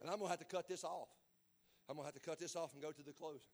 And 0.00 0.08
I'm 0.08 0.16
going 0.16 0.28
to 0.28 0.30
have 0.30 0.38
to 0.38 0.44
cut 0.44 0.68
this 0.68 0.84
off. 0.84 1.08
I'm 1.88 1.96
going 1.96 2.08
to 2.08 2.14
have 2.14 2.22
to 2.22 2.30
cut 2.30 2.38
this 2.38 2.54
off 2.56 2.72
and 2.72 2.80
go 2.80 2.92
to 2.92 3.02
the 3.02 3.12
closing. 3.12 3.50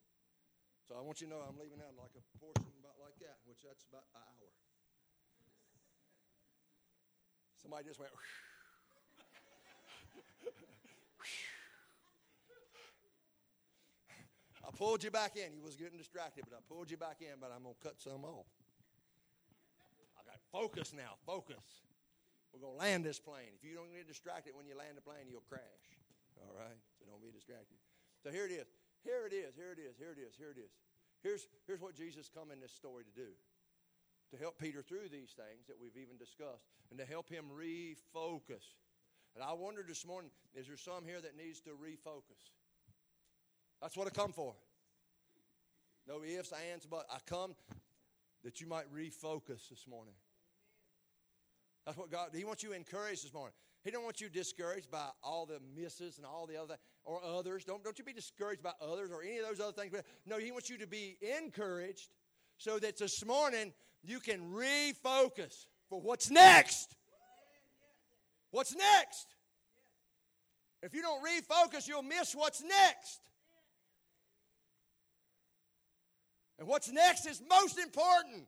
So 0.84 0.94
I 0.96 1.00
want 1.00 1.20
you 1.20 1.26
to 1.28 1.32
know 1.32 1.40
I'm 1.40 1.56
leaving 1.56 1.80
out 1.80 1.96
like 1.96 2.12
a 2.12 2.20
portion 2.36 2.68
about 2.76 3.00
like 3.00 3.16
that, 3.24 3.40
which 3.48 3.64
that's 3.64 3.88
about 3.88 4.04
an 4.12 4.20
hour. 4.20 4.48
Somebody 7.56 7.88
just 7.88 7.96
went. 7.96 8.12
I 14.60 14.70
pulled 14.76 15.00
you 15.00 15.10
back 15.10 15.40
in. 15.40 15.56
You 15.56 15.64
was 15.64 15.76
getting 15.76 15.96
distracted, 15.96 16.44
but 16.44 16.60
I 16.60 16.60
pulled 16.68 16.90
you 16.90 17.00
back 17.00 17.24
in, 17.24 17.40
but 17.40 17.48
I'm 17.48 17.64
to 17.64 17.72
cut 17.80 17.96
some 17.96 18.24
off. 18.28 18.44
I 20.20 20.24
got 20.28 20.36
focus 20.52 20.92
now. 20.92 21.16
Focus. 21.24 21.88
We're 22.52 22.60
to 22.60 22.76
land 22.76 23.08
this 23.08 23.18
plane. 23.18 23.56
If 23.56 23.64
you 23.64 23.74
don't 23.74 23.88
get 23.90 24.06
distracted 24.06 24.52
when 24.54 24.66
you 24.68 24.76
land 24.76 25.00
the 25.00 25.02
plane, 25.02 25.32
you'll 25.32 25.48
crash. 25.48 25.84
All 26.44 26.52
right? 26.52 26.76
So 27.00 27.08
don't 27.08 27.24
be 27.24 27.32
distracted. 27.32 27.80
So 28.22 28.28
here 28.30 28.44
it 28.44 28.52
is. 28.52 28.68
Here 29.04 29.28
it 29.28 29.36
is, 29.36 29.54
here 29.54 29.70
it 29.70 29.78
is, 29.78 29.96
here 29.98 30.16
it 30.16 30.20
is, 30.20 30.34
here 30.36 30.50
it 30.50 30.58
is. 30.58 30.72
Here's, 31.22 31.46
here's 31.66 31.80
what 31.80 31.94
Jesus 31.94 32.28
come 32.32 32.50
in 32.50 32.60
this 32.60 32.72
story 32.72 33.04
to 33.04 33.14
do. 33.14 33.28
To 34.32 34.40
help 34.40 34.58
Peter 34.58 34.82
through 34.82 35.08
these 35.12 35.36
things 35.36 35.68
that 35.68 35.76
we've 35.80 35.96
even 35.96 36.16
discussed 36.16 36.64
and 36.90 36.98
to 36.98 37.04
help 37.04 37.28
him 37.28 37.44
refocus. 37.52 38.64
And 39.34 39.44
I 39.44 39.52
wondered 39.52 39.88
this 39.88 40.06
morning, 40.06 40.30
is 40.54 40.66
there 40.66 40.76
some 40.76 41.04
here 41.04 41.20
that 41.20 41.36
needs 41.36 41.60
to 41.62 41.70
refocus? 41.70 42.52
That's 43.80 43.96
what 43.96 44.06
I 44.06 44.10
come 44.10 44.32
for. 44.32 44.54
No 46.08 46.22
ifs, 46.22 46.52
ands, 46.70 46.86
but 46.86 47.06
I 47.10 47.18
come 47.26 47.54
that 48.42 48.60
you 48.60 48.66
might 48.66 48.92
refocus 48.92 49.68
this 49.68 49.86
morning. 49.88 50.14
That's 51.86 51.98
what 51.98 52.10
God, 52.10 52.30
He 52.34 52.44
wants 52.44 52.62
you 52.62 52.72
encouraged 52.72 53.24
this 53.24 53.34
morning. 53.34 53.54
He 53.82 53.90
don't 53.90 54.04
want 54.04 54.20
you 54.20 54.28
discouraged 54.28 54.90
by 54.90 55.08
all 55.22 55.44
the 55.44 55.60
misses 55.76 56.16
and 56.16 56.26
all 56.26 56.46
the 56.46 56.56
other 56.56 56.76
or 57.04 57.20
others. 57.24 57.64
Don't, 57.64 57.82
don't 57.84 57.98
you 57.98 58.04
be 58.04 58.12
discouraged 58.12 58.62
by 58.62 58.72
others 58.80 59.10
or 59.10 59.22
any 59.22 59.38
of 59.38 59.46
those 59.46 59.60
other 59.60 59.72
things. 59.72 59.94
No, 60.26 60.38
he 60.38 60.52
wants 60.52 60.70
you 60.70 60.78
to 60.78 60.86
be 60.86 61.16
encouraged 61.38 62.08
so 62.58 62.78
that 62.78 62.98
this 62.98 63.24
morning 63.24 63.72
you 64.02 64.20
can 64.20 64.52
refocus 64.52 65.66
for 65.88 66.00
what's 66.00 66.30
next. 66.30 66.96
What's 68.50 68.74
next? 68.74 69.26
If 70.82 70.94
you 70.94 71.02
don't 71.02 71.22
refocus, 71.24 71.88
you'll 71.88 72.02
miss 72.02 72.34
what's 72.34 72.62
next. 72.62 73.20
And 76.58 76.68
what's 76.68 76.90
next 76.90 77.26
is 77.26 77.42
most 77.48 77.78
important. 77.78 78.46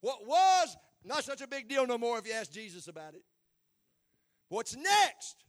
What 0.00 0.26
was 0.26 0.76
not 1.04 1.24
such 1.24 1.40
a 1.40 1.46
big 1.46 1.68
deal 1.68 1.86
no 1.86 1.98
more 1.98 2.18
if 2.18 2.26
you 2.26 2.32
ask 2.32 2.52
Jesus 2.52 2.88
about 2.88 3.14
it. 3.14 3.22
What's 4.48 4.76
next? 4.76 5.44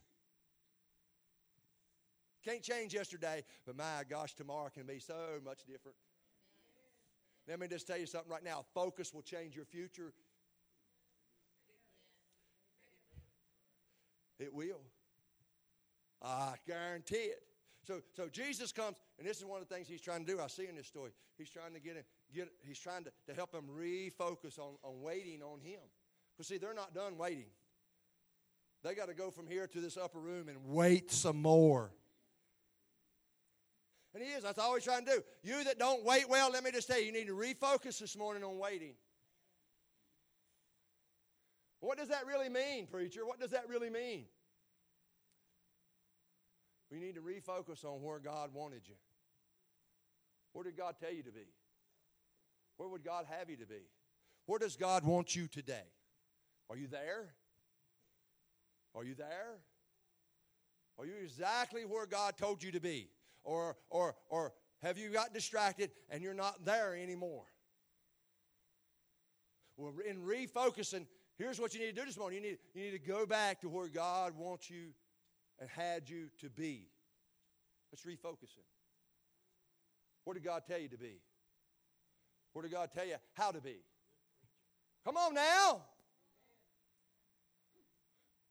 Can't 2.44 2.62
change 2.62 2.92
yesterday, 2.92 3.42
but 3.64 3.76
my 3.76 4.02
gosh, 4.08 4.34
tomorrow 4.34 4.68
can 4.68 4.86
be 4.86 4.98
so 4.98 5.14
much 5.44 5.64
different. 5.64 5.96
Let 7.48 7.58
me 7.58 7.68
just 7.68 7.86
tell 7.86 7.98
you 7.98 8.06
something 8.06 8.30
right 8.30 8.44
now. 8.44 8.64
Focus 8.74 9.12
will 9.14 9.22
change 9.22 9.56
your 9.56 9.64
future. 9.64 10.12
It 14.38 14.52
will. 14.52 14.80
I 16.22 16.54
guarantee 16.66 17.16
it. 17.16 17.42
So, 17.86 18.00
so 18.14 18.28
Jesus 18.28 18.72
comes, 18.72 18.96
and 19.18 19.28
this 19.28 19.38
is 19.38 19.44
one 19.44 19.60
of 19.60 19.68
the 19.68 19.74
things 19.74 19.88
he's 19.88 20.00
trying 20.00 20.24
to 20.24 20.32
do. 20.32 20.40
I 20.40 20.46
see 20.46 20.66
in 20.66 20.74
this 20.74 20.86
story. 20.86 21.10
He's 21.36 21.50
trying 21.50 21.74
to 21.74 21.80
get 21.80 21.96
him, 21.96 22.04
get, 22.34 22.48
he's 22.66 22.78
trying 22.78 23.04
to, 23.04 23.12
to 23.26 23.34
help 23.34 23.54
him 23.54 23.64
refocus 23.78 24.58
on, 24.58 24.74
on 24.82 25.02
waiting 25.02 25.42
on 25.42 25.60
him. 25.60 25.80
Because 26.34 26.48
see, 26.48 26.56
they're 26.56 26.74
not 26.74 26.94
done 26.94 27.18
waiting. 27.18 27.46
They 28.82 28.94
got 28.94 29.08
to 29.08 29.14
go 29.14 29.30
from 29.30 29.46
here 29.46 29.66
to 29.66 29.80
this 29.80 29.96
upper 29.96 30.18
room 30.18 30.48
and 30.48 30.58
wait 30.66 31.10
some 31.10 31.40
more. 31.40 31.90
And 34.14 34.22
he 34.22 34.30
is. 34.30 34.44
That's 34.44 34.58
all 34.58 34.74
he's 34.74 34.84
trying 34.84 35.04
to 35.06 35.10
do. 35.10 35.22
You 35.42 35.64
that 35.64 35.78
don't 35.78 36.04
wait 36.04 36.28
well, 36.28 36.50
let 36.50 36.62
me 36.62 36.70
just 36.70 36.88
you, 36.88 36.96
you 36.96 37.12
need 37.12 37.26
to 37.26 37.34
refocus 37.34 37.98
this 37.98 38.16
morning 38.16 38.44
on 38.44 38.58
waiting. 38.58 38.94
What 41.80 41.98
does 41.98 42.08
that 42.08 42.26
really 42.26 42.48
mean, 42.48 42.86
preacher? 42.86 43.26
What 43.26 43.40
does 43.40 43.50
that 43.50 43.68
really 43.68 43.90
mean? 43.90 44.24
We 46.90 46.98
need 46.98 47.16
to 47.16 47.20
refocus 47.20 47.84
on 47.84 48.02
where 48.02 48.20
God 48.20 48.50
wanted 48.54 48.82
you. 48.86 48.94
Where 50.52 50.64
did 50.64 50.76
God 50.76 50.94
tell 51.00 51.12
you 51.12 51.24
to 51.24 51.32
be? 51.32 51.48
Where 52.76 52.88
would 52.88 53.04
God 53.04 53.26
have 53.38 53.50
you 53.50 53.56
to 53.56 53.66
be? 53.66 53.82
Where 54.46 54.58
does 54.58 54.76
God 54.76 55.04
want 55.04 55.34
you 55.34 55.48
today? 55.48 55.88
Are 56.70 56.76
you 56.76 56.86
there? 56.86 57.34
Are 58.94 59.04
you 59.04 59.14
there? 59.14 59.58
Are 60.98 61.04
you 61.04 61.14
exactly 61.22 61.84
where 61.84 62.06
God 62.06 62.36
told 62.36 62.62
you 62.62 62.70
to 62.72 62.80
be? 62.80 63.08
Or, 63.44 63.76
or, 63.90 64.16
or 64.28 64.52
have 64.82 64.98
you 64.98 65.10
got 65.10 65.32
distracted 65.32 65.90
and 66.10 66.22
you're 66.22 66.34
not 66.34 66.64
there 66.64 66.94
anymore? 66.94 67.44
Well, 69.76 69.92
in 70.08 70.22
refocusing, 70.22 71.06
here's 71.36 71.60
what 71.60 71.74
you 71.74 71.80
need 71.80 71.94
to 71.94 72.00
do 72.00 72.06
this 72.06 72.18
morning. 72.18 72.42
You 72.42 72.50
need, 72.50 72.58
you 72.74 72.82
need 72.84 72.92
to 72.92 72.98
go 72.98 73.26
back 73.26 73.60
to 73.60 73.68
where 73.68 73.88
God 73.88 74.34
wants 74.36 74.70
you 74.70 74.92
and 75.60 75.68
had 75.68 76.08
you 76.08 76.28
to 76.40 76.48
be. 76.48 76.88
Let's 77.92 78.04
refocus 78.04 78.56
it. 78.56 78.64
Where 80.24 80.34
did 80.34 80.44
God 80.44 80.62
tell 80.66 80.78
you 80.78 80.88
to 80.88 80.98
be? 80.98 81.20
Where 82.52 82.62
did 82.62 82.72
God 82.72 82.90
tell 82.94 83.06
you 83.06 83.16
how 83.34 83.50
to 83.50 83.60
be? 83.60 83.76
Come 85.04 85.16
on 85.16 85.34
now. 85.34 85.82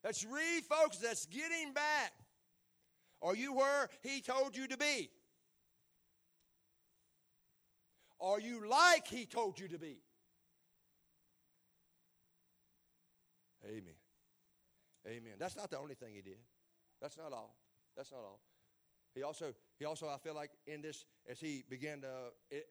That's 0.03 0.23
refocus. 0.25 0.99
That's 1.01 1.25
getting 1.25 1.73
back. 1.73 2.11
Are 3.24 3.36
you 3.36 3.53
where 3.53 3.89
He 4.01 4.21
told 4.21 4.55
you 4.55 4.67
to 4.67 4.78
be? 4.78 5.09
Are 8.19 8.39
you 8.39 8.67
like 8.69 9.07
He 9.07 9.26
told 9.26 9.59
you 9.59 9.69
to 9.69 9.80
be? 9.80 9.97
Amen. 13.65 13.95
Amen. 15.07 15.34
That's 15.39 15.55
not 15.55 15.71
the 15.71 15.78
only 15.78 15.95
thing 15.95 16.13
He 16.13 16.21
did. 16.21 16.38
That's 17.01 17.17
not 17.17 17.32
all. 17.32 17.55
That's 17.95 18.11
not 18.11 18.19
all. 18.19 18.41
He 19.14 19.22
also, 19.22 19.53
he 19.78 19.86
also, 19.86 20.07
I 20.07 20.18
feel 20.18 20.34
like 20.34 20.51
in 20.66 20.82
this, 20.82 21.05
as 21.30 21.39
he 21.39 21.64
began 21.70 22.01
to, 22.01 22.07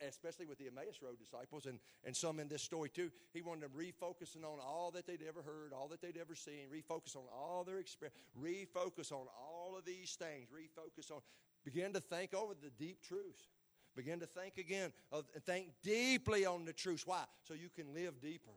especially 0.07 0.47
with 0.47 0.59
the 0.59 0.67
Emmaus 0.67 1.01
Road 1.01 1.19
disciples 1.19 1.67
and, 1.67 1.79
and 2.05 2.17
some 2.17 2.41
in 2.41 2.49
this 2.49 2.63
story 2.63 2.89
too, 2.89 3.11
he 3.33 3.43
wanted 3.43 3.63
them 3.63 3.71
refocusing 3.77 4.45
on 4.45 4.59
all 4.61 4.91
that 4.93 5.07
they'd 5.07 5.23
ever 5.27 5.43
heard, 5.43 5.73
all 5.73 5.89
that 5.89 6.03
they'd 6.03 6.19
ever 6.21 6.35
seen, 6.35 6.67
refocus 6.73 7.15
on 7.15 7.23
all 7.33 7.63
their 7.65 7.79
experience, 7.79 8.19
refocus 8.41 9.13
on 9.13 9.27
all 9.41 9.77
of 9.79 9.85
these 9.85 10.17
things, 10.17 10.49
refocus 10.51 11.13
on, 11.13 11.21
begin 11.65 11.93
to 11.93 12.01
think 12.01 12.35
over 12.35 12.55
the 12.61 12.71
deep 12.71 13.03
truths. 13.03 13.49
Begin 13.95 14.21
to 14.21 14.27
think 14.27 14.57
again, 14.57 14.91
of, 15.11 15.27
think 15.45 15.67
deeply 15.83 16.47
on 16.47 16.65
the 16.65 16.73
truths. 16.73 17.07
Why? 17.07 17.25
So 17.47 17.53
you 17.53 17.69
can 17.69 17.93
live 17.93 18.21
deeper, 18.23 18.53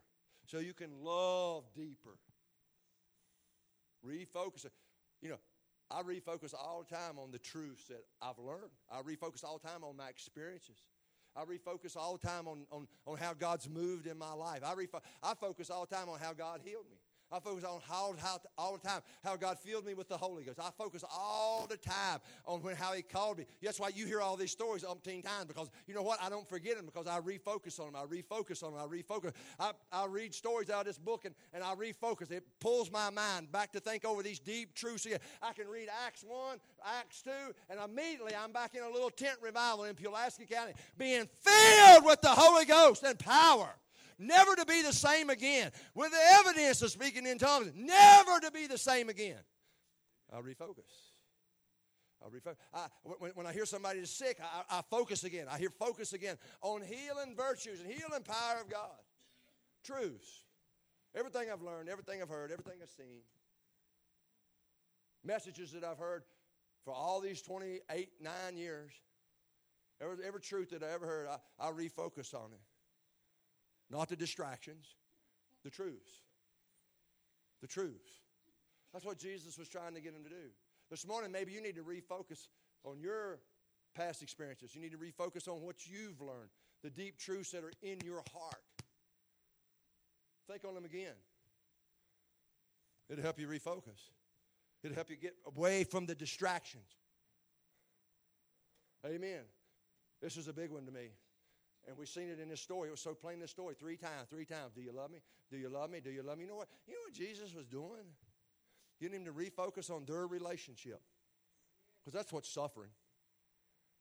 so 0.45 0.59
you 0.59 0.73
can 0.73 1.03
love 1.03 1.65
deeper. 1.75 2.17
Refocus. 4.05 4.65
You 5.21 5.29
know, 5.29 5.39
I 5.91 6.01
refocus 6.01 6.53
all 6.53 6.83
the 6.87 6.95
time 6.95 7.19
on 7.19 7.31
the 7.31 7.37
truths 7.37 7.87
that 7.87 8.03
I've 8.21 8.39
learned. 8.39 8.71
I 8.91 9.01
refocus 9.01 9.43
all 9.43 9.59
the 9.61 9.67
time 9.67 9.83
on 9.83 9.95
my 9.95 10.09
experiences. 10.09 10.83
I 11.35 11.43
refocus 11.43 11.95
all 11.97 12.17
the 12.17 12.27
time 12.27 12.47
on, 12.47 12.65
on, 12.71 12.87
on 13.05 13.17
how 13.17 13.33
God's 13.33 13.69
moved 13.69 14.07
in 14.07 14.17
my 14.17 14.33
life. 14.33 14.61
I, 14.65 14.73
refo- 14.73 15.01
I 15.21 15.33
focus 15.35 15.69
all 15.69 15.85
the 15.85 15.95
time 15.95 16.09
on 16.09 16.19
how 16.19 16.33
God 16.33 16.61
healed 16.63 16.85
me. 16.89 16.97
I 17.31 17.39
focus 17.39 17.63
on 17.63 17.79
how, 17.87 18.15
how 18.19 18.39
all 18.57 18.77
the 18.77 18.87
time 18.87 19.01
how 19.23 19.35
God 19.35 19.57
filled 19.59 19.85
me 19.85 19.93
with 19.93 20.07
the 20.07 20.17
Holy 20.17 20.43
Ghost. 20.43 20.59
I 20.59 20.69
focus 20.77 21.03
all 21.09 21.65
the 21.69 21.77
time 21.77 22.19
on 22.45 22.61
when, 22.61 22.75
how 22.75 22.93
He 22.93 23.01
called 23.01 23.39
me. 23.39 23.45
That's 23.61 23.79
why 23.79 23.89
you 23.89 24.05
hear 24.05 24.21
all 24.21 24.35
these 24.35 24.51
stories 24.51 24.83
umpteen 24.83 25.23
times 25.23 25.45
because 25.47 25.69
you 25.87 25.93
know 25.93 26.03
what? 26.03 26.21
I 26.21 26.29
don't 26.29 26.47
forget 26.47 26.77
them 26.77 26.85
because 26.85 27.07
I 27.07 27.19
refocus 27.19 27.79
on 27.79 27.93
them. 27.93 27.95
I 27.95 28.05
refocus 28.05 28.63
on 28.63 28.73
them. 28.73 28.81
I 28.81 28.85
refocus. 28.85 29.33
I, 29.59 29.71
I 29.91 30.05
read 30.05 30.33
stories 30.33 30.69
out 30.69 30.81
of 30.81 30.85
this 30.85 30.97
book 30.97 31.25
and, 31.25 31.35
and 31.53 31.63
I 31.63 31.73
refocus. 31.75 32.31
It 32.31 32.43
pulls 32.59 32.91
my 32.91 33.09
mind 33.09 33.51
back 33.51 33.71
to 33.73 33.79
think 33.79 34.05
over 34.05 34.23
these 34.23 34.39
deep 34.39 34.75
truths. 34.75 35.07
I 35.41 35.53
can 35.53 35.67
read 35.67 35.89
Acts 36.05 36.23
1, 36.27 36.57
Acts 36.99 37.21
2, 37.23 37.31
and 37.69 37.79
immediately 37.79 38.33
I'm 38.35 38.51
back 38.51 38.75
in 38.75 38.83
a 38.83 38.89
little 38.89 39.09
tent 39.09 39.37
revival 39.41 39.85
in 39.85 39.95
Pulaski 39.95 40.45
County 40.45 40.73
being 40.97 41.27
filled 41.41 42.05
with 42.05 42.21
the 42.21 42.29
Holy 42.29 42.65
Ghost 42.65 43.03
and 43.03 43.17
power 43.17 43.75
never 44.17 44.55
to 44.55 44.65
be 44.65 44.81
the 44.81 44.93
same 44.93 45.29
again. 45.29 45.71
With 45.93 46.11
the 46.11 46.33
evidence 46.39 46.81
of 46.81 46.91
speaking 46.91 47.25
in 47.25 47.37
tongues, 47.37 47.71
never 47.75 48.39
to 48.41 48.51
be 48.51 48.67
the 48.67 48.77
same 48.77 49.09
again. 49.09 49.39
I 50.31 50.37
refocus. 50.37 51.11
I 52.23 52.29
refocus. 52.29 52.55
I, 52.73 52.87
when, 53.03 53.31
when 53.31 53.45
I 53.45 53.53
hear 53.53 53.65
somebody 53.65 53.99
is 53.99 54.09
sick, 54.09 54.39
I, 54.41 54.79
I 54.79 54.81
focus 54.89 55.23
again. 55.23 55.47
I 55.49 55.57
hear 55.57 55.69
focus 55.69 56.13
again 56.13 56.37
on 56.61 56.81
healing 56.81 57.35
virtues 57.35 57.81
and 57.81 57.89
healing 57.89 58.23
power 58.23 58.61
of 58.61 58.69
God. 58.69 58.99
Truths. 59.83 60.45
Everything 61.15 61.49
I've 61.51 61.61
learned, 61.61 61.87
everything 61.87 62.21
I've 62.21 62.29
heard, 62.29 62.51
everything 62.51 62.79
I've 62.81 62.89
seen. 62.89 63.21
Messages 65.23 65.71
that 65.71 65.83
I've 65.83 65.97
heard 65.97 66.23
for 66.83 66.93
all 66.93 67.21
these 67.21 67.41
28, 67.41 68.09
9 68.21 68.57
years. 68.57 68.91
Every, 70.01 70.17
every 70.25 70.41
truth 70.41 70.71
that 70.71 70.83
I 70.83 70.91
ever 70.91 71.05
heard, 71.05 71.27
I, 71.27 71.67
I 71.67 71.71
refocus 71.71 72.33
on 72.33 72.51
it. 72.51 72.59
Not 73.89 74.09
the 74.09 74.15
distractions, 74.15 74.95
the 75.63 75.69
truths. 75.69 76.21
The 77.61 77.67
truths. 77.67 78.11
That's 78.93 79.05
what 79.05 79.17
Jesus 79.17 79.57
was 79.57 79.67
trying 79.67 79.93
to 79.95 80.01
get 80.01 80.13
him 80.13 80.23
to 80.23 80.29
do. 80.29 80.49
This 80.89 81.05
morning, 81.07 81.31
maybe 81.31 81.51
you 81.51 81.61
need 81.61 81.75
to 81.75 81.83
refocus 81.83 82.47
on 82.83 82.99
your 82.99 83.39
past 83.95 84.21
experiences. 84.21 84.75
You 84.75 84.81
need 84.81 84.91
to 84.91 84.97
refocus 84.97 85.47
on 85.47 85.61
what 85.61 85.87
you've 85.87 86.21
learned, 86.21 86.49
the 86.83 86.89
deep 86.89 87.17
truths 87.17 87.51
that 87.51 87.63
are 87.63 87.73
in 87.81 87.99
your 88.05 88.23
heart. 88.33 88.61
Think 90.47 90.63
on 90.65 90.75
them 90.75 90.85
again. 90.85 91.15
It'll 93.09 93.23
help 93.23 93.39
you 93.39 93.47
refocus, 93.47 94.09
it'll 94.83 94.95
help 94.95 95.09
you 95.09 95.15
get 95.15 95.35
away 95.45 95.83
from 95.83 96.05
the 96.05 96.15
distractions. 96.15 96.83
Amen. 99.05 99.41
This 100.21 100.37
is 100.37 100.47
a 100.47 100.53
big 100.53 100.71
one 100.71 100.85
to 100.85 100.91
me. 100.91 101.09
And 101.87 101.97
we've 101.97 102.09
seen 102.09 102.29
it 102.29 102.39
in 102.39 102.49
this 102.49 102.61
story. 102.61 102.87
It 102.87 102.91
was 102.91 103.01
so 103.01 103.13
plain 103.13 103.35
in 103.35 103.41
this 103.41 103.51
story 103.51 103.75
three 103.79 103.97
times, 103.97 104.27
three 104.29 104.45
times. 104.45 104.73
Do 104.73 104.81
you 104.81 104.91
love 104.91 105.11
me? 105.11 105.19
Do 105.51 105.57
you 105.57 105.69
love 105.69 105.89
me? 105.91 105.99
Do 105.99 106.09
you 106.09 106.23
love 106.23 106.37
me? 106.37 106.45
You 106.45 106.49
know 106.49 106.55
what? 106.55 106.67
You 106.87 106.93
know 106.93 107.01
what 107.05 107.13
Jesus 107.13 107.53
was 107.53 107.67
doing? 107.67 108.05
Getting 108.99 109.21
him 109.21 109.25
to 109.25 109.31
refocus 109.31 109.91
on 109.91 110.05
their 110.05 110.25
relationship. 110.25 111.01
Because 112.03 112.17
that's 112.17 112.33
what's 112.33 112.49
suffering. 112.49 112.89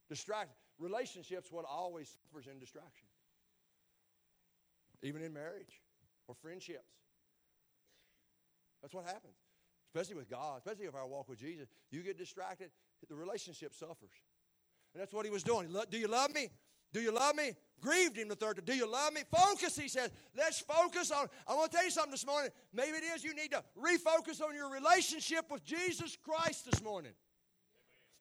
Distract 0.09 0.51
relationships 0.79 1.51
what 1.51 1.65
always 1.69 2.17
suffers 2.23 2.47
in 2.51 2.59
distraction. 2.59 3.07
Even 5.03 5.23
in 5.23 5.33
marriage 5.33 5.81
or 6.27 6.35
friendships. 6.35 6.93
That's 8.81 8.95
what 8.95 9.05
happens. 9.05 9.37
Especially 9.95 10.17
with 10.17 10.31
God, 10.31 10.59
especially 10.59 10.87
if 10.87 10.95
I 10.95 11.05
walk 11.05 11.29
with 11.29 11.39
Jesus. 11.39 11.69
You 11.91 12.03
get 12.03 12.19
distracted, 12.19 12.71
the 13.09 13.15
relationship 13.15 13.75
suffers. 13.75 14.13
And 14.95 15.01
that's 15.01 15.13
what 15.13 15.25
he 15.25 15.31
was 15.31 15.43
doing. 15.43 15.69
Do 15.91 15.99
you 15.99 16.09
love 16.09 16.35
me? 16.35 16.49
Do 16.93 17.01
you 17.01 17.13
love 17.13 17.35
me? 17.35 17.53
Grieved 17.85 18.17
him 18.17 18.29
the 18.29 18.35
third 18.35 18.57
time. 18.57 18.65
Do 18.65 18.75
you 18.75 18.91
love 18.91 19.13
me? 19.13 19.21
Focus, 19.31 19.77
he 19.77 19.89
says. 19.89 20.11
Let's 20.35 20.59
focus 20.59 21.11
on. 21.11 21.29
I 21.47 21.55
want 21.55 21.71
to 21.71 21.77
tell 21.77 21.85
you 21.85 21.91
something 21.91 22.13
this 22.13 22.25
morning. 22.25 22.51
Maybe 22.73 22.97
it 22.97 23.05
is 23.15 23.23
you 23.23 23.35
need 23.35 23.51
to 23.51 23.63
refocus 23.79 24.41
on 24.41 24.55
your 24.55 24.71
relationship 24.71 25.51
with 25.51 25.63
Jesus 25.67 26.17
Christ 26.17 26.65
this 26.65 26.83
morning. 26.83 27.13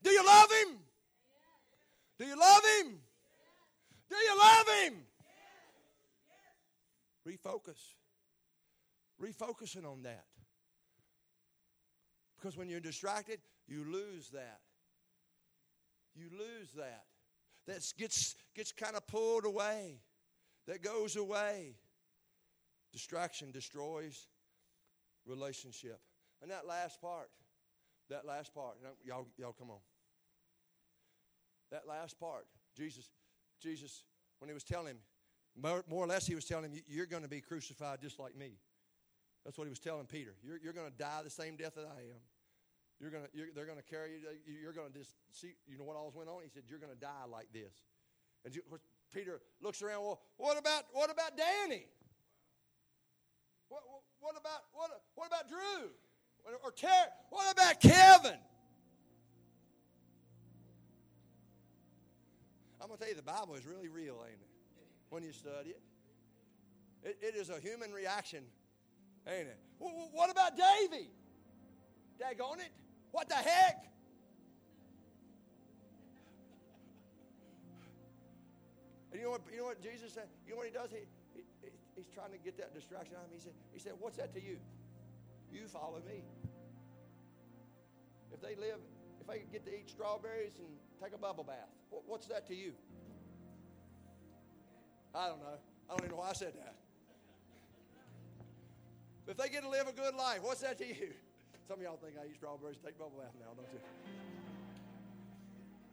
Do 0.02 0.10
you 0.10 0.22
love 0.22 0.50
him? 0.50 0.76
Do 2.18 2.26
you 2.26 2.38
love 2.38 2.62
him? 2.78 2.98
Do 4.10 4.16
you 4.16 4.38
love 4.38 4.66
him? 4.82 4.94
Refocus. 7.26 7.80
Refocusing 9.18 9.90
on 9.90 10.02
that. 10.02 10.26
Because 12.36 12.58
when 12.58 12.68
you're 12.68 12.80
distracted, 12.80 13.40
you 13.66 13.82
lose 13.90 14.28
that. 14.28 14.60
You 16.14 16.26
lose 16.38 16.70
that 16.76 17.04
that 17.66 17.92
gets, 17.98 18.36
gets 18.54 18.72
kind 18.72 18.96
of 18.96 19.06
pulled 19.06 19.44
away, 19.44 20.00
that 20.66 20.82
goes 20.82 21.16
away. 21.16 21.74
Distraction 22.92 23.50
destroys 23.50 24.28
relationship. 25.26 26.00
And 26.42 26.50
that 26.50 26.66
last 26.66 27.00
part, 27.00 27.30
that 28.10 28.26
last 28.26 28.54
part, 28.54 28.76
y'all, 29.04 29.26
y'all 29.36 29.54
come 29.58 29.70
on. 29.70 29.78
That 31.70 31.88
last 31.88 32.20
part, 32.20 32.46
Jesus, 32.76 33.08
Jesus, 33.60 34.04
when 34.38 34.48
he 34.48 34.54
was 34.54 34.62
telling 34.62 34.88
him, 34.88 34.98
more, 35.60 35.84
more 35.88 36.04
or 36.04 36.06
less, 36.06 36.26
he 36.26 36.34
was 36.34 36.44
telling 36.44 36.72
him, 36.72 36.82
You're 36.88 37.06
going 37.06 37.22
to 37.22 37.28
be 37.28 37.40
crucified 37.40 38.00
just 38.02 38.18
like 38.18 38.36
me. 38.36 38.58
That's 39.44 39.58
what 39.58 39.64
he 39.64 39.70
was 39.70 39.78
telling 39.78 40.06
Peter. 40.06 40.34
You're, 40.42 40.58
you're 40.62 40.72
going 40.72 40.90
to 40.90 40.96
die 40.96 41.20
the 41.22 41.30
same 41.30 41.56
death 41.56 41.74
that 41.76 41.86
I 41.86 42.00
am. 42.00 42.20
You're 43.04 43.12
gonna, 43.12 43.28
you're, 43.34 43.48
they're 43.54 43.66
going 43.66 43.76
to 43.76 43.84
carry 43.84 44.12
you. 44.12 44.56
You're 44.62 44.72
going 44.72 44.90
to 44.90 44.98
just 44.98 45.12
see, 45.30 45.52
you 45.68 45.76
know 45.76 45.84
what 45.84 45.94
all 45.94 46.10
went 46.16 46.30
on? 46.30 46.40
He 46.42 46.48
said, 46.48 46.62
You're 46.70 46.78
going 46.78 46.92
to 46.92 46.98
die 46.98 47.28
like 47.30 47.52
this. 47.52 47.84
And 48.46 48.56
you, 48.56 48.62
Peter 49.12 49.42
looks 49.60 49.82
around, 49.82 50.00
Well, 50.04 50.22
what 50.38 50.56
about, 50.56 50.84
what 50.90 51.10
about 51.10 51.36
Danny? 51.36 51.84
What, 53.68 53.82
what, 54.20 54.36
about, 54.40 54.60
what, 54.72 54.88
what 55.16 55.26
about 55.26 55.50
Drew? 55.50 55.90
Or, 56.46 56.52
or? 56.64 56.72
What 57.28 57.52
about 57.52 57.78
Kevin? 57.78 58.38
I'm 62.80 62.88
going 62.88 62.96
to 62.96 63.04
tell 63.04 63.10
you, 63.10 63.16
the 63.16 63.22
Bible 63.22 63.54
is 63.56 63.66
really 63.66 63.88
real, 63.88 64.16
ain't 64.24 64.40
it? 64.40 64.48
When 65.10 65.22
you 65.22 65.32
study 65.32 65.70
it, 65.70 65.82
it, 67.02 67.18
it 67.20 67.34
is 67.34 67.50
a 67.50 67.60
human 67.60 67.92
reaction, 67.92 68.44
ain't 69.28 69.48
it? 69.48 69.58
What 69.78 70.30
about 70.30 70.52
Davy? 70.56 71.10
Daggone 72.18 72.60
it. 72.60 72.72
What 73.14 73.28
the 73.28 73.36
heck? 73.36 73.86
And 79.12 79.20
you 79.20 79.26
know 79.26 79.30
what, 79.30 79.42
you 79.52 79.58
know 79.58 79.66
what 79.66 79.80
Jesus 79.80 80.12
said? 80.12 80.26
You 80.44 80.54
know 80.54 80.56
what 80.58 80.66
he 80.66 80.72
does? 80.72 80.90
He, 80.90 81.06
he, 81.62 81.70
he's 81.94 82.08
trying 82.12 82.32
to 82.32 82.38
get 82.38 82.58
that 82.58 82.74
distraction 82.74 83.14
out 83.14 83.26
of 83.26 83.30
him. 83.30 83.38
He 83.38 83.40
said, 83.40 83.52
he 83.72 83.78
said, 83.78 83.92
What's 84.00 84.16
that 84.16 84.34
to 84.34 84.42
you? 84.42 84.58
You 85.52 85.68
follow 85.68 86.02
me. 86.04 86.24
If 88.32 88.40
they 88.42 88.56
live, 88.56 88.82
if 89.20 89.28
they 89.28 89.44
get 89.52 89.64
to 89.66 89.72
eat 89.72 89.88
strawberries 89.88 90.58
and 90.58 90.66
take 91.00 91.14
a 91.14 91.18
bubble 91.18 91.44
bath, 91.44 91.70
what, 91.90 92.02
what's 92.08 92.26
that 92.26 92.48
to 92.48 92.54
you? 92.56 92.72
I 95.14 95.28
don't 95.28 95.38
know. 95.38 95.58
I 95.88 95.90
don't 95.90 96.00
even 96.00 96.10
know 96.10 96.16
why 96.16 96.30
I 96.30 96.32
said 96.32 96.54
that. 96.56 96.74
If 99.28 99.36
they 99.36 99.48
get 99.50 99.62
to 99.62 99.68
live 99.68 99.86
a 99.86 99.92
good 99.92 100.16
life, 100.16 100.40
what's 100.42 100.62
that 100.62 100.78
to 100.78 100.86
you? 100.88 101.12
Some 101.66 101.78
of 101.78 101.82
y'all 101.82 101.96
think 101.96 102.14
I 102.20 102.26
eat 102.26 102.36
strawberries, 102.36 102.76
take 102.84 102.98
bubble 102.98 103.14
bath 103.18 103.32
now, 103.40 103.54
don't 103.56 103.66
you? 103.72 103.80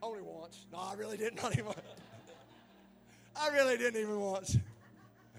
Only 0.03 0.21
once. 0.21 0.65
No, 0.71 0.79
I 0.79 0.95
really 0.95 1.15
didn't. 1.15 1.41
Not 1.43 1.57
even. 1.57 1.71
I 3.35 3.47
really 3.49 3.77
didn't 3.77 4.01
even 4.01 4.19
once. 4.19 4.57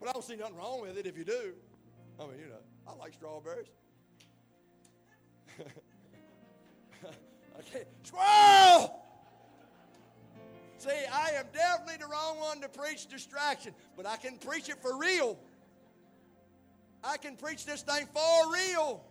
but 0.00 0.08
I 0.08 0.12
don't 0.12 0.24
see 0.24 0.36
nothing 0.36 0.56
wrong 0.56 0.80
with 0.80 0.96
it 0.96 1.06
if 1.06 1.18
you 1.18 1.24
do. 1.24 1.52
I 2.18 2.22
mean, 2.22 2.38
you 2.40 2.46
know, 2.48 2.62
I 2.86 2.94
like 2.94 3.12
strawberries. 3.12 3.66
okay, 7.60 7.84
squirrel. 8.02 9.02
See, 10.78 10.90
I 11.12 11.30
am 11.36 11.46
definitely 11.52 11.96
the 12.00 12.06
wrong 12.06 12.38
one 12.38 12.60
to 12.62 12.68
preach 12.68 13.08
distraction, 13.08 13.74
but 13.96 14.06
I 14.06 14.16
can 14.16 14.38
preach 14.38 14.70
it 14.70 14.80
for 14.80 14.96
real. 14.96 15.36
I 17.08 17.16
can 17.16 17.36
preach 17.36 17.64
this 17.64 17.80
thing 17.80 18.06
for 18.12 18.52
real. 18.52 19.02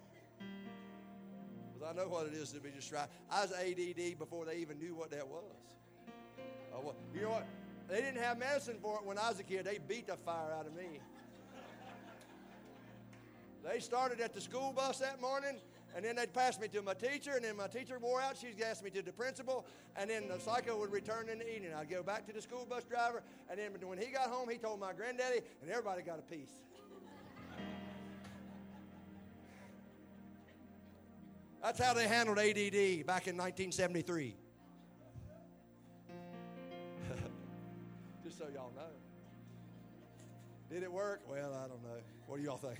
Because 1.73 1.89
I 1.89 1.93
know 1.99 2.07
what 2.07 2.27
it 2.27 2.33
is 2.33 2.51
to 2.51 2.59
be 2.59 2.69
distracted. 2.69 3.15
I 3.31 3.41
was 3.41 3.51
ADD 3.51 4.19
before 4.19 4.45
they 4.45 4.57
even 4.57 4.77
knew 4.77 4.93
what 4.93 5.09
that 5.09 5.27
was. 5.27 5.43
Uh, 6.71 6.91
you 7.15 7.21
know 7.21 7.31
what? 7.31 7.47
They 7.89 7.95
didn't 7.95 8.21
have 8.21 8.37
medicine 8.37 8.77
for 8.79 8.97
it 8.97 9.05
when 9.05 9.17
I 9.17 9.29
was 9.29 9.39
a 9.39 9.43
kid. 9.43 9.65
They 9.65 9.79
beat 9.79 10.05
the 10.05 10.15
fire 10.17 10.53
out 10.53 10.67
of 10.67 10.75
me. 10.75 10.99
They 13.63 13.79
started 13.79 14.21
at 14.21 14.33
the 14.33 14.41
school 14.41 14.73
bus 14.73 14.99
that 14.99 15.19
morning, 15.19 15.57
and 15.95 16.05
then 16.05 16.17
they'd 16.17 16.31
pass 16.31 16.59
me 16.59 16.67
to 16.67 16.81
my 16.83 16.93
teacher, 16.93 17.31
and 17.31 17.43
then 17.43 17.57
my 17.57 17.67
teacher 17.67 17.97
wore 17.99 18.21
out. 18.21 18.37
She'd 18.37 18.61
ask 18.61 18.83
me 18.83 18.91
to 18.91 19.01
the 19.01 19.11
principal, 19.11 19.65
and 19.95 20.09
then 20.09 20.27
the 20.27 20.39
psycho 20.39 20.77
would 20.79 20.91
return 20.91 21.29
in 21.29 21.39
the 21.39 21.55
evening. 21.55 21.73
I'd 21.73 21.89
go 21.89 22.03
back 22.03 22.27
to 22.27 22.33
the 22.33 22.41
school 22.41 22.67
bus 22.69 22.83
driver, 22.83 23.23
and 23.49 23.59
then 23.59 23.71
when 23.81 23.97
he 23.97 24.11
got 24.11 24.29
home, 24.29 24.49
he 24.49 24.57
told 24.57 24.79
my 24.79 24.93
granddaddy, 24.93 25.39
and 25.61 25.71
everybody 25.71 26.03
got 26.03 26.19
a 26.19 26.21
piece. 26.21 26.51
That's 31.61 31.79
how 31.81 31.93
they 31.93 32.07
handled 32.07 32.39
ADD 32.39 33.05
back 33.05 33.27
in 33.27 33.35
1973. 33.35 34.35
Just 38.23 38.37
so 38.37 38.45
y'all 38.53 38.71
know. 38.75 38.83
Did 40.69 40.83
it 40.83 40.91
work? 40.91 41.21
Well, 41.29 41.53
I 41.53 41.67
don't 41.67 41.83
know. 41.83 42.01
What 42.27 42.37
do 42.37 42.43
y'all 42.43 42.57
think? 42.57 42.79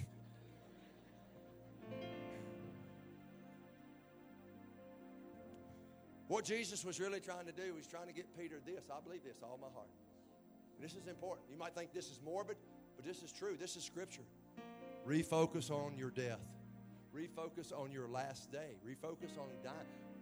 What 6.27 6.43
Jesus 6.43 6.83
was 6.83 6.99
really 6.99 7.21
trying 7.21 7.45
to 7.45 7.53
do 7.53 7.73
was 7.73 7.87
trying 7.87 8.07
to 8.07 8.13
get 8.13 8.25
Peter 8.37 8.57
this. 8.65 8.83
I 8.91 8.99
believe 9.01 9.23
this 9.23 9.37
all 9.41 9.57
my 9.61 9.69
heart. 9.73 9.87
This 10.81 10.93
is 10.93 11.07
important. 11.07 11.47
You 11.49 11.57
might 11.57 11.73
think 11.73 11.93
this 11.93 12.11
is 12.11 12.19
morbid, 12.23 12.57
but 12.95 13.05
this 13.05 13.23
is 13.23 13.31
true. 13.31 13.55
This 13.59 13.77
is 13.77 13.83
scripture. 13.83 14.23
Refocus 15.07 15.71
on 15.71 15.97
your 15.97 16.11
death. 16.11 16.41
Refocus 17.17 17.73
on 17.75 17.91
your 17.91 18.07
last 18.07 18.51
day. 18.51 18.77
Refocus 18.87 19.39
on 19.39 19.47
dying. 19.63 19.75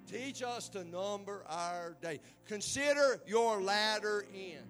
Teach 0.07 0.41
us 0.41 0.69
to 0.69 0.85
number 0.85 1.43
our 1.49 1.97
day. 2.01 2.21
Consider 2.47 3.19
your 3.27 3.61
latter 3.61 4.25
end. 4.33 4.65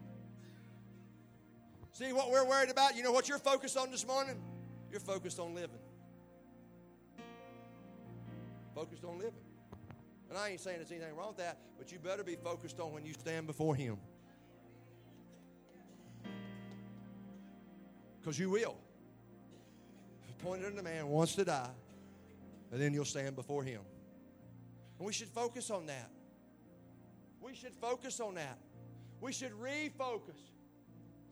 See 1.92 2.14
what 2.14 2.32
we're 2.32 2.48
worried 2.48 2.72
about? 2.72 2.96
You 2.96 3.04
know 3.04 3.12
what 3.12 3.30
you're 3.30 3.38
focused 3.38 3.78
on 3.78 3.92
this 3.92 4.08
morning? 4.08 4.42
You're 4.90 5.02
focused 5.02 5.40
on 5.40 5.54
living. 5.54 5.78
Focused 8.74 9.06
on 9.06 9.20
living. 9.20 9.34
And 10.30 10.38
I 10.38 10.50
ain't 10.50 10.62
saying 10.62 10.78
there's 10.78 10.92
anything 10.92 11.16
wrong 11.16 11.30
with 11.30 11.38
that, 11.38 11.60
but 11.78 11.92
you 11.92 12.00
better 12.00 12.24
be 12.24 12.36
focused 12.36 12.80
on 12.80 12.92
when 12.92 13.06
you 13.06 13.14
stand 13.14 13.46
before 13.46 13.76
Him. 13.76 13.98
Because 18.20 18.40
you 18.40 18.50
will. 18.50 18.76
Pointed 20.40 20.66
Appointed 20.66 20.66
unto 20.66 20.82
man 20.82 21.08
wants 21.08 21.36
to 21.36 21.46
die, 21.46 21.70
and 22.72 22.82
then 22.82 22.94
you'll 22.94 23.06
stand 23.06 23.36
before 23.36 23.64
Him. 23.64 23.82
And 24.98 25.06
we 25.06 25.14
should 25.14 25.30
focus 25.30 25.70
on 25.70 25.86
that. 25.88 26.10
We 27.42 27.54
should 27.54 27.74
focus 27.76 28.20
on 28.20 28.36
that. 28.36 28.58
We 29.22 29.32
should 29.32 29.52
refocus. 29.52 30.52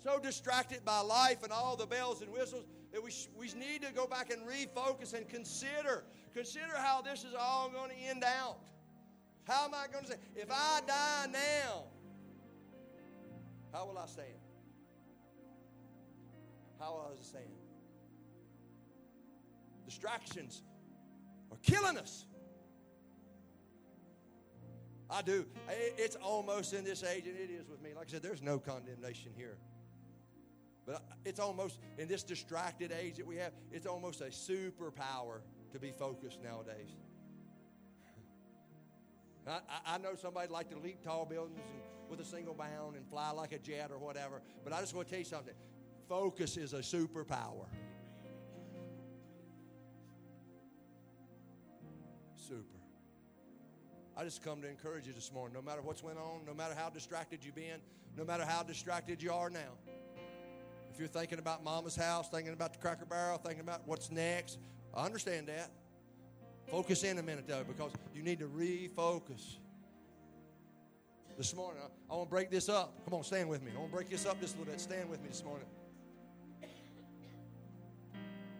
So 0.03 0.19
distracted 0.19 0.84
by 0.84 0.99
life 0.99 1.43
and 1.43 1.51
all 1.51 1.75
the 1.75 1.86
bells 1.86 2.21
and 2.21 2.31
whistles 2.31 2.65
that 2.91 3.03
we, 3.03 3.09
sh- 3.09 3.29
we 3.38 3.47
need 3.53 3.81
to 3.84 3.93
go 3.93 4.05
back 4.05 4.31
and 4.31 4.41
refocus 4.45 5.13
and 5.13 5.27
consider. 5.27 6.03
Consider 6.34 6.75
how 6.75 7.01
this 7.01 7.23
is 7.23 7.34
all 7.39 7.69
going 7.69 7.89
to 7.89 7.95
end 7.95 8.23
out. 8.23 8.59
How 9.45 9.65
am 9.65 9.73
I 9.73 9.86
going 9.91 10.05
to 10.05 10.11
say, 10.11 10.17
if 10.36 10.49
I 10.51 10.81
die 10.86 11.27
now, 11.31 11.84
how 13.71 13.86
will 13.86 13.97
I 13.97 14.05
stand? 14.05 14.27
How 16.79 16.93
will 16.93 17.11
I 17.11 17.23
stand? 17.23 17.45
Distractions 19.86 20.61
are 21.54 21.58
killing 21.62 21.97
us. 21.97 22.26
I 25.10 25.22
do. 25.22 25.45
It's 25.70 26.16
almost 26.16 26.74
in 26.74 26.84
this 26.84 27.04
age, 27.04 27.28
and 27.28 27.38
it 27.38 27.51
is 27.51 27.70
with 27.70 27.82
me. 27.82 27.91
Like 27.95 28.08
I 28.08 28.12
said, 28.12 28.24
there's 28.24 28.41
no 28.41 28.58
condemnation 28.58 29.32
here. 29.36 29.58
But 30.86 31.04
it's 31.24 31.39
almost, 31.39 31.80
in 31.97 32.08
this 32.08 32.24
distracted 32.24 32.91
age 32.91 33.18
that 33.18 33.28
we 33.28 33.38
have, 33.38 33.54
it's 33.72 33.86
almost 33.86 34.22
a 34.22 34.26
superpower 34.26 35.41
to 35.72 35.80
be 35.80 35.91
focused 35.91 36.39
nowadays. 36.43 36.89
I, 39.47 39.60
I 39.86 39.97
know 39.99 40.16
somebody 40.16 40.51
like 40.51 40.70
to 40.72 40.80
leap 40.80 41.04
tall 41.04 41.26
buildings 41.26 41.62
with 42.10 42.20
a 42.20 42.26
single 42.26 42.54
bound 42.54 42.95
and 42.95 43.08
fly 43.08 43.32
like 43.32 43.54
a 43.54 43.60
jet 43.60 43.91
or 43.91 43.97
whatever, 43.97 44.41
but 44.64 44.74
I 44.74 44.82
just 44.82 44.93
want 44.93 45.08
to 45.08 45.12
tell 45.12 45.20
you 45.20 45.26
something. 45.26 45.54
Focus 46.10 46.58
is 46.58 46.74
a 46.74 46.80
superpower. 46.80 47.68
Super. 52.54 52.78
I 54.16 54.24
just 54.24 54.43
come 54.43 54.62
to 54.62 54.70
encourage 54.70 55.08
you 55.08 55.14
this 55.14 55.32
morning. 55.34 55.56
No 55.56 55.62
matter 55.64 55.82
what's 55.82 56.04
went 56.04 56.20
on, 56.20 56.45
no 56.45 56.54
matter 56.54 56.76
how 56.78 56.88
distracted 56.88 57.43
you've 57.43 57.56
been, 57.56 57.80
no 58.16 58.24
matter 58.24 58.45
how 58.45 58.62
distracted 58.62 59.24
you 59.24 59.34
are 59.34 59.49
now. 59.49 59.74
If 60.93 60.99
you're 60.99 61.08
thinking 61.08 61.39
about 61.39 61.64
mama's 61.64 61.95
house, 61.95 62.30
thinking 62.30 62.54
about 62.54 62.74
the 62.74 62.78
cracker 62.78 63.06
barrel, 63.06 63.39
thinking 63.39 63.62
about 63.62 63.82
what's 63.88 64.12
next, 64.12 64.60
I 64.93 65.04
understand 65.04 65.47
that. 65.47 65.72
Focus 66.70 67.04
in 67.04 67.18
a 67.18 67.24
minute 67.24 67.45
though, 67.47 67.64
because 67.68 67.91
you 68.14 68.22
need 68.22 68.38
to 68.38 68.47
refocus. 68.47 69.56
This 71.36 71.56
morning, 71.56 71.82
I, 71.84 72.14
I 72.14 72.18
want 72.18 72.30
to 72.30 72.36
break 72.36 72.51
this 72.51 72.70
up. 72.70 73.04
Come 73.06 73.16
on, 73.16 73.24
stand 73.24 73.49
with 73.49 73.64
me. 73.64 73.72
I 73.76 73.80
want 73.80 73.89
to 73.89 73.95
break 73.95 74.10
this 74.12 74.28
up 74.28 74.39
just 74.39 74.54
a 74.56 74.60
little 74.60 74.72
bit. 74.72 74.80
Stand 74.80 75.10
with 75.10 75.24
me 75.24 75.30
this 75.30 75.43
morning. 75.43 75.66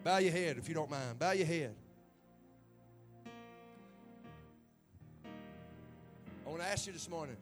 Bow 0.02 0.16
your 0.16 0.32
head 0.32 0.58
if 0.58 0.68
you 0.68 0.74
don't 0.74 0.90
mind. 0.90 1.16
Bow 1.16 1.30
your 1.30 1.46
head. 1.46 1.76
I 6.46 6.50
want 6.50 6.60
to 6.60 6.68
ask 6.68 6.86
you 6.86 6.92
this 6.92 7.08
morning 7.08 7.36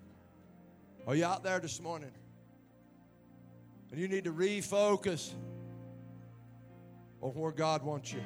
are 1.06 1.16
you 1.16 1.24
out 1.24 1.42
there 1.42 1.58
this 1.58 1.80
morning? 1.80 2.12
And 3.90 4.00
you 4.00 4.08
need 4.08 4.24
to 4.24 4.32
refocus 4.32 5.32
on 7.20 7.30
where 7.30 7.52
God 7.52 7.82
wants 7.82 8.12
you. 8.12 8.22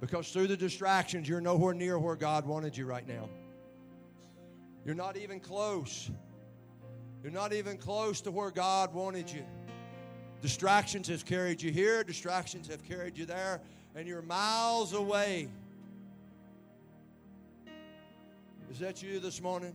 Because 0.00 0.30
through 0.30 0.48
the 0.48 0.56
distractions, 0.56 1.28
you're 1.28 1.40
nowhere 1.40 1.72
near 1.72 1.98
where 1.98 2.16
God 2.16 2.44
wanted 2.44 2.76
you 2.76 2.84
right 2.86 3.06
now. 3.06 3.28
You're 4.84 4.96
not 4.96 5.16
even 5.16 5.40
close. 5.40 6.10
You're 7.22 7.32
not 7.32 7.52
even 7.52 7.78
close 7.78 8.20
to 8.22 8.30
where 8.30 8.50
God 8.50 8.92
wanted 8.92 9.30
you. 9.30 9.44
Distractions 10.42 11.08
have 11.08 11.24
carried 11.24 11.62
you 11.62 11.72
here, 11.72 12.04
distractions 12.04 12.68
have 12.68 12.84
carried 12.84 13.16
you 13.16 13.24
there, 13.24 13.60
and 13.94 14.06
you're 14.06 14.22
miles 14.22 14.92
away. 14.92 15.48
Is 18.70 18.80
that 18.80 19.00
you 19.02 19.20
this 19.20 19.40
morning? 19.40 19.74